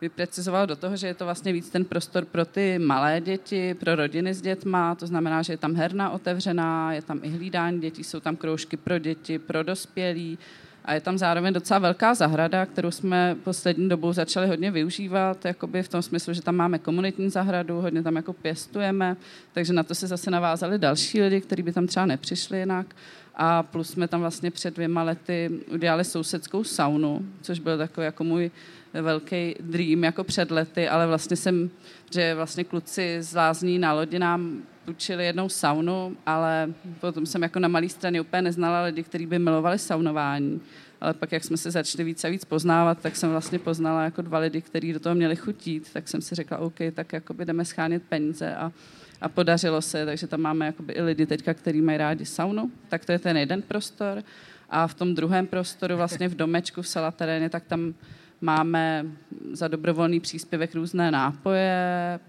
vyprecizovalo 0.00 0.66
do 0.66 0.76
toho, 0.76 0.96
že 0.96 1.06
je 1.06 1.14
to 1.14 1.24
vlastně 1.24 1.52
víc 1.52 1.70
ten 1.70 1.84
prostor 1.84 2.24
pro 2.24 2.44
ty 2.44 2.78
malé 2.78 3.20
děti, 3.20 3.74
pro 3.74 3.94
rodiny 3.94 4.34
s 4.34 4.42
dětma, 4.42 4.94
to 4.94 5.06
znamená, 5.06 5.42
že 5.42 5.52
je 5.52 5.56
tam 5.56 5.74
herna 5.74 6.10
otevřená, 6.10 6.92
je 6.92 7.02
tam 7.02 7.20
i 7.22 7.28
hlídání 7.28 7.80
dětí, 7.80 8.04
jsou 8.04 8.20
tam 8.20 8.36
kroužky 8.36 8.76
pro 8.76 8.98
děti, 8.98 9.38
pro 9.38 9.62
dospělí, 9.62 10.38
A 10.84 10.94
je 10.94 11.00
tam 11.00 11.18
zároveň 11.18 11.54
docela 11.54 11.78
velká 11.78 12.14
zahrada, 12.14 12.66
kterou 12.66 12.90
jsme 12.90 13.36
poslední 13.44 13.88
dobou 13.88 14.12
začali 14.12 14.46
hodně 14.46 14.70
využívat, 14.70 15.44
jakoby 15.44 15.82
v 15.82 15.88
tom 15.88 16.02
smyslu, 16.02 16.32
že 16.32 16.42
tam 16.42 16.56
máme 16.56 16.78
komunitní 16.78 17.30
zahradu, 17.30 17.80
hodně 17.80 18.02
tam 18.02 18.16
jako 18.16 18.32
pěstujeme, 18.32 19.16
takže 19.52 19.72
na 19.72 19.82
to 19.82 19.94
se 19.94 20.06
zase 20.06 20.30
navázali 20.30 20.78
další 20.78 21.22
lidi, 21.22 21.40
kteří 21.40 21.62
by 21.62 21.72
tam 21.72 21.86
třeba 21.86 22.06
nepřišli 22.06 22.58
jinak. 22.58 22.86
A 23.34 23.62
plus 23.62 23.90
jsme 23.90 24.08
tam 24.08 24.20
vlastně 24.20 24.50
před 24.50 24.74
dvěma 24.74 25.02
lety 25.02 25.50
udělali 25.72 26.04
sousedskou 26.04 26.64
saunu, 26.64 27.26
což 27.42 27.58
byl 27.58 27.78
takový 27.78 28.04
jako 28.04 28.24
můj 28.24 28.50
velký 28.92 29.54
dream 29.60 30.04
jako 30.04 30.24
před 30.24 30.50
lety, 30.50 30.88
ale 30.88 31.06
vlastně 31.06 31.36
jsem, 31.36 31.70
že 32.10 32.34
vlastně 32.34 32.64
kluci 32.64 33.16
z 33.20 33.34
Lázní 33.34 33.78
na 33.78 33.92
lodi 33.92 34.18
nám 34.18 34.62
půjčili 34.90 35.26
jednou 35.26 35.48
saunu, 35.48 36.16
ale 36.26 36.74
potom 37.00 37.26
jsem 37.26 37.42
jako 37.42 37.58
na 37.58 37.68
malé 37.68 37.88
straně 37.88 38.20
úplně 38.20 38.42
neznala 38.42 38.82
lidi, 38.82 39.02
kteří 39.02 39.26
by 39.26 39.38
milovali 39.38 39.78
saunování. 39.78 40.60
Ale 41.00 41.14
pak, 41.14 41.32
jak 41.32 41.44
jsme 41.44 41.56
se 41.56 41.70
začali 41.70 42.04
víc 42.04 42.24
a 42.24 42.28
víc 42.28 42.44
poznávat, 42.44 42.98
tak 42.98 43.16
jsem 43.16 43.30
vlastně 43.30 43.58
poznala 43.58 44.04
jako 44.04 44.22
dva 44.22 44.38
lidi, 44.38 44.60
kteří 44.60 44.92
do 44.92 45.00
toho 45.00 45.14
měli 45.14 45.36
chutít, 45.36 45.92
tak 45.92 46.08
jsem 46.08 46.20
si 46.20 46.34
řekla, 46.34 46.58
OK, 46.58 46.74
tak 46.94 47.12
jakoby 47.12 47.44
jdeme 47.44 47.64
schánět 47.64 48.02
peníze 48.02 48.54
a, 48.54 48.72
a 49.20 49.28
podařilo 49.28 49.82
se, 49.82 50.06
takže 50.06 50.26
tam 50.26 50.40
máme 50.40 50.66
jakoby 50.66 50.92
i 50.92 51.02
lidi 51.02 51.26
teďka, 51.26 51.54
kteří 51.54 51.80
mají 51.80 51.98
rádi 51.98 52.26
saunu, 52.26 52.70
tak 52.88 53.04
to 53.04 53.12
je 53.12 53.18
ten 53.18 53.36
jeden 53.36 53.62
prostor. 53.62 54.22
A 54.70 54.86
v 54.86 54.94
tom 54.94 55.14
druhém 55.14 55.46
prostoru, 55.46 55.96
vlastně 55.96 56.28
v 56.28 56.34
domečku 56.34 56.82
v 56.82 56.88
Salateréně, 56.88 57.50
tak 57.50 57.64
tam 57.64 57.94
máme 58.40 59.06
za 59.52 59.68
dobrovolný 59.68 60.20
příspěvek 60.20 60.74
různé 60.74 61.10
nápoje, 61.10 62.20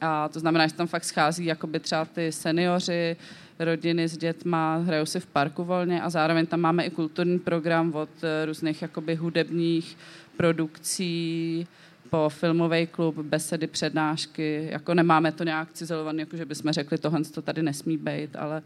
a 0.00 0.28
to 0.28 0.40
znamená, 0.40 0.66
že 0.66 0.74
tam 0.74 0.86
fakt 0.86 1.04
schází 1.04 1.44
jakoby 1.44 1.80
třeba 1.80 2.04
ty 2.04 2.32
seniori, 2.32 3.16
rodiny 3.58 4.08
s 4.08 4.16
dětma, 4.16 4.76
hrajou 4.76 5.06
si 5.06 5.20
v 5.20 5.26
parku 5.26 5.64
volně 5.64 6.02
a 6.02 6.10
zároveň 6.10 6.46
tam 6.46 6.60
máme 6.60 6.84
i 6.84 6.90
kulturní 6.90 7.38
program 7.38 7.94
od 7.94 8.08
eh, 8.22 8.46
různých 8.46 8.82
jakoby 8.82 9.14
hudebních 9.14 9.96
produkcí, 10.36 11.66
po 12.10 12.28
filmový 12.28 12.86
klub, 12.86 13.18
besedy, 13.18 13.66
přednášky, 13.66 14.68
jako 14.70 14.94
nemáme 14.94 15.32
to 15.32 15.44
nějak 15.44 15.72
cizelované, 15.72 16.22
jako 16.22 16.36
že 16.36 16.44
bychom 16.44 16.72
řekli, 16.72 16.98
tohle 16.98 17.24
to 17.24 17.42
tady 17.42 17.62
nesmí 17.62 17.96
být, 17.96 18.36
ale 18.36 18.62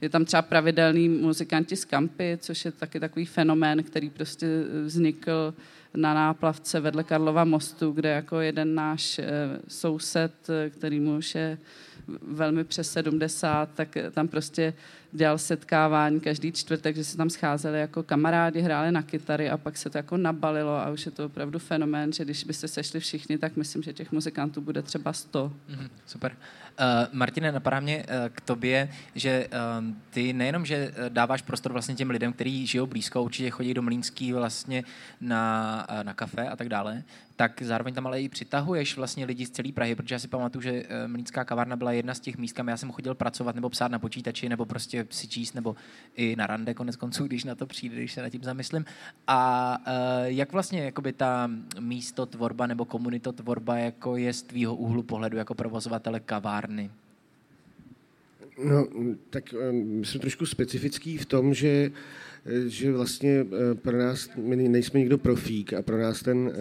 je 0.00 0.08
tam 0.08 0.24
třeba 0.24 0.42
pravidelný 0.42 1.08
muzikanti 1.08 1.76
z 1.76 1.84
kampy, 1.84 2.38
což 2.40 2.64
je 2.64 2.72
taky 2.72 3.00
takový 3.00 3.26
fenomén, 3.26 3.82
který 3.82 4.10
prostě 4.10 4.46
vznikl 4.84 5.54
na 5.96 6.14
náplavce 6.14 6.80
vedle 6.80 7.04
Karlova 7.04 7.44
mostu, 7.44 7.92
kde 7.92 8.08
jako 8.08 8.40
jeden 8.40 8.74
náš 8.74 9.18
eh, 9.18 9.24
soused, 9.68 10.50
eh, 10.50 10.70
který 10.70 11.00
mu 11.00 11.16
už 11.16 11.34
je 11.34 11.58
velmi 12.22 12.64
přes 12.64 12.92
70, 12.92 13.68
tak 13.74 13.88
tam 14.10 14.28
prostě 14.28 14.74
dělal 15.12 15.38
setkávání 15.38 16.20
každý 16.20 16.52
čtvrtek, 16.52 16.96
že 16.96 17.04
se 17.04 17.16
tam 17.16 17.30
scházeli 17.30 17.80
jako 17.80 18.02
kamarádi, 18.02 18.60
hráli 18.60 18.92
na 18.92 19.02
kytary 19.02 19.50
a 19.50 19.56
pak 19.56 19.76
se 19.76 19.90
to 19.90 19.98
jako 19.98 20.16
nabalilo 20.16 20.76
a 20.76 20.90
už 20.90 21.06
je 21.06 21.12
to 21.12 21.26
opravdu 21.26 21.58
fenomén, 21.58 22.12
že 22.12 22.24
když 22.24 22.44
by 22.44 22.54
se 22.54 22.68
sešli 22.68 23.00
všichni, 23.00 23.38
tak 23.38 23.56
myslím, 23.56 23.82
že 23.82 23.92
těch 23.92 24.12
muzikantů 24.12 24.60
bude 24.60 24.82
třeba 24.82 25.12
100. 25.12 25.52
Mm, 25.68 25.88
super. 26.06 26.36
Uh, 26.80 26.86
Martine, 27.12 27.52
napadá 27.52 27.80
mě 27.80 27.98
uh, 27.98 28.04
k 28.28 28.40
tobě, 28.40 28.90
že 29.14 29.48
uh, 29.48 29.84
ty 30.10 30.32
nejenom, 30.32 30.66
že 30.66 30.94
dáváš 31.08 31.42
prostor 31.42 31.72
vlastně 31.72 31.94
těm 31.94 32.10
lidem, 32.10 32.32
kteří 32.32 32.66
žijou 32.66 32.86
blízko, 32.86 33.22
určitě 33.22 33.50
chodí 33.50 33.74
do 33.74 33.82
Mlínský 33.82 34.32
vlastně 34.32 34.84
na, 35.20 35.86
uh, 35.90 36.04
na 36.04 36.14
kafe 36.14 36.48
a 36.48 36.56
tak 36.56 36.68
dále, 36.68 37.02
tak 37.36 37.62
zároveň 37.62 37.94
tam 37.94 38.06
ale 38.06 38.22
i 38.22 38.28
přitahuješ 38.28 38.96
vlastně 38.96 39.24
lidi 39.24 39.46
z 39.46 39.50
celé 39.50 39.72
Prahy, 39.72 39.94
protože 39.94 40.14
já 40.14 40.18
si 40.18 40.28
pamatuju, 40.28 40.62
že 40.62 40.82
Mlínská 41.06 41.44
kavárna 41.44 41.76
byla 41.76 41.92
jedna 41.92 42.14
z 42.14 42.20
těch 42.20 42.38
míst, 42.38 42.52
kam 42.52 42.68
já 42.68 42.76
jsem 42.76 42.92
chodil 42.92 43.14
pracovat 43.14 43.54
nebo 43.54 43.70
psát 43.70 43.90
na 43.90 43.98
počítači, 43.98 44.48
nebo 44.48 44.64
prostě 44.64 44.97
si 45.10 45.28
číst, 45.28 45.54
nebo 45.54 45.76
i 46.16 46.36
na 46.36 46.46
rande 46.46 46.74
konec 46.74 46.96
konců, 46.96 47.24
když 47.24 47.44
na 47.44 47.54
to 47.54 47.66
přijde, 47.66 47.96
když 47.96 48.12
se 48.12 48.22
nad 48.22 48.28
tím 48.28 48.44
zamyslím. 48.44 48.84
A 49.26 49.78
uh, 49.78 50.26
jak 50.26 50.52
vlastně 50.52 50.84
jakoby 50.84 51.12
ta 51.12 51.50
místo 51.80 52.26
tvorba 52.26 52.66
nebo 52.66 52.84
komunitotvorba 52.84 53.76
jako 53.76 54.16
je 54.16 54.32
z 54.32 54.42
tvýho 54.42 54.76
úhlu 54.76 55.02
pohledu 55.02 55.36
jako 55.36 55.54
provozovatele 55.54 56.20
kavárny? 56.20 56.90
No, 58.64 58.86
tak 59.30 59.54
my 59.72 60.06
jsme 60.06 60.20
trošku 60.20 60.46
specifický 60.46 61.18
v 61.18 61.26
tom, 61.26 61.54
že, 61.54 61.90
eh, 62.46 62.68
že 62.68 62.92
vlastně 62.92 63.46
pro 63.74 63.98
nás, 63.98 64.30
my 64.36 64.56
nejsme 64.56 65.00
nikdo 65.00 65.18
profík 65.18 65.72
a 65.72 65.82
pro 65.82 65.98
nás 65.98 66.22
ten, 66.22 66.52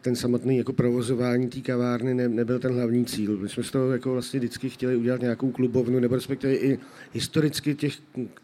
ten 0.00 0.16
samotný 0.16 0.58
jako 0.58 0.72
provozování 0.72 1.48
té 1.48 1.60
kavárny 1.60 2.14
ne, 2.14 2.28
nebyl 2.28 2.58
ten 2.58 2.72
hlavní 2.72 3.04
cíl. 3.04 3.38
My 3.38 3.48
jsme 3.48 3.62
z 3.62 3.70
toho 3.70 3.92
jako 3.92 4.12
vlastně 4.12 4.40
vždycky 4.40 4.70
chtěli 4.70 4.96
udělat 4.96 5.20
nějakou 5.20 5.50
klubovnu, 5.50 6.00
nebo 6.00 6.14
respektive 6.14 6.54
i 6.54 6.78
historicky 7.12 7.74
těch, 7.74 7.94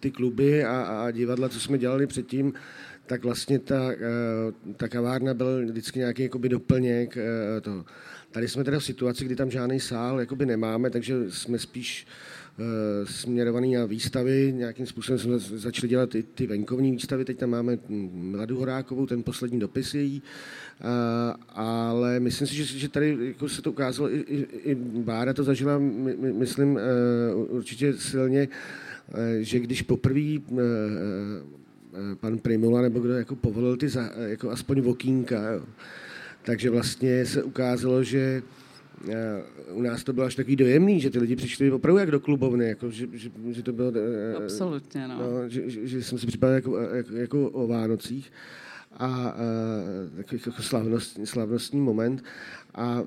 ty 0.01 0.11
kluby 0.11 0.65
a, 0.65 0.81
a 0.81 1.11
divadla, 1.11 1.49
co 1.49 1.61
jsme 1.61 1.79
dělali 1.79 2.07
předtím, 2.07 2.53
tak 3.11 3.25
vlastně 3.25 3.59
ta, 3.59 3.91
ta 4.77 4.89
kavárna 4.89 5.35
byl 5.35 5.67
vždycky 5.67 5.99
nějaký 5.99 6.23
jakoby 6.23 6.49
doplněk 6.49 7.19
toho. 7.63 7.85
Tady 8.31 8.49
jsme 8.49 8.65
teda 8.65 8.79
v 8.79 8.85
situaci, 8.85 9.25
kdy 9.25 9.37
tam 9.37 9.51
žádný 9.51 9.81
sál 9.81 10.21
jakoby 10.21 10.47
nemáme, 10.47 10.91
takže 10.91 11.31
jsme 11.31 11.59
spíš 11.59 12.07
uh, 12.59 12.65
směrovaný 13.05 13.75
na 13.75 13.85
výstavy. 13.85 14.53
Nějakým 14.57 14.87
způsobem 14.87 15.19
jsme 15.19 15.39
začali 15.39 15.89
dělat 15.89 16.15
i 16.15 16.23
ty 16.23 16.47
venkovní 16.47 16.93
výstavy. 16.93 17.25
Teď 17.25 17.39
tam 17.39 17.51
máme 17.51 17.79
Mladu 18.13 18.59
Horákovou, 18.59 19.07
ten 19.07 19.23
poslední 19.23 19.61
dopis 19.61 19.95
její. 19.95 20.23
Ale 21.49 22.21
myslím 22.21 22.47
si, 22.47 22.55
že, 22.55 22.89
tady 22.89 23.17
jako 23.21 23.49
se 23.49 23.63
to 23.63 23.71
ukázalo, 23.71 24.13
i, 24.13 24.47
i, 24.65 24.75
Bára 24.75 25.33
to 25.33 25.45
zažila, 25.45 25.79
my, 25.79 26.17
my, 26.17 26.33
myslím, 26.33 26.79
určitě 27.49 27.93
silně, 27.93 28.49
že 29.41 29.59
když 29.59 29.83
poprvé 29.83 30.39
pan 32.21 32.39
Primula 32.39 32.83
nebo 32.83 33.01
kdo 33.01 33.13
jako 33.13 33.37
povolil 33.37 33.77
ty 33.77 33.89
za, 33.89 34.11
jako 34.17 34.51
aspoň 34.51 34.81
vokínka, 34.81 35.51
jo, 35.53 35.65
takže 36.43 36.71
vlastně 36.71 37.27
se 37.27 37.43
ukázalo, 37.43 38.05
že 38.05 38.43
eh, 39.09 39.43
u 39.73 39.83
nás 39.83 40.05
to 40.05 40.13
bylo 40.13 40.27
až 40.27 40.35
takový 40.35 40.57
dojemný, 40.57 41.01
že 41.01 41.11
ty 41.11 41.19
lidi 41.19 41.37
přišli 41.37 41.71
opravdu 41.71 41.99
jak 41.99 42.11
do 42.11 42.21
klubovny, 42.21 42.69
jako, 42.69 42.91
že, 42.91 43.09
že, 43.13 43.31
že 43.51 43.63
to 43.63 43.73
bylo... 43.73 43.93
Eh, 43.97 44.35
Absolutně, 44.35 45.09
no. 45.09 45.19
no 45.19 45.49
že, 45.49 45.71
že, 45.71 45.87
že 45.87 46.03
jsem 46.03 46.19
si 46.19 46.27
připadal 46.27 46.55
jako, 46.55 46.79
jako, 46.79 47.15
jako 47.15 47.51
o 47.51 47.67
Vánocích 47.67 48.33
a, 48.93 49.07
a 49.07 49.35
takový 50.17 50.41
jako 50.47 50.63
slavnost, 50.63 51.19
slavnostní 51.25 51.81
moment. 51.81 52.25
A, 52.75 53.03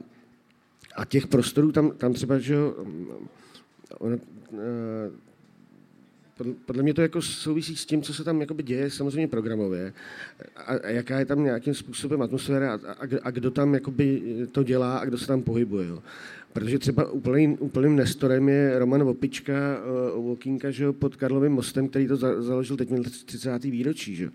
a 0.96 1.06
těch 1.06 1.28
prostorů 1.28 1.72
tam, 1.72 1.92
tam 1.92 2.14
třeba, 2.14 2.40
že 2.40 2.56
ono, 4.00 4.18
eh, 4.54 5.12
podle 6.66 6.84
mě 6.84 6.94
to 6.94 7.02
jako 7.02 7.22
souvisí 7.22 7.76
s 7.76 7.86
tím, 7.86 8.02
co 8.02 8.14
se 8.14 8.24
tam 8.24 8.40
děje 8.64 8.90
samozřejmě 8.90 9.28
programově 9.28 9.94
a, 10.56 10.62
a 10.62 10.90
jaká 10.90 11.20
je 11.20 11.26
tam 11.26 11.44
nějakým 11.44 11.74
způsobem 11.74 12.22
atmosféra 12.22 12.74
a, 12.74 12.92
a, 12.92 13.08
a 13.24 13.32
kdo 13.32 13.52
tam 13.52 13.78
to 14.52 14.64
dělá 14.64 14.98
a 14.98 15.06
kdo 15.06 15.18
se 15.18 15.28
tam 15.28 15.42
pohybuje. 15.42 15.88
Jo. 15.88 16.00
Protože 16.54 16.80
třeba 16.80 17.12
úplným, 17.12 17.58
úplným 17.60 17.96
nestorem 17.96 18.50
je 18.50 18.80
Roman 18.80 19.04
Vopička, 19.04 19.54
uh, 20.16 20.26
Vokínka, 20.26 20.72
že 20.72 20.92
pod 20.92 21.16
Karlovým 21.16 21.52
mostem, 21.52 21.88
který 21.88 22.08
to 22.08 22.16
za, 22.16 22.42
založil, 22.42 22.78
teď 22.78 22.90
měl 22.90 23.04
30. 23.04 23.64
výročí. 23.64 24.16
Že? 24.16 24.30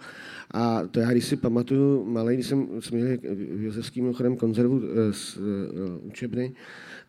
A 0.51 0.83
to 0.91 1.01
já, 1.01 1.11
když 1.11 1.25
si 1.25 1.37
pamatuju, 1.37 2.05
malý, 2.05 2.35
když 2.35 2.47
jsem, 2.47 2.69
měli 2.91 3.19
v 3.57 3.63
Josefským 3.63 4.13
chodem 4.13 4.37
konzervu 4.37 4.77
uh, 4.77 4.83
z 5.11 5.37
uh, 5.37 5.45
učebny, 6.03 6.53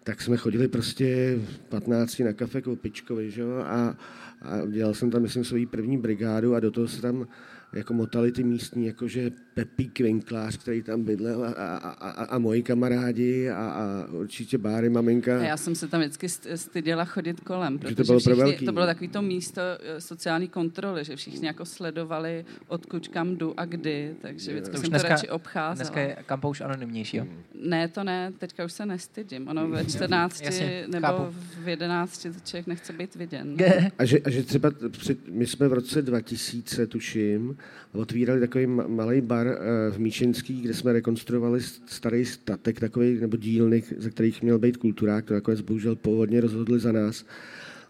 tak 0.03 0.21
jsme 0.21 0.37
chodili 0.37 0.67
prostě 0.67 1.39
15 1.69 2.19
na 2.19 2.33
kafe 2.33 2.61
k 2.61 2.65
Vopičkovi, 2.65 3.31
že? 3.31 3.43
A, 3.43 3.97
a 4.41 4.65
dělal 4.67 4.93
jsem 4.93 5.11
tam, 5.11 5.21
myslím, 5.21 5.43
svoji 5.43 5.65
první 5.65 5.97
brigádu 5.97 6.55
a 6.55 6.59
do 6.59 6.71
toho 6.71 6.87
se 6.87 7.01
tam 7.01 7.27
jako 7.73 7.93
motali 7.93 8.31
ty 8.31 8.43
místní, 8.43 8.85
jakože 8.85 9.31
Pepík 9.53 9.99
Vinklář, 9.99 10.57
který 10.57 10.81
tam 10.81 11.03
bydlel 11.03 11.43
a, 11.43 11.47
a, 11.49 11.89
a, 11.89 12.23
a 12.23 12.39
moji 12.39 12.63
kamarádi 12.63 13.49
a, 13.49 13.55
a 13.55 14.05
určitě 14.11 14.57
Báry, 14.57 14.89
maminka. 14.89 15.39
A 15.39 15.43
já 15.43 15.57
jsem 15.57 15.75
se 15.75 15.87
tam 15.87 16.01
vždycky 16.01 16.29
styděla 16.55 17.05
chodit 17.05 17.39
kolem, 17.39 17.79
protože 17.79 17.95
to 17.95 18.03
bylo, 18.03 18.19
všichni, 18.19 18.35
velký, 18.35 18.65
to 18.65 18.71
bylo 18.71 18.85
takový 18.85 19.07
to 19.07 19.21
místo 19.21 19.61
eh, 19.79 20.01
sociální 20.01 20.47
kontroly, 20.47 21.03
že 21.03 21.15
všichni 21.15 21.47
jako 21.47 21.65
sledovali, 21.65 22.45
odkud 22.67 23.07
kam 23.07 23.35
jdu 23.35 23.59
a 23.59 23.65
kdy, 23.65 24.15
takže 24.21 24.51
vždycky 24.53 24.77
jsem 24.77 24.89
dneska, 24.89 25.07
to 25.07 25.13
radši 25.13 25.29
obcházela. 25.29 25.75
Dneska 25.75 25.99
je 25.99 26.17
kampo 26.25 26.49
už 26.49 26.61
anonymnější, 26.61 27.17
jo? 27.17 27.27
Ne, 27.61 27.87
to 27.87 28.03
ne, 28.03 28.33
teďka 28.37 28.65
už 28.65 28.73
se 28.73 28.85
nestydím. 28.85 29.47
Ono 29.47 29.69
ve 29.69 29.85
14 29.85 30.41
Jasně, 30.41 30.83
nebo 30.87 31.07
chápu. 31.07 31.23
v 31.63 31.67
11 31.67 32.23
to 32.23 32.29
člověk 32.43 32.67
nechce 32.67 32.93
být 32.93 33.15
viděn. 33.15 33.57
A 33.97 34.05
že, 34.05 34.19
a 34.19 34.29
že 34.29 34.43
třeba 34.43 34.71
před, 34.89 35.27
my 35.27 35.47
jsme 35.47 35.67
v 35.67 35.73
roce 35.73 36.01
2000, 36.01 36.87
tuším, 36.87 37.57
otvírali 37.93 38.39
takový 38.39 38.67
malý 38.67 39.21
bar 39.21 39.47
eh, 39.47 39.91
v 39.91 39.99
Míšinský, 39.99 40.61
kde 40.61 40.73
jsme 40.73 40.93
rekonstruovali 40.93 41.61
starý 41.85 42.25
statek, 42.25 42.79
takový 42.79 43.19
nebo 43.19 43.37
dílny, 43.37 43.83
ze 43.97 44.09
kterých 44.09 44.41
měl 44.41 44.59
být 44.59 44.77
kulturák, 44.77 45.25
to 45.25 45.33
nakonec 45.33 45.61
bohužel 45.61 45.95
původně 45.95 46.41
rozhodli 46.41 46.79
za 46.79 46.91
nás. 46.91 47.25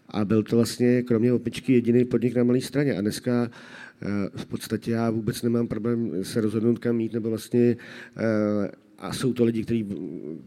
A 0.08 0.24
byl 0.24 0.42
to 0.42 0.56
vlastně 0.56 1.02
kromě 1.02 1.32
opičky 1.32 1.72
jediný 1.72 2.04
podnik 2.04 2.36
na 2.36 2.44
malé 2.44 2.60
straně. 2.60 2.96
A 2.96 3.00
dneska 3.00 3.50
eh, 4.02 4.06
v 4.36 4.46
podstatě 4.46 4.90
já 4.90 5.10
vůbec 5.10 5.42
nemám 5.42 5.68
problém 5.68 6.24
se 6.24 6.40
rozhodnout 6.40 6.78
kam 6.78 7.00
jít, 7.00 7.12
nebo 7.12 7.28
vlastně 7.28 7.76
eh, 8.16 8.70
a 9.00 9.12
jsou 9.12 9.32
to 9.32 9.44
lidi, 9.44 9.62
kteří 9.62 9.86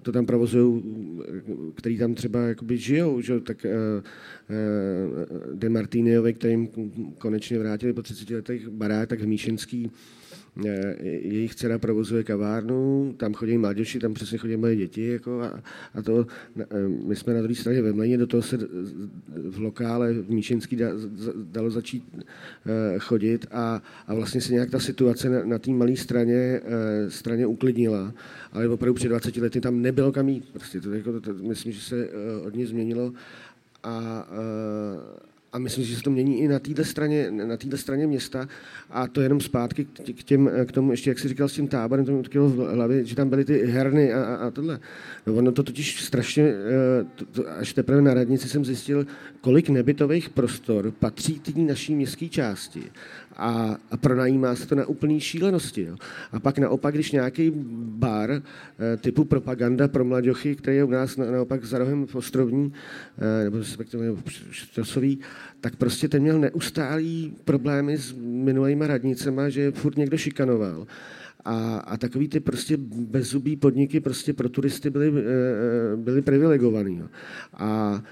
to 0.02 0.12
tam 0.12 0.26
provozují, 0.26 0.84
kteří 1.76 1.98
tam 1.98 2.14
třeba 2.14 2.40
jakoby 2.40 2.78
žijou, 2.78 3.22
že? 3.22 3.40
tak 3.40 3.66
uh, 3.66 3.72
uh, 4.50 5.56
De 5.56 5.70
Martiniovi, 5.70 6.34
kterým 6.34 6.70
konečně 7.18 7.60
vrátili 7.60 7.94
po 7.94 8.02
30 8.02 8.30
letech 8.30 8.70
barák, 8.70 9.10
tak 9.10 9.22
Míšinský 9.22 9.92
Eh, 9.92 10.23
jejich 11.02 11.56
dcera 11.56 11.78
provozuje 11.78 12.24
kavárnu, 12.24 13.14
tam 13.18 13.34
chodí 13.34 13.58
mládeži, 13.58 14.00
tam 14.00 14.14
přesně 14.14 14.38
chodí 14.38 14.58
moje 14.58 14.76
děti. 14.76 15.08
Jako 15.08 15.42
a, 15.42 15.64
a 15.96 16.02
to, 16.02 16.28
eh, 16.60 16.66
my 17.08 17.16
jsme 17.16 17.34
na 17.34 17.42
druhé 17.42 17.56
straně 17.56 17.82
ve 17.82 17.94
Mlejně, 17.94 18.18
do 18.18 18.28
toho 18.28 18.44
se 18.44 18.58
v 19.50 19.60
lokále 19.60 20.14
v 20.14 20.30
Míšinský 20.30 20.76
da, 20.76 20.88
dalo 21.44 21.72
začít 21.72 22.04
eh, 22.16 23.00
chodit 23.00 23.46
a, 23.52 23.82
a 24.08 24.14
vlastně 24.14 24.42
se 24.42 24.54
nějak 24.54 24.70
ta 24.70 24.80
situace 24.80 25.30
na, 25.30 25.46
na 25.46 25.60
té 25.60 25.72
malé 25.72 25.96
straně, 25.96 26.62
straně 27.10 27.46
uklidnila, 27.46 28.14
ale 28.52 28.70
opravdu 28.70 28.94
před 28.94 29.08
20 29.08 29.38
lety 29.38 29.62
tam 29.62 29.82
nebylo 29.82 30.12
kam 30.12 30.30
jít. 30.30 30.50
Prostě 30.54 30.82
to, 30.82 30.94
jako, 30.94 31.12
to, 31.12 31.22
to, 31.22 31.34
myslím, 31.34 31.72
že 31.72 31.82
se 31.82 32.10
hodně 32.44 32.68
změnilo 32.68 33.14
a, 33.84 34.28
a 35.54 35.60
myslím, 35.60 35.86
že 35.86 35.96
se 35.96 36.04
to 36.04 36.10
mění 36.10 36.42
i 36.42 36.48
na 36.48 36.60
této 36.60 36.84
straně, 36.84 37.32
na 37.32 37.58
této 37.58 37.78
straně 37.78 38.08
města. 38.08 38.48
A 38.90 39.08
to 39.08 39.22
jenom 39.22 39.42
zpátky 39.42 39.86
k, 39.86 40.24
těm, 40.24 40.50
k 40.66 40.72
tomu, 40.72 40.92
ještě 40.92 41.10
jak 41.10 41.20
jsi 41.20 41.28
říkal 41.28 41.50
s 41.50 41.54
tím 41.54 41.68
táborem, 41.68 42.06
to 42.06 42.12
mi 42.12 42.20
utkilo 42.20 42.50
v 42.50 42.56
hlavě, 42.56 43.06
že 43.06 43.16
tam 43.16 43.30
byly 43.30 43.46
ty 43.46 43.66
herny 43.66 44.14
a, 44.14 44.36
a, 44.36 44.52
tohle. 44.52 44.80
No 45.28 45.34
ono 45.34 45.52
to 45.52 45.64
totiž 45.64 46.02
strašně, 46.02 46.44
eh, 46.44 47.06
to, 47.16 47.26
to, 47.26 47.50
až 47.50 47.74
teprve 47.74 48.02
na 48.02 48.14
radnici 48.14 48.50
jsem 48.50 48.66
zjistil, 48.66 49.08
kolik 49.42 49.70
nebytových 49.70 50.30
prostor 50.30 50.92
patří 50.92 51.40
té 51.40 51.52
naší 51.60 51.96
městské 51.96 52.30
části 52.30 52.84
a, 53.38 53.78
pronajímá 53.98 54.56
se 54.56 54.68
to 54.68 54.76
na 54.76 54.86
úplný 54.86 55.20
šílenosti. 55.20 55.84
Jo. 55.84 55.96
A 56.32 56.40
pak 56.40 56.58
naopak, 56.58 56.94
když 56.94 57.12
nějaký 57.12 57.52
bar 57.76 58.32
eh, 58.32 58.42
typu 58.98 59.26
propaganda 59.26 59.88
pro 59.88 60.06
mladěchy, 60.06 60.56
který 60.56 60.78
je 60.78 60.84
u 60.84 60.90
nás 60.90 61.18
na, 61.18 61.32
naopak 61.32 61.66
za 61.66 61.78
rohem 61.78 62.08
Ostrovní, 62.14 62.74
eh, 63.18 63.44
nebo 63.44 63.58
respektive 63.58 64.06
Štrasový, 64.52 65.20
tak 65.62 65.76
prostě 65.76 66.08
ten 66.08 66.22
měl 66.22 66.40
neustálý 66.40 67.34
problémy 67.46 67.98
s 67.98 68.14
minulými 68.22 68.88
radnicema, 68.88 69.50
že 69.50 69.72
furt 69.72 69.98
někdo 69.98 70.18
šikanoval. 70.18 70.88
A, 71.46 71.78
a 71.78 71.98
takový 71.98 72.28
ty 72.28 72.40
prostě 72.40 72.78
bezzubý 72.80 73.56
podniky 73.56 74.00
prostě 74.00 74.34
pro 74.34 74.50
turisty 74.50 74.90
byly, 74.90 75.14
eh, 75.18 75.96
byly 75.96 76.22
privilegovaný. 76.22 76.98
Jo. 76.98 77.08
A 77.54 78.04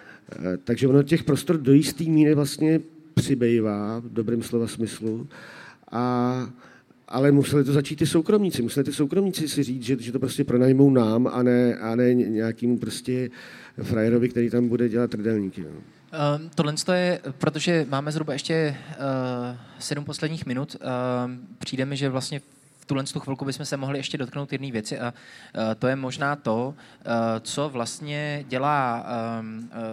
takže 0.63 0.87
ono 0.87 1.03
těch 1.03 1.23
prostor 1.23 1.57
do 1.57 1.73
jistý 1.73 2.11
míry 2.11 2.35
vlastně 2.35 2.79
přibývá 3.21 3.99
v 3.99 4.13
dobrém 4.13 4.41
slova 4.41 4.67
smyslu. 4.67 5.27
A, 5.91 6.49
ale 7.07 7.31
museli 7.31 7.63
to 7.63 7.73
začít 7.73 7.95
ty 7.95 8.05
soukromníci. 8.05 8.61
Museli 8.61 8.83
ty 8.83 8.93
soukromníci 8.93 9.47
si 9.47 9.63
říct, 9.63 9.83
že, 9.83 9.97
že 9.99 10.11
to 10.11 10.19
prostě 10.19 10.43
pronajmou 10.43 10.89
nám 10.89 11.27
a 11.27 11.43
ne, 11.43 11.75
a 11.75 11.95
ne 11.95 12.13
nějakým 12.13 12.79
prostě 12.79 13.29
frajerovi, 13.83 14.29
který 14.29 14.49
tam 14.49 14.67
bude 14.67 14.89
dělat 14.89 15.11
trdelníky. 15.11 15.61
No. 15.61 15.69
Uh, 15.69 16.49
tohle 16.55 16.73
je, 16.93 17.19
protože 17.37 17.85
máme 17.89 18.11
zhruba 18.11 18.33
ještě 18.33 18.75
uh, 18.89 19.57
sedm 19.79 20.05
posledních 20.05 20.45
minut, 20.45 20.75
uh, 20.75 21.31
přijde 21.59 21.85
mi, 21.85 21.97
že 21.97 22.09
vlastně 22.09 22.41
tuhle 22.91 23.03
tu 23.03 23.19
chvilku 23.19 23.45
bychom 23.45 23.65
se 23.65 23.77
mohli 23.77 23.99
ještě 23.99 24.17
dotknout 24.17 24.51
jedné 24.51 24.71
věci 24.71 24.99
a 24.99 25.13
uh, 25.13 25.61
to 25.79 25.87
je 25.87 25.95
možná 25.95 26.35
to, 26.35 26.67
uh, 26.67 27.13
co 27.41 27.69
vlastně 27.69 28.45
dělá 28.47 29.05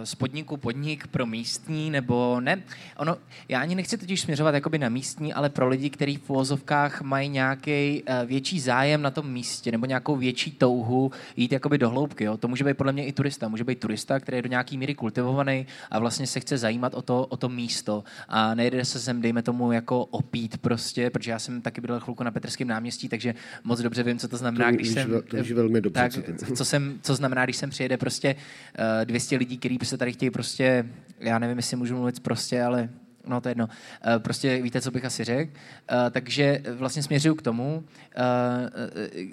z 0.03 0.15
podniku 0.15 0.57
podnik 0.57 1.07
pro 1.07 1.25
místní, 1.25 1.89
nebo 1.89 2.39
ne. 2.39 2.63
Ono, 2.97 3.17
já 3.49 3.61
ani 3.61 3.75
nechci 3.75 3.97
totiž 3.97 4.21
směřovat 4.21 4.55
jakoby 4.55 4.77
na 4.77 4.89
místní, 4.89 5.33
ale 5.33 5.49
pro 5.49 5.67
lidi, 5.67 5.89
kteří 5.89 6.17
v 6.17 6.29
uvozovkách 6.29 7.01
mají 7.01 7.29
nějaký 7.29 8.03
větší 8.25 8.59
zájem 8.59 9.01
na 9.01 9.11
tom 9.11 9.31
místě 9.31 9.71
nebo 9.71 9.85
nějakou 9.85 10.15
větší 10.15 10.51
touhu 10.51 11.11
jít 11.37 11.51
jakoby 11.51 11.77
do 11.77 11.89
hloubky. 11.89 12.23
Jo. 12.23 12.37
To 12.37 12.47
může 12.47 12.63
být 12.63 12.77
podle 12.77 12.91
mě 12.91 13.05
i 13.05 13.13
turista. 13.13 13.47
Může 13.47 13.63
být 13.63 13.79
turista, 13.79 14.19
který 14.19 14.37
je 14.37 14.41
do 14.41 14.49
nějaký 14.49 14.77
míry 14.77 14.95
kultivovaný 14.95 15.67
a 15.91 15.99
vlastně 15.99 16.27
se 16.27 16.39
chce 16.39 16.57
zajímat 16.57 16.93
o 16.93 17.01
to, 17.01 17.25
o 17.25 17.37
to 17.37 17.49
místo 17.49 18.03
a 18.27 18.55
nejde 18.55 18.85
se 18.85 18.99
sem, 18.99 19.21
dejme 19.21 19.41
tomu, 19.41 19.71
jako 19.71 20.05
opít 20.05 20.57
prostě, 20.57 21.09
protože 21.09 21.31
já 21.31 21.39
jsem 21.39 21.61
taky 21.61 21.81
byl 21.81 21.99
chvilku 21.99 22.23
na 22.23 22.31
Petrském 22.31 22.67
náměstí 22.67 22.88
náměstí, 22.89 23.09
takže 23.09 23.35
moc 23.63 23.81
dobře 23.81 24.03
vím, 24.03 24.17
co 24.17 24.27
to 24.27 24.37
znamená, 24.37 24.65
to 24.65 24.75
když 24.75 24.87
víš, 24.87 24.93
jsem... 24.93 25.21
To 25.27 25.37
víš 25.37 25.51
velmi 25.51 25.81
dobře, 25.81 26.01
tak, 26.01 26.11
co, 26.11 26.55
co, 26.55 26.65
jsem, 26.65 26.99
co 27.01 27.15
znamená, 27.15 27.45
když 27.45 27.57
sem 27.57 27.69
přijede 27.69 27.97
prostě 27.97 28.35
uh, 28.35 29.05
200 29.05 29.37
lidí, 29.37 29.57
kteří 29.57 29.79
se 29.83 29.97
tady 29.97 30.13
chtějí 30.13 30.29
prostě, 30.29 30.85
já 31.19 31.39
nevím, 31.39 31.57
jestli 31.57 31.77
můžu 31.77 31.95
mluvit 31.95 32.19
prostě, 32.19 32.63
ale 32.63 32.89
no 33.29 33.41
to 33.41 33.49
je 33.49 33.51
jedno. 33.51 33.69
Eh, 34.15 34.19
prostě 34.19 34.61
víte, 34.61 34.81
co 34.81 34.91
bych 34.91 35.05
asi 35.05 35.23
řekl. 35.23 35.51
Eh, 35.91 36.09
takže 36.11 36.61
vlastně 36.75 37.03
směřuju 37.03 37.35
k 37.35 37.41
tomu, 37.41 37.83
eh, 38.15 38.21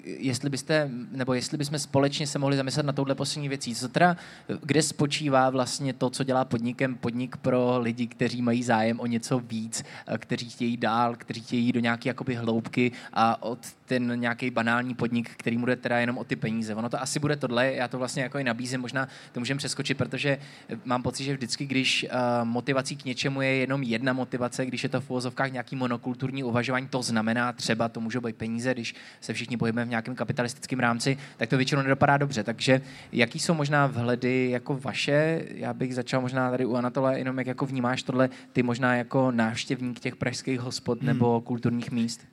jestli 0.03 0.49
byste, 0.49 0.89
nebo 1.11 1.33
jestli 1.33 1.57
bychom 1.57 1.79
společně 1.79 2.27
se 2.27 2.39
mohli 2.39 2.57
zamyslet 2.57 2.85
na 2.85 2.93
touhle 2.93 3.15
poslední 3.15 3.49
věcí. 3.49 3.75
Co 3.75 3.89
teda, 3.89 4.17
kde 4.61 4.81
spočívá 4.81 5.49
vlastně 5.49 5.93
to, 5.93 6.09
co 6.09 6.23
dělá 6.23 6.45
podnikem 6.45 6.95
podnik 6.95 7.37
pro 7.37 7.79
lidi, 7.79 8.07
kteří 8.07 8.41
mají 8.41 8.63
zájem 8.63 8.99
o 8.99 9.05
něco 9.05 9.39
víc, 9.39 9.83
kteří 10.17 10.49
chtějí 10.49 10.77
dál, 10.77 11.15
kteří 11.15 11.41
chtějí 11.41 11.71
do 11.71 11.79
nějaké 11.79 12.09
jakoby 12.09 12.35
hloubky 12.35 12.91
a 13.13 13.43
od 13.43 13.59
ten 13.85 14.19
nějaký 14.19 14.51
banální 14.51 14.95
podnik, 14.95 15.29
který 15.37 15.57
bude 15.57 15.75
teda 15.75 15.97
jenom 15.97 16.17
o 16.17 16.23
ty 16.23 16.35
peníze. 16.35 16.75
Ono 16.75 16.89
to 16.89 17.01
asi 17.01 17.19
bude 17.19 17.35
tohle, 17.35 17.73
já 17.73 17.87
to 17.87 17.97
vlastně 17.97 18.23
jako 18.23 18.37
i 18.37 18.43
nabízím, 18.43 18.81
možná 18.81 19.07
to 19.31 19.39
můžeme 19.39 19.57
přeskočit, 19.57 19.97
protože 19.97 20.37
mám 20.85 21.03
pocit, 21.03 21.23
že 21.23 21.33
vždycky, 21.33 21.65
když 21.65 22.05
motivací 22.43 22.95
k 22.95 23.05
něčemu 23.05 23.41
je 23.41 23.55
jenom 23.55 23.83
jedna 23.89 24.13
motivace, 24.13 24.65
když 24.65 24.83
je 24.83 24.89
to 24.89 25.01
v 25.01 25.09
uvozovkách 25.09 25.51
nějaký 25.51 25.75
monokulturní 25.75 26.43
uvažování, 26.43 26.87
to 26.87 27.03
znamená 27.03 27.53
třeba, 27.53 27.89
to 27.89 28.01
můžou 28.01 28.21
být 28.21 28.35
peníze, 28.35 28.73
když 28.73 28.95
se 29.21 29.33
všichni 29.33 29.57
pohybujeme 29.57 29.85
v 29.85 29.89
nějakém 29.89 30.15
kapitalistickém 30.15 30.79
rámci, 30.79 31.17
tak 31.37 31.49
to 31.49 31.57
většinou 31.57 31.81
nedopadá 31.81 32.17
dobře. 32.17 32.43
Takže 32.43 32.81
jaký 33.11 33.39
jsou 33.39 33.53
možná 33.53 33.87
vhledy 33.87 34.49
jako 34.49 34.77
vaše? 34.77 35.45
Já 35.49 35.73
bych 35.73 35.95
začal 35.95 36.21
možná 36.21 36.51
tady 36.51 36.65
u 36.65 36.75
Anatola, 36.75 37.13
jenom 37.13 37.37
jak 37.37 37.47
jako 37.47 37.65
vnímáš 37.65 38.03
tohle, 38.03 38.29
ty 38.53 38.63
možná 38.63 38.95
jako 38.95 39.31
návštěvník 39.31 39.99
těch 39.99 40.15
pražských 40.15 40.59
hospod 40.59 41.01
nebo 41.01 41.41
kulturních 41.41 41.91
míst? 41.91 42.27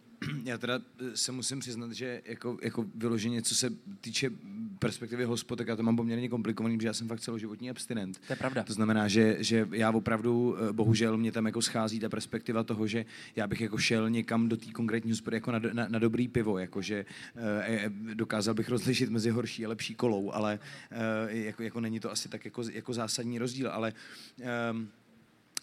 Já 0.44 0.58
teda 0.58 0.74
eh, 1.00 1.16
se 1.16 1.32
musím 1.32 1.60
přiznat, 1.60 1.92
že 1.92 2.22
jako, 2.24 2.58
jako 2.62 2.84
vyloženě, 2.94 3.42
co 3.42 3.54
se 3.54 3.70
týče 4.00 4.30
perspektivy 4.84 5.24
hospod, 5.24 5.56
tak 5.56 5.68
já 5.68 5.76
to 5.76 5.82
mám 5.82 5.96
poměrně 5.96 6.28
komplikovaný, 6.28 6.76
protože 6.76 6.88
já 6.88 6.92
jsem 6.92 7.08
fakt 7.08 7.20
celoživotní 7.20 7.70
abstinent. 7.70 8.18
To 8.26 8.32
je 8.32 8.36
pravda. 8.36 8.62
To 8.62 8.72
znamená, 8.72 9.08
že, 9.08 9.36
že 9.40 9.68
já 9.72 9.90
opravdu, 9.90 10.56
eh, 10.56 10.72
bohužel, 10.72 11.16
mě 11.16 11.32
tam 11.32 11.46
jako 11.46 11.62
schází 11.62 12.00
ta 12.00 12.08
perspektiva 12.08 12.64
toho, 12.64 12.86
že 12.86 13.04
já 13.36 13.46
bych 13.46 13.60
jako 13.60 13.78
šel 13.78 14.10
někam 14.10 14.48
do 14.48 14.56
té 14.56 14.70
konkrétní 14.72 15.10
hospody 15.10 15.36
jako 15.36 15.52
na, 15.52 15.60
na, 15.72 15.86
na, 15.88 15.98
dobrý 15.98 16.28
pivo, 16.28 16.58
jakože 16.58 17.04
eh, 17.36 17.90
dokázal 18.14 18.54
bych 18.54 18.68
rozlišit 18.68 19.10
mezi 19.10 19.30
horší 19.30 19.66
a 19.66 19.68
lepší 19.68 19.94
kolou, 19.94 20.32
ale 20.32 20.58
eh, 20.90 21.36
jako, 21.36 21.62
jako 21.62 21.80
není 21.80 22.00
to 22.00 22.12
asi 22.12 22.28
tak 22.28 22.44
jako, 22.44 22.62
jako 22.72 22.92
zásadní 22.92 23.38
rozdíl, 23.38 23.70
ale 23.70 23.92
eh, 24.42 24.44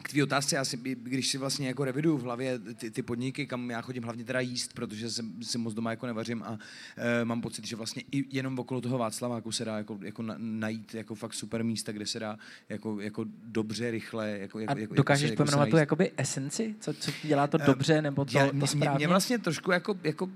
k 0.01 0.09
tvý 0.09 0.23
otázce, 0.23 0.55
já 0.55 0.65
si, 0.65 0.77
když 0.77 1.27
si 1.27 1.37
vlastně 1.37 1.67
jako 1.67 1.85
reviduju 1.85 2.17
v 2.17 2.23
hlavě 2.23 2.59
ty, 2.59 2.91
ty 2.91 3.01
podniky, 3.01 3.47
kam 3.47 3.69
já 3.69 3.81
chodím 3.81 4.03
hlavně 4.03 4.23
teda 4.23 4.39
jíst, 4.39 4.73
protože 4.73 5.11
se, 5.11 5.25
si 5.41 5.57
moc 5.57 5.73
doma 5.73 5.89
jako 5.91 6.05
nevařím 6.05 6.43
a 6.43 6.59
e, 6.97 7.25
mám 7.25 7.41
pocit, 7.41 7.67
že 7.67 7.75
vlastně 7.75 8.03
i 8.11 8.25
jenom 8.37 8.59
okolo 8.59 8.81
toho 8.81 8.97
Václaváku 8.97 9.51
se 9.51 9.65
dá 9.65 9.77
jako, 9.77 9.99
jako 10.01 10.21
na, 10.21 10.35
najít 10.37 10.95
jako 10.95 11.15
fakt 11.15 11.33
super 11.33 11.63
místa, 11.63 11.91
kde 11.91 12.05
se 12.05 12.19
dá 12.19 12.37
jako, 12.69 12.99
jako 12.99 13.25
dobře, 13.43 13.91
rychle. 13.91 14.29
Jako, 14.39 14.57
a 14.57 14.61
jako, 14.61 14.79
jako 14.79 14.93
dokážeš 14.93 15.29
jako 15.29 15.43
pojmenovat 15.43 15.69
tu 15.69 15.77
jakoby 15.77 16.11
esenci? 16.17 16.75
Co, 16.79 16.93
co 16.93 17.11
dělá 17.23 17.47
to 17.47 17.57
dobře 17.57 18.01
nebo 18.01 18.25
to, 18.25 18.37
já, 18.37 18.51
to 18.59 18.67
správně? 18.67 18.97
Mě 18.97 19.07
vlastně 19.07 19.39
trošku 19.39 19.71
jako, 19.71 19.95
jako, 20.03 20.29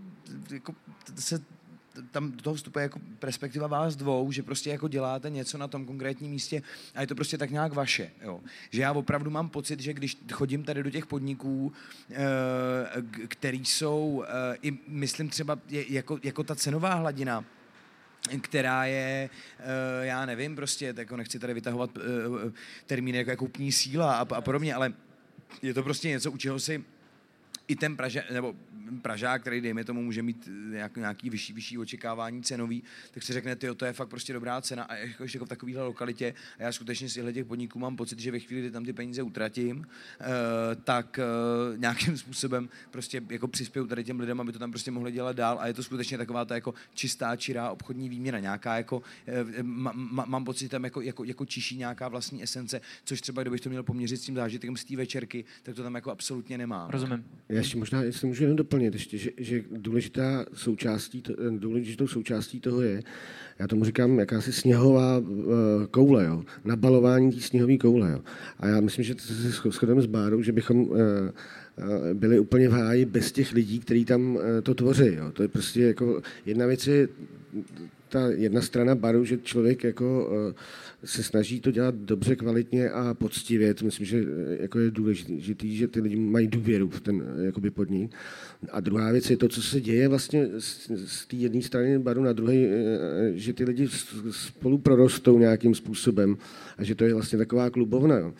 jako 0.51 0.75
se 1.15 1.54
tam 2.11 2.31
do 2.31 2.41
toho 2.41 2.53
vstupuje 2.53 2.83
jako 2.83 2.99
perspektiva 3.19 3.67
vás 3.67 3.95
dvou, 3.95 4.31
že 4.31 4.43
prostě 4.43 4.69
jako 4.69 4.87
děláte 4.87 5.29
něco 5.29 5.57
na 5.57 5.67
tom 5.67 5.85
konkrétním 5.85 6.31
místě 6.31 6.61
a 6.95 7.01
je 7.01 7.07
to 7.07 7.15
prostě 7.15 7.37
tak 7.37 7.51
nějak 7.51 7.73
vaše. 7.73 8.11
Jo. 8.21 8.41
Že 8.71 8.81
já 8.81 8.91
opravdu 8.91 9.31
mám 9.31 9.49
pocit, 9.49 9.79
že 9.79 9.93
když 9.93 10.17
chodím 10.33 10.63
tady 10.63 10.83
do 10.83 10.89
těch 10.89 11.05
podniků, 11.05 11.73
eh, 12.11 12.15
který 13.27 13.65
jsou, 13.65 14.23
eh, 14.27 14.57
i 14.61 14.77
myslím 14.87 15.29
třeba 15.29 15.59
jako, 15.69 16.19
jako 16.23 16.43
ta 16.43 16.55
cenová 16.55 16.93
hladina, 16.93 17.45
která 18.41 18.85
je, 18.85 19.29
eh, 19.59 20.05
já 20.05 20.25
nevím, 20.25 20.55
prostě, 20.55 20.93
jako 20.97 21.17
nechci 21.17 21.39
tady 21.39 21.53
vytahovat 21.53 21.89
termíny 22.85 23.17
jako, 23.17 23.29
jako 23.29 23.45
kupní 23.45 23.71
síla 23.71 24.15
a, 24.15 24.35
a 24.35 24.41
podobně, 24.41 24.75
ale 24.75 24.93
je 25.61 25.73
to 25.73 25.83
prostě 25.83 26.09
něco, 26.09 26.31
u 26.31 26.37
čeho 26.37 26.59
si 26.59 26.83
i 27.67 27.75
ten 27.75 27.97
Praže, 27.97 28.23
nebo 28.33 28.55
Pražák, 29.01 29.41
který 29.41 29.61
dejme 29.61 29.83
tomu 29.83 30.03
může 30.03 30.23
mít 30.23 30.49
nějak, 30.69 30.97
nějaký 30.97 31.29
vyšší, 31.29 31.53
vyšší 31.53 31.77
očekávání 31.77 32.43
cenový, 32.43 32.83
tak 33.11 33.23
si 33.23 33.33
řekne, 33.33 33.55
ty, 33.55 33.67
to 33.75 33.85
je 33.85 33.93
fakt 33.93 34.09
prostě 34.09 34.33
dobrá 34.33 34.61
cena 34.61 34.83
a 34.83 34.95
jako, 34.95 35.23
ještě 35.23 35.37
jako 35.37 35.45
v 35.45 35.49
takovéhle 35.49 35.83
lokalitě 35.83 36.33
a 36.59 36.63
já 36.63 36.71
skutečně 36.71 37.09
z 37.09 37.33
těch 37.33 37.45
podniků 37.45 37.79
mám 37.79 37.95
pocit, 37.95 38.19
že 38.19 38.31
ve 38.31 38.39
chvíli, 38.39 38.61
kdy 38.61 38.71
tam 38.71 38.85
ty 38.85 38.93
peníze 38.93 39.21
utratím, 39.21 39.77
uh, 39.77 39.85
tak 40.83 41.19
uh, 41.19 41.77
nějakým 41.77 42.17
způsobem 42.17 42.69
prostě 42.91 43.21
jako 43.29 43.47
přispěju 43.47 43.87
tady 43.87 44.03
těm 44.03 44.19
lidem, 44.19 44.41
aby 44.41 44.51
to 44.51 44.59
tam 44.59 44.71
prostě 44.71 44.91
mohli 44.91 45.11
dělat 45.11 45.35
dál 45.35 45.57
a 45.61 45.67
je 45.67 45.73
to 45.73 45.83
skutečně 45.83 46.17
taková 46.17 46.45
ta 46.45 46.55
jako 46.55 46.73
čistá, 46.93 47.35
čirá 47.35 47.71
obchodní 47.71 48.09
výměna, 48.09 48.39
nějaká 48.39 48.77
jako, 48.77 49.01
ma, 49.61 49.91
ma, 49.95 50.25
mám 50.25 50.45
pocit, 50.45 50.69
tam 50.69 50.83
jako, 50.83 51.01
jako, 51.01 51.23
jako 51.23 51.45
čiší 51.45 51.77
nějaká 51.77 52.07
vlastní 52.07 52.43
esence, 52.43 52.81
což 53.03 53.21
třeba 53.21 53.41
kdybych 53.41 53.61
to 53.61 53.69
měl 53.69 53.83
poměřit 53.83 54.17
s 54.17 54.21
tím 54.21 54.35
zážitkem 54.35 54.77
z 54.77 54.85
té 54.85 54.95
večerky, 54.95 55.45
tak 55.63 55.75
to 55.75 55.83
tam 55.83 55.95
jako 55.95 56.11
absolutně 56.11 56.57
nemá. 56.57 56.87
Rozumím. 56.91 57.25
Já 57.49 57.57
ještě 57.57 57.77
možná, 57.77 58.03
jestli 58.03 58.27
můžu 58.27 58.43
jenom 58.43 58.55
doplnit 58.55 58.74
ještě, 58.81 59.17
že, 59.17 59.31
že 59.37 59.63
důležitá 59.71 60.45
součástí, 60.53 61.21
to- 61.21 61.33
důležitou 61.57 62.07
součástí 62.07 62.59
toho 62.59 62.81
je, 62.81 63.03
já 63.59 63.67
tomu 63.67 63.85
říkám 63.85 64.19
jakási 64.19 64.53
sněhová 64.53 65.21
eh, 65.21 65.87
koule, 65.91 66.25
jo, 66.25 66.43
nabalování 66.65 67.31
té 67.31 67.41
sněhové 67.41 67.77
koule. 67.77 68.11
Jo. 68.11 68.21
A 68.59 68.67
já 68.67 68.81
myslím, 68.81 69.05
že 69.05 69.15
to 69.15 69.21
se 69.21 69.71
shodujeme 69.71 70.01
s 70.01 70.05
Bárou, 70.05 70.41
že 70.41 70.51
bychom 70.51 70.89
eh, 70.93 71.31
eh, 71.77 72.13
byli 72.13 72.39
úplně 72.39 72.69
v 72.69 72.71
háji 72.71 73.05
bez 73.05 73.31
těch 73.31 73.53
lidí, 73.53 73.79
kteří 73.79 74.05
tam 74.05 74.39
to 74.63 74.75
tvoří. 74.75 75.13
Jo. 75.15 75.31
To 75.31 75.41
je 75.41 75.47
prostě 75.47 75.81
jako, 75.81 76.21
jedna 76.45 76.65
věc 76.65 76.87
je 76.87 77.07
ta 78.15 78.27
jedna 78.31 78.61
strana 78.61 78.95
baru, 78.95 79.25
že 79.25 79.37
člověk 79.37 79.83
jako 79.83 80.31
eh, 80.49 80.53
se 81.03 81.23
snaží 81.23 81.61
to 81.61 81.71
dělat 81.71 81.95
dobře, 81.95 82.35
kvalitně 82.35 82.89
a 82.89 83.13
poctivě. 83.13 83.73
To 83.73 83.85
myslím, 83.85 84.05
že 84.05 84.17
eh, 84.17 84.61
jako 84.61 84.79
je 84.79 84.91
důležitý, 84.91 85.75
že 85.77 85.87
ty 85.87 86.01
lidi 86.01 86.15
mají 86.15 86.47
důvěru 86.47 86.89
v 86.89 86.99
ten 86.99 87.23
eh, 87.23 87.45
jakoby 87.45 87.71
podnik. 87.71 88.11
A 88.71 88.79
druhá 88.79 89.11
věc 89.11 89.29
je 89.29 89.37
to, 89.37 89.47
co 89.47 89.61
se 89.61 89.81
děje 89.81 90.07
vlastně 90.07 90.47
z, 90.59 90.91
z 91.05 91.25
té 91.25 91.35
jedné 91.35 91.61
strany 91.61 91.99
baru 91.99 92.23
na 92.23 92.33
druhé, 92.33 92.55
že 93.33 93.53
ty 93.53 93.63
lidi 93.63 93.87
spolu 94.31 94.77
prorostou 94.77 95.39
nějakým 95.39 95.75
způsobem 95.75 96.37
a 96.77 96.83
že 96.83 96.95
to 96.95 97.03
je 97.03 97.13
vlastně 97.13 97.37
taková 97.37 97.69
klubovna. 97.69 98.17
Jo. 98.17 98.33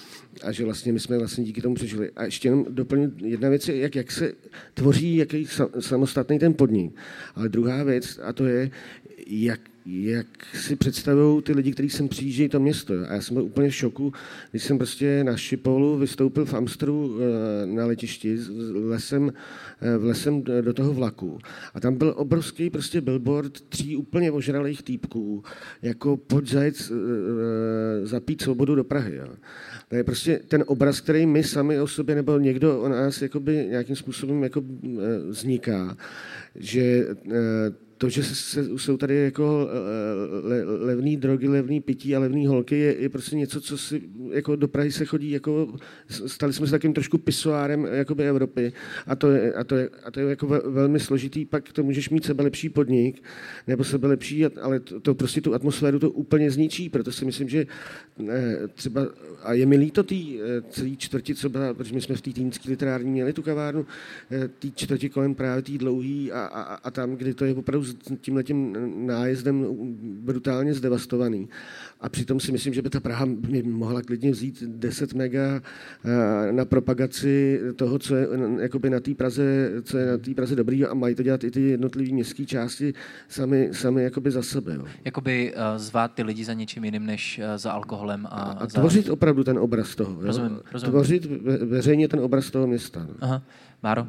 A 0.44 0.52
že 0.52 0.66
vlastně 0.66 0.94
my 0.94 1.00
jsme 1.00 1.18
vlastně 1.18 1.44
díky 1.44 1.62
tomu 1.62 1.76
přežili. 1.76 2.12
A 2.16 2.26
ještě 2.26 2.48
jenom 2.48 2.66
doplnit, 2.70 3.22
jedna 3.22 3.50
věc 3.50 3.68
je, 3.68 3.78
jak, 3.78 3.96
jak 3.96 4.12
se 4.12 4.34
tvoří 4.74 5.16
jaký 5.16 5.46
sa, 5.46 5.70
samostatný 5.80 6.40
ten 6.40 6.54
podnik. 6.54 6.96
Ale 7.36 7.50
druhá 7.50 7.84
věc, 7.84 8.20
a 8.24 8.34
to 8.34 8.46
je, 8.46 8.72
jak, 9.26 9.60
jak 9.86 10.28
si 10.54 10.76
představují 10.76 11.42
ty 11.42 11.54
lidi, 11.54 11.72
kteří 11.72 11.90
sem 11.90 12.08
přijíždějí 12.08 12.50
to 12.50 12.60
město. 12.60 12.94
A 13.10 13.14
já 13.14 13.22
jsem 13.22 13.34
byl 13.34 13.44
úplně 13.44 13.70
v 13.70 13.76
šoku, 13.76 14.14
když 14.52 14.64
jsem 14.64 14.78
prostě 14.78 15.24
na 15.24 15.38
Šipolu 15.38 15.98
vystoupil 15.98 16.46
v 16.46 16.54
Amstru 16.54 17.18
eh, 17.20 17.66
na 17.66 17.86
letišti, 17.86 18.38
s- 18.38 18.50
lesem, 18.74 19.34
eh, 19.82 19.98
vlesem 19.98 20.42
do- 20.42 20.62
do 20.62 20.74
toho 20.74 20.94
vlaku. 20.94 21.40
A 21.74 21.80
tam 21.80 21.96
byl 21.96 22.14
obrovský 22.18 22.70
prostě 22.70 23.02
billboard 23.02 23.62
tří 23.62 23.96
úplně 23.96 24.32
ožralých 24.32 24.84
týpků, 24.84 25.44
jako 25.82 26.18
pojď 26.18 26.50
zajec 26.50 26.92
eh, 26.92 28.06
zapít 28.08 28.42
svobodu 28.42 28.76
do 28.76 28.84
Prahy. 28.84 29.16
Jo. 29.16 29.28
To 29.90 29.96
je 29.96 30.04
prostě 30.04 30.40
ten 30.48 30.64
obraz, 30.68 31.02
který 31.02 31.26
my 31.26 31.44
sami 31.44 31.80
o 31.80 31.88
sobě 31.88 32.16
nebo 32.16 32.40
někdo 32.40 32.82
o 32.82 32.90
nás 32.90 33.22
jakoby 33.22 33.68
nějakým 33.70 33.96
způsobem 33.96 34.44
jako 34.44 34.64
vzniká, 35.30 35.98
že 36.56 37.08
to, 37.98 38.10
že 38.10 38.24
se, 38.24 38.80
jsou 38.80 38.98
tady 38.98 39.16
jako 39.16 39.70
eh, 39.70 40.48
le, 40.48 40.64
levný 40.64 41.18
drogy, 41.18 41.48
levný 41.48 41.82
pití 41.82 42.16
a 42.16 42.20
levný 42.20 42.48
holky, 42.48 42.80
je, 42.80 42.96
je 43.00 43.10
prostě 43.10 43.36
něco, 43.36 43.62
co 43.62 43.78
si 43.78 44.02
jako 44.32 44.56
do 44.56 44.68
Prahy 44.68 44.92
se 44.92 45.06
chodí, 45.06 45.32
jako 45.32 45.76
stali 46.08 46.54
jsme 46.54 46.68
se 46.68 46.72
takým 46.72 46.94
trošku 46.94 47.18
pisoárem 47.18 47.86
jakoby 47.92 48.28
Evropy. 48.28 48.74
A 49.08 49.16
to 49.16 49.32
je, 49.32 49.54
a 49.54 49.64
to 49.64 49.76
je, 49.76 49.90
a 50.04 50.12
to 50.12 50.20
je 50.20 50.30
jako 50.30 50.48
ve, 50.48 50.60
velmi 50.60 51.00
složitý, 51.00 51.46
pak 51.46 51.74
to 51.74 51.84
můžeš 51.84 52.10
mít 52.10 52.26
sebe 52.26 52.44
lepší 52.44 52.70
podnik, 52.70 53.24
nebo 53.68 53.84
sebe 53.84 54.08
lepší, 54.08 54.46
ale 54.46 54.80
to, 54.80 55.00
to 55.00 55.16
prostě 55.16 55.42
tu 55.42 55.54
atmosféru 55.54 56.00
to 56.00 56.12
úplně 56.12 56.52
zničí, 56.52 56.90
proto 56.90 57.12
si 57.12 57.26
myslím, 57.26 57.50
že 57.50 57.66
eh, 58.30 58.68
třeba, 58.74 59.08
a 59.44 59.54
je 59.54 59.66
mi 59.66 59.78
líto 59.78 60.04
tý 60.04 60.40
eh, 60.40 60.62
celý 60.70 60.98
čtvrti, 60.98 61.36
co 61.36 61.50
byla, 61.50 61.74
protože 61.74 61.96
my 61.96 62.02
jsme 62.02 62.16
v 62.16 62.22
té 62.22 62.32
týnské 62.32 62.70
literární 62.70 63.12
měli 63.12 63.34
tu 63.34 63.42
kavárnu, 63.42 63.86
tý 64.60 64.72
čtvrti 64.72 65.10
kolem 65.10 65.36
právě 65.36 65.62
tý 65.62 65.78
dlouhý 65.78 66.32
a, 66.32 66.40
a, 66.40 66.62
a 66.76 66.92
tam, 66.92 67.16
kdy 67.16 67.34
to 67.34 67.46
je 67.46 67.54
opravdu 67.54 67.85
s 67.86 67.96
tímhletím 68.22 68.76
nájezdem 69.08 69.66
brutálně 70.22 70.74
zdevastovaný. 70.74 71.50
A 72.02 72.10
přitom 72.10 72.40
si 72.40 72.52
myslím, 72.52 72.74
že 72.74 72.82
by 72.82 72.90
ta 72.90 73.00
Praha 73.00 73.26
mohla 73.64 74.02
klidně 74.02 74.32
vzít 74.32 74.64
10 74.68 75.14
mega 75.14 75.62
eh, 76.06 76.52
na 76.52 76.66
propagaci 76.66 77.60
toho, 77.76 78.00
co 78.00 78.16
je 78.16 78.28
eh, 78.32 78.62
jakoby 78.62 78.90
na 78.90 79.00
té 79.00 79.16
Praze, 79.16 79.72
co 79.84 79.98
je 79.98 80.06
na 80.06 80.18
té 80.18 80.34
Praze 80.34 80.56
dobrý 80.56 80.86
a 80.86 80.94
mají 80.94 81.16
to 81.16 81.24
dělat 81.24 81.44
i 81.44 81.52
ty 81.52 81.62
jednotlivé 81.62 82.14
městské 82.14 82.46
části 82.46 82.94
sami, 83.30 83.70
sami 83.72 84.04
jakoby 84.04 84.32
za 84.32 84.44
sebe. 84.44 84.74
Jo. 84.76 84.86
Jakoby 85.06 85.54
uh, 85.54 85.62
zvát 85.78 86.14
ty 86.14 86.24
lidi 86.24 86.46
za 86.46 86.54
něčím 86.54 86.84
jiným, 86.84 87.06
než 87.06 87.42
za 87.56 87.72
alkoholem 87.72 88.26
a, 88.26 88.30
A 88.30 88.68
za... 88.68 88.80
tvořit 88.80 89.10
opravdu 89.10 89.44
ten 89.44 89.60
obraz 89.60 89.96
toho. 89.96 90.12
Jo? 90.12 90.28
Rozumím, 90.28 90.60
rozumím. 90.74 90.92
Tvořit 90.92 91.26
ve, 91.26 91.58
veřejně 91.58 92.08
ten 92.08 92.20
obraz 92.20 92.52
toho 92.52 92.68
města. 92.68 93.06
No. 93.10 93.16
Aha. 93.22 93.42
Máro? 93.84 94.08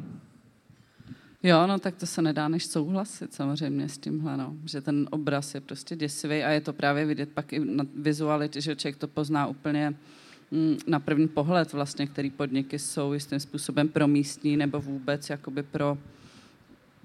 Jo, 1.43 1.67
no 1.67 1.79
tak 1.79 1.95
to 1.95 2.05
se 2.05 2.21
nedá 2.21 2.47
než 2.47 2.65
souhlasit 2.65 3.33
samozřejmě 3.33 3.89
s 3.89 3.97
tímhle, 3.97 4.37
no. 4.37 4.55
že 4.65 4.81
ten 4.81 5.07
obraz 5.11 5.55
je 5.55 5.61
prostě 5.61 5.95
děsivý 5.95 6.43
a 6.43 6.49
je 6.49 6.61
to 6.61 6.73
právě 6.73 7.05
vidět 7.05 7.29
pak 7.33 7.53
i 7.53 7.59
na 7.59 7.85
vizualitě, 7.95 8.61
že 8.61 8.75
člověk 8.75 8.97
to 8.97 9.07
pozná 9.07 9.47
úplně 9.47 9.93
mm, 10.51 10.77
na 10.87 10.99
první 10.99 11.27
pohled 11.27 11.73
vlastně, 11.73 12.07
který 12.07 12.29
podniky 12.29 12.79
jsou 12.79 13.13
jistým 13.13 13.39
způsobem 13.39 13.87
pro 13.87 14.07
místní 14.07 14.57
nebo 14.57 14.81
vůbec 14.81 15.29
jakoby 15.29 15.63
pro, 15.63 15.97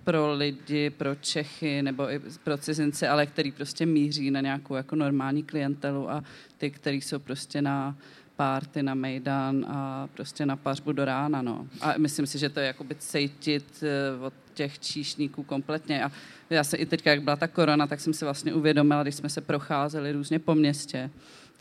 pro 0.05 0.35
lidi, 0.35 0.91
pro 0.91 1.14
Čechy 1.14 1.83
nebo 1.83 2.11
i 2.11 2.20
pro 2.45 2.59
cizince, 2.59 3.09
ale 3.09 3.26
který 3.26 3.53
prostě 3.53 3.87
míří 3.87 4.30
na 4.30 4.41
nějakou 4.41 4.74
jako 4.74 4.97
normální 4.97 5.43
klientelu 5.43 6.11
a 6.11 6.24
ty, 6.59 6.70
který 6.70 7.01
jsou 7.01 7.18
prostě 7.18 7.62
na 7.62 7.97
párty 8.37 8.83
na 8.83 8.95
Mejdan 8.95 9.66
a 9.68 10.09
prostě 10.14 10.47
na 10.47 10.57
pařbu 10.57 10.93
do 10.93 11.05
rána, 11.05 11.43
no. 11.43 11.66
A 11.80 11.95
myslím 11.99 12.26
si, 12.26 12.39
že 12.39 12.49
to 12.49 12.61
je 12.61 12.66
jakoby 12.66 12.95
cítit 12.95 13.83
eh, 13.83 14.24
od 14.24 14.35
těch 14.55 14.78
číšníků 14.78 15.43
kompletně. 15.43 16.05
A 16.05 16.12
já 16.51 16.64
se 16.64 16.76
i 16.76 16.87
teď, 16.87 17.07
jak 17.07 17.22
byla 17.22 17.37
ta 17.37 17.49
korona, 17.49 17.87
tak 17.87 18.01
jsem 18.01 18.14
si 18.14 18.24
vlastně 18.24 18.55
uvědomila, 18.55 19.03
když 19.03 19.14
jsme 19.14 19.28
se 19.28 19.41
procházeli 19.41 20.12
různě 20.12 20.39
po 20.39 20.55
městě, 20.55 21.11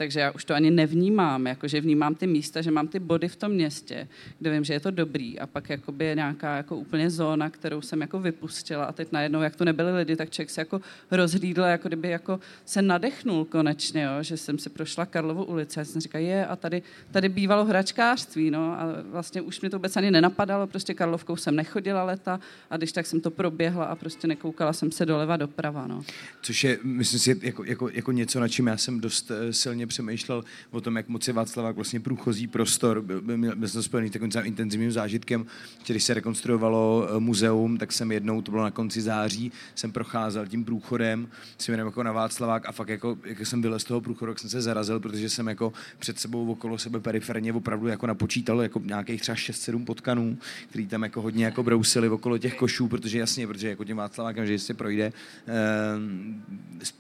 takže 0.02 0.20
já 0.20 0.32
už 0.32 0.46
to 0.46 0.54
ani 0.54 0.72
nevnímám, 0.72 1.48
jakože 1.48 1.82
vnímám 1.82 2.16
ty 2.16 2.28
místa, 2.28 2.62
že 2.62 2.72
mám 2.72 2.88
ty 2.88 3.00
body 3.00 3.28
v 3.28 3.36
tom 3.36 3.52
městě, 3.52 4.08
kde 4.40 4.52
vím, 4.52 4.64
že 4.64 4.74
je 4.74 4.80
to 4.80 4.92
dobrý 4.92 5.40
a 5.40 5.48
pak 5.48 5.70
jakoby 5.70 6.06
je 6.06 6.16
nějaká 6.16 6.58
jako 6.58 6.76
úplně 6.76 7.10
zóna, 7.10 7.50
kterou 7.50 7.82
jsem 7.82 8.02
jako 8.02 8.20
vypustila 8.20 8.86
a 8.86 8.92
teď 8.92 9.12
najednou, 9.12 9.42
jak 9.42 9.56
tu 9.56 9.64
nebyli 9.64 9.98
lidi, 9.98 10.16
tak 10.16 10.30
člověk 10.30 10.50
se 10.50 10.62
jako 10.62 10.82
rozhlídl, 11.12 11.62
jako 11.62 11.88
kdyby 11.88 12.10
jako 12.10 12.40
se 12.66 12.82
nadechnul 12.82 13.46
konečně, 13.46 14.04
jo, 14.04 14.24
že 14.24 14.38
jsem 14.38 14.60
si 14.60 14.70
prošla 14.70 15.06
Karlovu 15.06 15.44
ulici 15.44 15.80
a 15.80 15.86
jsem 15.86 16.02
říkala, 16.02 16.24
je 16.24 16.46
a 16.46 16.56
tady, 16.56 16.82
tady 17.12 17.30
bývalo 17.30 17.66
hračkářství, 17.66 18.52
no 18.52 18.80
a 18.80 18.86
vlastně 19.12 19.42
už 19.42 19.62
mě 19.62 19.70
to 19.70 19.78
vůbec 19.78 19.98
ani 19.98 20.12
nenapadalo, 20.12 20.68
prostě 20.68 20.94
Karlovkou 20.94 21.36
jsem 21.36 21.56
nechodila 21.56 22.04
leta 22.04 22.40
a 22.70 22.78
když 22.78 22.92
tak 22.92 23.06
jsem 23.06 23.22
to 23.22 23.32
proběhla 23.32 23.86
a 23.86 23.96
prostě 23.96 24.28
nekoukala 24.28 24.74
jsem 24.74 24.92
se 24.92 25.06
doleva 25.06 25.38
doprava, 25.38 25.88
no. 25.88 26.04
Což 26.42 26.64
je, 26.64 26.80
myslím 26.84 27.20
si, 27.20 27.40
jako, 27.42 27.64
jako, 27.64 27.90
jako 27.90 28.12
něco, 28.12 28.40
na 28.40 28.48
čím 28.48 28.68
já 28.68 28.78
jsem 28.78 29.00
dost 29.00 29.32
eh, 29.32 29.54
silně 29.54 29.88
přemýšlel 29.92 30.44
o 30.72 30.82
tom, 30.82 30.96
jak 30.98 31.08
moc 31.08 31.28
je 31.28 31.34
Václavák 31.34 31.76
vlastně 31.76 32.00
průchozí 32.00 32.48
prostor. 32.48 33.02
Byl, 33.02 33.22
byl, 33.22 33.56
byl 33.56 33.68
jsem 33.68 33.84
spojený 33.84 34.10
takovým 34.10 34.32
intenzivním 34.44 34.92
zážitkem, 34.92 35.46
když 35.88 36.04
se 36.04 36.14
rekonstruovalo 36.14 37.08
eh, 37.10 37.20
muzeum, 37.20 37.78
tak 37.78 37.92
jsem 37.92 38.12
jednou, 38.12 38.42
to 38.42 38.52
bylo 38.52 38.64
na 38.64 38.72
konci 38.72 39.02
září, 39.02 39.52
jsem 39.76 39.92
procházel 39.92 40.48
tím 40.48 40.66
průchodem 40.66 41.28
směrem 41.58 41.86
jako 41.86 42.04
na 42.04 42.12
Václavák 42.12 42.70
a 42.70 42.72
fakt 42.72 42.90
jako, 42.90 43.18
jak 43.24 43.48
jsem 43.48 43.62
vylez 43.62 43.82
z 43.82 43.86
toho 43.86 44.02
průchodu, 44.02 44.36
jsem 44.36 44.50
se 44.50 44.62
zarazil, 44.62 45.00
protože 45.00 45.30
jsem 45.30 45.48
jako 45.48 45.74
před 46.00 46.20
sebou 46.20 46.52
okolo 46.52 46.78
sebe 46.78 47.00
periferně 47.00 47.54
opravdu 47.54 47.88
jako 47.88 48.08
napočítal 48.08 48.62
jako 48.62 48.82
nějakých 48.86 49.22
třeba 49.22 49.36
6-7 49.36 49.86
potkanů, 49.86 50.38
který 50.70 50.88
tam 50.88 51.04
jako 51.04 51.22
hodně 51.22 51.46
jako 51.46 51.64
brousili 51.64 52.10
okolo 52.10 52.38
těch 52.38 52.56
košů, 52.56 52.88
protože 52.88 53.20
jasně, 53.20 53.48
protože 53.48 53.70
jako 53.70 53.84
tím 53.84 53.98
Václavákem, 53.98 54.46
že 54.46 54.52
jestli 54.52 54.74
projde, 54.74 55.14
eh, 55.48 55.52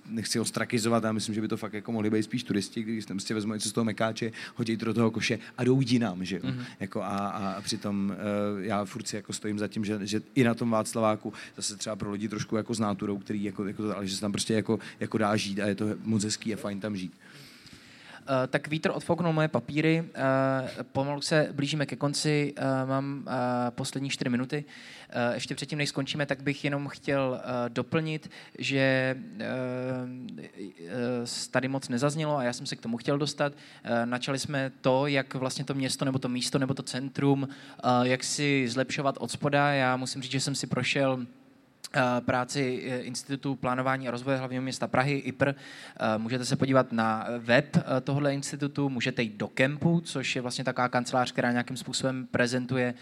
nechci 0.10 0.40
ho 0.40 0.46
strakizovat, 0.46 1.04
já 1.04 1.12
myslím, 1.12 1.36
že 1.36 1.42
by 1.42 1.48
to 1.48 1.58
fakt 1.58 1.74
jako 1.74 1.92
mohli 1.92 2.10
být 2.10 2.24
spíš 2.24 2.44
turisti, 2.44 2.71
když 2.76 3.06
tam 3.06 3.20
si 3.20 3.34
vezmu 3.34 3.54
něco 3.54 3.70
z 3.70 3.72
toho 3.72 3.86
mekáče, 3.86 4.32
hodí 4.56 4.78
to 4.78 4.86
do 4.86 4.94
toho 4.94 5.12
koše 5.12 5.40
a 5.58 5.64
jdou 5.64 5.82
jinam, 5.82 6.26
že 6.26 6.36
jo. 6.36 6.42
Mm-hmm. 6.44 6.66
Jako 6.80 7.02
a, 7.02 7.08
a, 7.08 7.62
přitom 7.62 8.10
uh, 8.10 8.64
já 8.64 8.86
furt 8.86 9.08
si 9.08 9.16
jako 9.16 9.34
stojím 9.34 9.60
za 9.60 9.68
tím, 9.68 9.86
že, 9.86 10.00
že, 10.02 10.22
i 10.36 10.44
na 10.44 10.54
tom 10.54 10.70
Václaváku 10.70 11.34
zase 11.56 11.78
třeba 11.78 11.96
pro 11.96 12.12
lidi 12.12 12.28
trošku 12.28 12.56
jako 12.56 12.74
s 12.74 12.80
náturou, 12.80 13.18
který 13.18 13.44
jako, 13.44 13.68
jako 13.68 13.96
ale 13.96 14.08
že 14.08 14.16
se 14.16 14.22
tam 14.22 14.32
prostě 14.32 14.54
jako, 14.54 14.80
jako 15.00 15.18
dá 15.18 15.36
žít 15.36 15.60
a 15.60 15.68
je 15.68 15.76
to 15.76 15.86
moc 16.04 16.24
hezký 16.24 16.54
a 16.54 16.58
fajn 16.58 16.80
tam 16.80 16.98
žít. 16.98 17.14
Uh, 18.32 18.48
tak 18.48 18.68
vítr 18.68 18.92
odfouknul 18.94 19.34
moje 19.34 19.48
papíry, 19.48 20.02
uh, 20.02 20.84
pomalu 20.92 21.22
se 21.22 21.50
blížíme 21.52 21.86
ke 21.86 21.96
konci, 21.96 22.54
uh, 22.58 22.90
mám 22.90 23.26
poslední 23.70 24.10
čtyři 24.10 24.30
minuty. 24.30 24.66
Ještě 25.34 25.56
předtím, 25.56 25.78
než 25.78 25.90
skončíme, 25.90 26.26
tak 26.26 26.44
bych 26.44 26.64
jenom 26.64 26.88
chtěl 26.88 27.42
doplnit, 27.68 28.32
že 28.60 29.16
tady 31.52 31.68
moc 31.68 31.90
nezaznělo 31.90 32.38
a 32.38 32.44
já 32.44 32.54
jsem 32.54 32.66
se 32.66 32.76
k 32.76 32.82
tomu 32.82 32.98
chtěl 32.98 33.18
dostat. 33.18 33.54
Načali 34.06 34.40
jsme 34.40 34.72
to, 34.82 35.08
jak 35.08 35.34
vlastně 35.34 35.66
to 35.66 35.74
město 35.74 36.06
nebo 36.06 36.20
to 36.20 36.30
místo 36.30 36.60
nebo 36.60 36.74
to 36.74 36.84
centrum, 36.84 37.48
jak 38.04 38.24
si 38.24 38.68
zlepšovat 38.68 39.16
od 39.20 39.32
spoda. 39.32 39.74
Já 39.74 39.98
musím 39.98 40.22
říct, 40.22 40.32
že 40.32 40.40
jsem 40.40 40.56
si 40.56 40.68
prošel 40.68 41.26
Eh, 41.26 41.41
práci 42.26 42.84
eh, 42.86 43.00
Institutu 43.00 43.56
plánování 43.56 44.08
a 44.08 44.12
rozvoje 44.12 44.38
hlavního 44.38 44.64
města 44.64 44.88
Prahy, 44.88 45.18
IPR. 45.18 45.50
Eh, 45.50 45.54
můžete 46.18 46.46
se 46.46 46.56
podívat 46.56 46.92
na 46.92 47.28
web 47.40 47.78
tohoto 48.04 48.28
institutu, 48.28 48.90
můžete 48.90 49.24
jít 49.24 49.36
do 49.36 49.48
Kempu, 49.48 50.02
což 50.02 50.36
je 50.36 50.42
vlastně 50.42 50.64
taková 50.64 50.90
kancelář, 50.90 51.32
která 51.32 51.52
nějakým 51.52 51.78
způsobem 51.78 52.28
prezentuje 52.32 52.94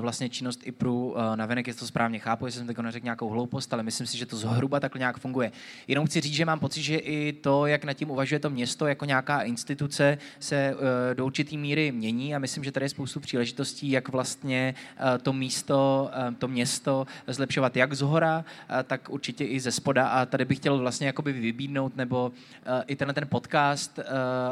vlastně 0.00 0.28
činnost 0.28 0.60
IPRu. 0.66 1.14
Na 1.34 1.46
venek 1.46 1.66
je 1.66 1.74
to 1.74 1.86
správně 1.86 2.18
chápu, 2.18 2.46
jestli 2.46 2.58
jsem 2.58 2.66
teď 2.66 2.78
neřekl 2.78 3.04
nějakou 3.04 3.28
hloupost, 3.28 3.72
ale 3.72 3.82
myslím 3.82 4.06
si, 4.06 4.18
že 4.18 4.26
to 4.26 4.36
zhruba 4.36 4.80
takhle 4.80 4.98
nějak 4.98 5.18
funguje. 5.18 5.52
Jenom 5.88 6.06
chci 6.06 6.20
říct, 6.20 6.34
že 6.34 6.44
mám 6.44 6.60
pocit, 6.60 6.82
že 6.82 6.96
i 6.96 7.32
to, 7.32 7.66
jak 7.66 7.84
nad 7.84 7.92
tím 7.92 8.10
uvažuje 8.10 8.38
to 8.38 8.50
město 8.50 8.86
jako 8.86 9.04
nějaká 9.04 9.42
instituce, 9.42 10.18
se 10.38 10.74
do 11.14 11.26
určitý 11.26 11.58
míry 11.58 11.92
mění 11.92 12.34
a 12.34 12.38
myslím, 12.38 12.64
že 12.64 12.72
tady 12.72 12.84
je 12.84 12.88
spoustu 12.88 13.20
příležitostí, 13.20 13.90
jak 13.90 14.08
vlastně 14.08 14.74
to 15.22 15.32
místo, 15.32 16.10
to 16.38 16.48
město 16.48 17.06
zlepšovat 17.26 17.76
jak 17.76 17.94
z 17.94 18.00
hora, 18.34 18.82
tak 18.82 19.10
určitě 19.10 19.44
i 19.44 19.60
ze 19.60 19.72
spoda. 19.72 20.08
A 20.08 20.26
tady 20.26 20.44
bych 20.44 20.58
chtěl 20.58 20.78
vlastně 20.78 21.06
jakoby 21.06 21.32
vybídnout, 21.32 21.96
nebo 21.96 22.32
eh, 22.66 22.84
i 22.86 22.96
tenhle 22.96 23.14
ten 23.14 23.26
podcast, 23.28 23.98
eh, 23.98 24.04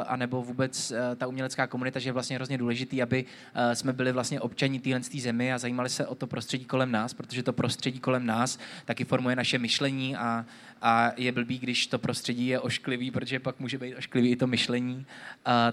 a 0.07 0.15
nebo 0.15 0.41
vůbec 0.41 0.91
eh, 0.91 1.15
ta 1.15 1.27
umělecká 1.27 1.67
komunita, 1.67 1.99
že 1.99 2.09
je 2.09 2.13
vlastně 2.13 2.35
hrozně 2.35 2.57
důležitý, 2.57 3.01
aby 3.01 3.25
jsme 3.73 3.93
byli 3.93 4.11
vlastně 4.11 4.41
občani 4.41 4.79
téhle 4.79 5.01
zemi 5.19 5.53
a 5.53 5.57
zajímali 5.57 5.89
se 5.89 6.07
o 6.07 6.15
to 6.15 6.27
prostředí 6.27 6.65
kolem 6.65 6.91
nás, 6.91 7.13
protože 7.13 7.43
to 7.43 7.53
prostředí 7.53 7.99
kolem 7.99 8.25
nás 8.25 8.59
taky 8.85 9.05
formuje 9.05 9.35
naše 9.35 9.57
myšlení 9.57 10.15
a, 10.15 10.45
a 10.83 11.13
je 11.17 11.31
blbý, 11.31 11.59
když 11.59 11.87
to 11.87 11.99
prostředí 11.99 12.47
je 12.47 12.59
ošklivý, 12.59 13.11
protože 13.11 13.39
pak 13.39 13.59
může 13.59 13.77
být 13.77 13.95
ošklivý 13.95 14.31
i 14.31 14.35
to 14.35 14.47
myšlení, 14.47 15.05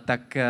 tak 0.04 0.36
a, 0.36 0.44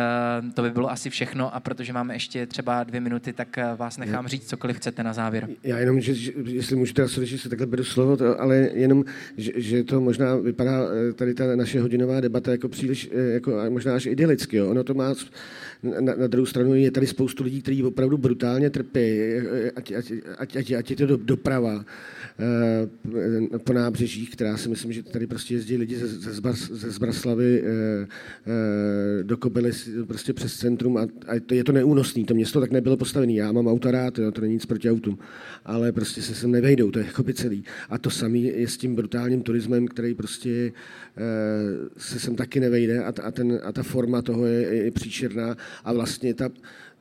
to 0.53 0.61
by 0.61 0.69
bylo 0.69 0.91
asi 0.91 1.09
všechno 1.09 1.55
a 1.55 1.59
protože 1.59 1.93
máme 1.93 2.15
ještě 2.15 2.45
třeba 2.45 2.83
dvě 2.83 3.01
minuty, 3.01 3.33
tak 3.33 3.59
vás 3.75 3.97
nechám 3.97 4.27
říct 4.27 4.49
cokoliv 4.49 4.77
chcete 4.77 5.03
na 5.03 5.13
závěr. 5.13 5.47
Já 5.63 5.77
jenom, 5.77 6.01
že, 6.01 6.13
že 6.13 6.31
jestli 6.45 6.75
můžu 6.75 6.93
teda 6.93 7.07
že 7.21 7.37
se 7.37 7.49
takhle 7.49 7.67
beru 7.67 7.83
slovo, 7.83 8.17
to, 8.17 8.41
ale 8.41 8.69
jenom, 8.73 9.05
že, 9.37 9.51
že 9.55 9.83
to 9.83 10.01
možná 10.01 10.35
vypadá 10.35 10.81
eh, 11.09 11.13
tady 11.13 11.33
ta 11.33 11.55
naše 11.55 11.81
hodinová 11.81 12.21
debata 12.21 12.51
jako 12.51 12.69
příliš, 12.69 13.09
jako 13.33 13.51
možná 13.69 13.95
až 13.95 14.05
idylicky. 14.05 14.57
Jo. 14.57 14.69
Ono 14.69 14.83
to 14.83 14.93
má, 14.93 15.13
na, 15.83 16.15
na 16.15 16.27
druhou 16.27 16.45
stranu 16.45 16.75
je 16.75 16.91
tady 16.91 17.07
spoustu 17.07 17.43
lidí, 17.43 17.61
kteří 17.61 17.83
opravdu 17.83 18.17
brutálně 18.17 18.69
trpí, 18.69 18.99
ať, 19.75 19.91
ať, 19.91 20.11
ať, 20.37 20.55
ať, 20.55 20.71
ať 20.71 20.91
je 20.91 20.95
to 20.95 21.05
do, 21.05 21.17
doprava 21.17 21.85
po 23.63 23.73
nábřežích, 23.73 24.29
která 24.29 24.50
si 24.57 24.69
myslím, 24.69 24.93
že 24.93 25.03
tady 25.03 25.27
prostě 25.27 25.53
jezdí 25.53 25.77
lidi 25.77 25.97
ze, 25.97 26.07
ze, 26.07 26.33
Zbars, 26.33 26.71
ze 26.71 26.91
Zbraslavy 26.91 27.63
do 29.23 29.37
Kobily 29.37 29.71
prostě 30.07 30.33
přes 30.33 30.57
centrum 30.57 30.97
a, 30.97 31.01
a 31.01 31.39
to, 31.45 31.53
je 31.53 31.63
to 31.63 31.71
neúnosný. 31.71 32.25
To 32.25 32.33
město 32.33 32.59
tak 32.59 32.71
nebylo 32.71 32.97
postavené. 32.97 33.33
Já 33.33 33.51
mám 33.51 33.67
auta 33.67 33.91
rád, 33.91 34.19
jo, 34.19 34.31
to 34.31 34.41
není 34.41 34.53
nic 34.53 34.65
proti 34.65 34.91
autům, 34.91 35.19
ale 35.65 35.91
prostě 35.91 36.21
se 36.21 36.35
sem 36.35 36.51
nevejdou, 36.51 36.91
to 36.91 36.99
je 36.99 37.05
jako 37.05 37.23
by 37.23 37.33
celý. 37.33 37.63
A 37.89 37.97
to 37.97 38.09
samé 38.09 38.37
je 38.37 38.67
s 38.67 38.77
tím 38.77 38.95
brutálním 38.95 39.41
turismem, 39.41 39.87
který 39.87 40.13
prostě 40.13 40.73
eh, 41.17 41.21
se 41.97 42.19
sem 42.19 42.35
taky 42.35 42.59
nevejde 42.59 43.03
a 43.03 43.11
ta, 43.11 43.23
a 43.23 43.31
ten, 43.31 43.59
a 43.63 43.71
ta 43.71 43.83
forma 43.83 44.21
toho 44.21 44.45
je, 44.45 44.75
je 44.75 44.91
příšerná 44.91 45.55
a 45.83 45.93
vlastně 45.93 46.33
ta, 46.33 46.49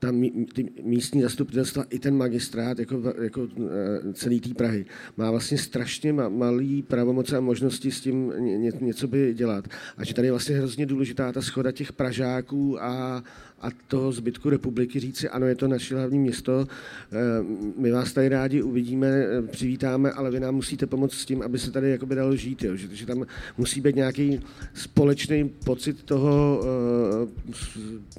ta 0.01 0.13
ty 0.55 0.71
místní 0.83 1.23
zastupitelstva 1.23 1.85
i 1.91 1.99
ten 1.99 2.17
magistrát, 2.17 2.79
jako, 2.79 3.03
jako 3.23 3.49
eh, 3.59 4.13
celý 4.13 4.41
té 4.41 4.55
Prahy, 4.55 4.85
má 5.17 5.31
vlastně 5.31 5.59
strašně 5.59 6.13
malý 6.13 6.83
pravomoce 6.83 7.37
a 7.37 7.41
možnosti 7.41 7.91
s 7.91 8.01
tím 8.01 8.33
ně, 8.39 8.73
něco 8.81 9.09
by 9.09 9.35
dělat. 9.35 9.69
A 9.97 10.05
že 10.05 10.15
tady 10.15 10.29
je 10.29 10.33
vlastně 10.33 10.57
hrozně 10.57 10.87
důležitá 10.87 11.33
ta 11.33 11.43
schoda 11.43 11.73
těch 11.73 11.93
Pražáků 11.93 12.83
a, 12.83 13.23
a 13.61 13.69
toho 13.89 14.13
zbytku 14.13 14.51
republiky 14.51 15.01
říci, 15.01 15.29
ano, 15.29 15.47
je 15.47 15.55
to 15.55 15.69
naše 15.69 15.97
hlavní 15.97 16.19
město, 16.19 16.67
eh, 17.13 17.17
my 17.77 17.91
vás 17.91 18.13
tady 18.13 18.29
rádi 18.29 18.63
uvidíme, 18.63 19.09
eh, 19.09 19.43
přivítáme, 19.43 20.13
ale 20.13 20.31
vy 20.31 20.41
nám 20.41 20.55
musíte 20.55 20.87
pomoct 20.87 21.15
s 21.15 21.25
tím, 21.25 21.43
aby 21.43 21.59
se 21.59 21.71
tady 21.71 21.91
jakoby 21.91 22.15
dalo 22.15 22.37
žít, 22.37 22.63
jo. 22.63 22.77
Že, 22.77 22.97
že 22.97 23.07
tam 23.07 23.27
musí 23.59 23.81
být 23.81 23.97
nějaký 23.97 24.41
společný 24.75 25.49
pocit 25.49 26.03
toho 26.03 26.63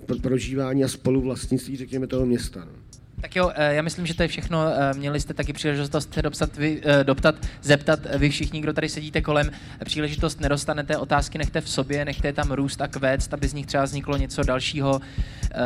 uh, 0.10 0.22
prožívání 0.22 0.84
a 0.84 0.88
spoluvlastnictví, 0.88 1.78
řekněme, 1.78 2.08
toho 2.08 2.26
města. 2.26 2.66
No. 2.66 2.81
Tak 3.22 3.36
jo, 3.36 3.52
eh, 3.56 3.74
já 3.74 3.82
myslím, 3.82 4.06
že 4.06 4.14
to 4.14 4.24
je 4.24 4.28
všechno. 4.28 4.66
Eh, 4.68 4.94
měli 4.94 5.20
jste 5.20 5.34
taky 5.34 5.54
příležitost 5.54 6.14
se 6.14 6.22
dopsat, 6.22 6.58
vy, 6.58 6.82
eh, 6.86 7.04
doptat, 7.04 7.36
zeptat 7.62 8.00
vy 8.18 8.30
všichni, 8.30 8.62
kdo 8.62 8.74
tady 8.74 8.90
sedíte 8.90 9.22
kolem. 9.22 9.52
Příležitost 9.86 10.42
nedostanete, 10.42 10.98
otázky 10.98 11.38
nechte 11.38 11.62
v 11.62 11.70
sobě, 11.70 12.06
nechte 12.06 12.28
je 12.28 12.34
tam 12.34 12.52
růst 12.52 12.82
a 12.82 12.88
kvést, 12.88 13.34
aby 13.34 13.48
z 13.48 13.54
nich 13.54 13.66
třeba 13.66 13.84
vzniklo 13.84 14.18
něco 14.18 14.44
dalšího. 14.44 15.02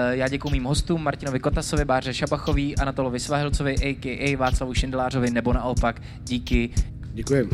Já 0.10 0.28
děkuji 0.28 0.50
mým 0.50 0.64
hostům, 0.64 1.04
Martinovi 1.04 1.40
Kotasovi, 1.40 1.86
Báře 1.86 2.14
Šabachovi, 2.14 2.76
Anatolovi 2.76 3.20
Svahilcovi, 3.20 3.76
a.k.a. 3.76 4.38
Václavu 4.38 4.74
Šindelářovi, 4.74 5.32
nebo 5.32 5.54
naopak 5.54 6.02
díky. 6.24 6.70
Děkuji. 7.14 7.50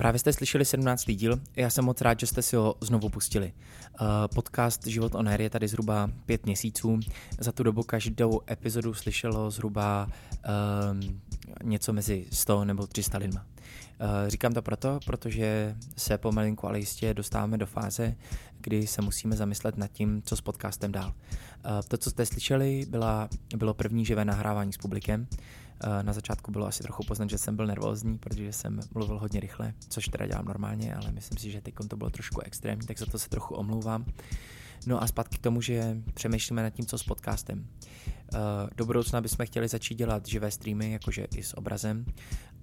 Právě 0.00 0.18
jste 0.18 0.32
slyšeli 0.32 0.64
17. 0.64 1.04
díl, 1.04 1.40
já 1.56 1.70
jsem 1.70 1.84
moc 1.84 2.00
rád, 2.00 2.20
že 2.20 2.26
jste 2.26 2.42
si 2.42 2.56
ho 2.56 2.74
znovu 2.80 3.08
pustili. 3.08 3.52
Eh, 3.52 4.04
podcast 4.34 4.86
Život 4.86 5.14
on 5.14 5.28
Air 5.28 5.40
je 5.40 5.50
tady 5.50 5.68
zhruba 5.68 6.10
pět 6.26 6.46
měsíců. 6.46 7.00
Za 7.38 7.52
tu 7.52 7.62
dobu 7.62 7.82
každou 7.82 8.40
epizodu 8.50 8.94
slyšelo 8.94 9.50
zhruba 9.50 10.08
um, 10.92 11.20
něco 11.62 11.92
mezi 11.92 12.26
100 12.32 12.64
nebo 12.64 12.86
300 12.86 13.18
lidma. 13.18 13.46
Uh, 14.00 14.28
říkám 14.28 14.52
to 14.52 14.62
proto, 14.62 15.00
protože 15.06 15.76
se 15.96 16.18
pomalinku, 16.18 16.66
ale 16.66 16.78
jistě 16.78 17.14
dostáváme 17.14 17.58
do 17.58 17.66
fáze, 17.66 18.16
kdy 18.60 18.86
se 18.86 19.02
musíme 19.02 19.36
zamyslet 19.36 19.76
nad 19.76 19.92
tím, 19.92 20.22
co 20.24 20.36
s 20.36 20.40
podcastem 20.40 20.92
dál. 20.92 21.12
To, 21.88 21.96
co 21.96 22.10
jste 22.10 22.26
slyšeli, 22.26 22.86
byla, 22.88 23.28
bylo 23.56 23.74
první 23.74 24.04
živé 24.04 24.24
nahrávání 24.24 24.72
s 24.72 24.76
publikem. 24.76 25.26
Eh, 25.84 26.02
na 26.02 26.12
začátku 26.12 26.50
bylo 26.50 26.66
asi 26.66 26.82
trochu 26.82 27.04
poznat, 27.04 27.30
že 27.30 27.38
jsem 27.38 27.56
byl 27.56 27.66
nervózní, 27.66 28.18
protože 28.18 28.52
jsem 28.52 28.80
mluvil 28.94 29.18
hodně 29.18 29.40
rychle, 29.40 29.74
což 29.88 30.08
teda 30.08 30.26
dělám 30.26 30.44
normálně, 30.44 30.94
ale 30.94 31.12
myslím 31.12 31.38
si, 31.38 31.50
že 31.50 31.60
teď 31.60 31.74
to 31.88 31.96
bylo 31.96 32.10
trošku 32.10 32.40
extrémní, 32.40 32.86
tak 32.86 32.98
za 32.98 33.06
to 33.06 33.18
se 33.18 33.28
trochu 33.28 33.54
omlouvám. 33.54 34.04
No 34.86 35.02
a 35.02 35.06
zpátky 35.06 35.38
k 35.38 35.42
tomu, 35.42 35.60
že 35.60 35.96
přemýšlíme 36.14 36.62
nad 36.62 36.70
tím, 36.70 36.86
co 36.86 36.98
s 36.98 37.02
podcastem. 37.02 37.66
Eh, 38.06 38.38
do 38.76 38.86
budoucna 38.86 39.20
bychom 39.20 39.46
chtěli 39.46 39.68
začít 39.68 39.94
dělat 39.94 40.26
živé 40.26 40.50
streamy, 40.50 40.92
jakože 40.92 41.26
i 41.36 41.42
s 41.42 41.58
obrazem, 41.58 42.06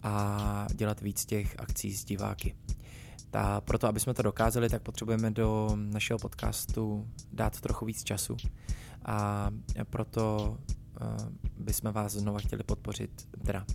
a 0.03 0.67
dělat 0.73 1.01
víc 1.01 1.25
těch 1.25 1.55
akcí 1.59 1.93
s 1.93 2.05
diváky. 2.05 2.55
Ta, 3.29 3.61
proto, 3.61 3.87
aby 3.87 3.99
jsme 3.99 4.13
to 4.13 4.21
dokázali, 4.21 4.69
tak 4.69 4.81
potřebujeme 4.81 5.31
do 5.31 5.69
našeho 5.75 6.19
podcastu 6.19 7.07
dát 7.31 7.61
trochu 7.61 7.85
víc 7.85 8.03
času. 8.03 8.37
A 9.05 9.49
proto 9.89 10.57
bychom 11.57 11.91
vás 11.91 12.13
znova 12.13 12.39
chtěli 12.39 12.63
podpořit, 12.63 13.27
teda 13.45 13.65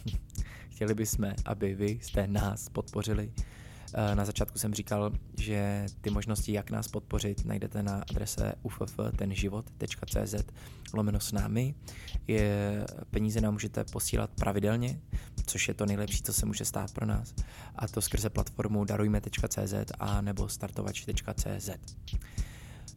chtěli 0.70 0.94
bychom, 0.94 1.32
aby 1.44 1.74
vy 1.74 1.98
jste 2.02 2.26
nás 2.26 2.68
podpořili. 2.68 3.32
Uh, 3.36 4.14
na 4.14 4.24
začátku 4.24 4.58
jsem 4.58 4.74
říkal, 4.74 5.12
že 5.38 5.86
ty 6.00 6.10
možnosti, 6.10 6.52
jak 6.52 6.70
nás 6.70 6.88
podpořit, 6.88 7.44
najdete 7.44 7.82
na 7.82 8.02
adrese 8.10 8.54
ufftenživot.cz 8.62 10.34
lomeno 10.94 11.20
s 11.20 11.32
námi. 11.32 11.74
Je, 12.26 12.86
peníze 13.10 13.40
nám 13.40 13.52
můžete 13.52 13.84
posílat 13.84 14.30
pravidelně, 14.30 15.00
což 15.46 15.68
je 15.68 15.74
to 15.74 15.86
nejlepší, 15.86 16.22
co 16.22 16.32
se 16.32 16.46
může 16.46 16.64
stát 16.64 16.92
pro 16.92 17.06
nás. 17.06 17.34
A 17.76 17.88
to 17.88 18.02
skrze 18.02 18.30
platformu 18.30 18.84
darujme.cz 18.84 19.74
a 19.98 20.20
nebo 20.20 20.48
startovač.cz. 20.48 21.70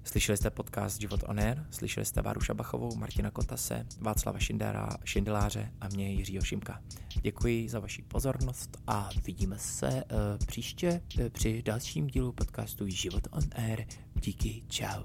Slyšeli 0.09 0.37
jste 0.37 0.49
podcast 0.49 1.01
Život 1.01 1.23
on 1.27 1.39
Air, 1.39 1.65
slyšeli 1.71 2.05
jste 2.05 2.21
Váru 2.21 2.41
Šabachovou, 2.41 2.95
Martina 2.95 3.31
Kotase, 3.31 3.85
Václava 4.01 4.39
Šindera, 4.39 4.89
Šindeláře 5.03 5.71
a 5.81 5.87
mě 5.87 6.11
Jiřího 6.11 6.43
Šimka. 6.43 6.81
Děkuji 7.21 7.69
za 7.69 7.79
vaši 7.79 8.01
pozornost 8.01 8.77
a 8.87 9.09
vidíme 9.25 9.59
se 9.59 9.87
uh, 9.87 10.45
příště 10.45 11.01
uh, 11.19 11.29
při 11.29 11.61
dalším 11.61 12.07
dílu 12.07 12.31
podcastu 12.31 12.87
Život 12.87 13.27
on 13.31 13.43
Air. 13.55 13.85
Díky, 14.15 14.63
čau. 14.67 15.03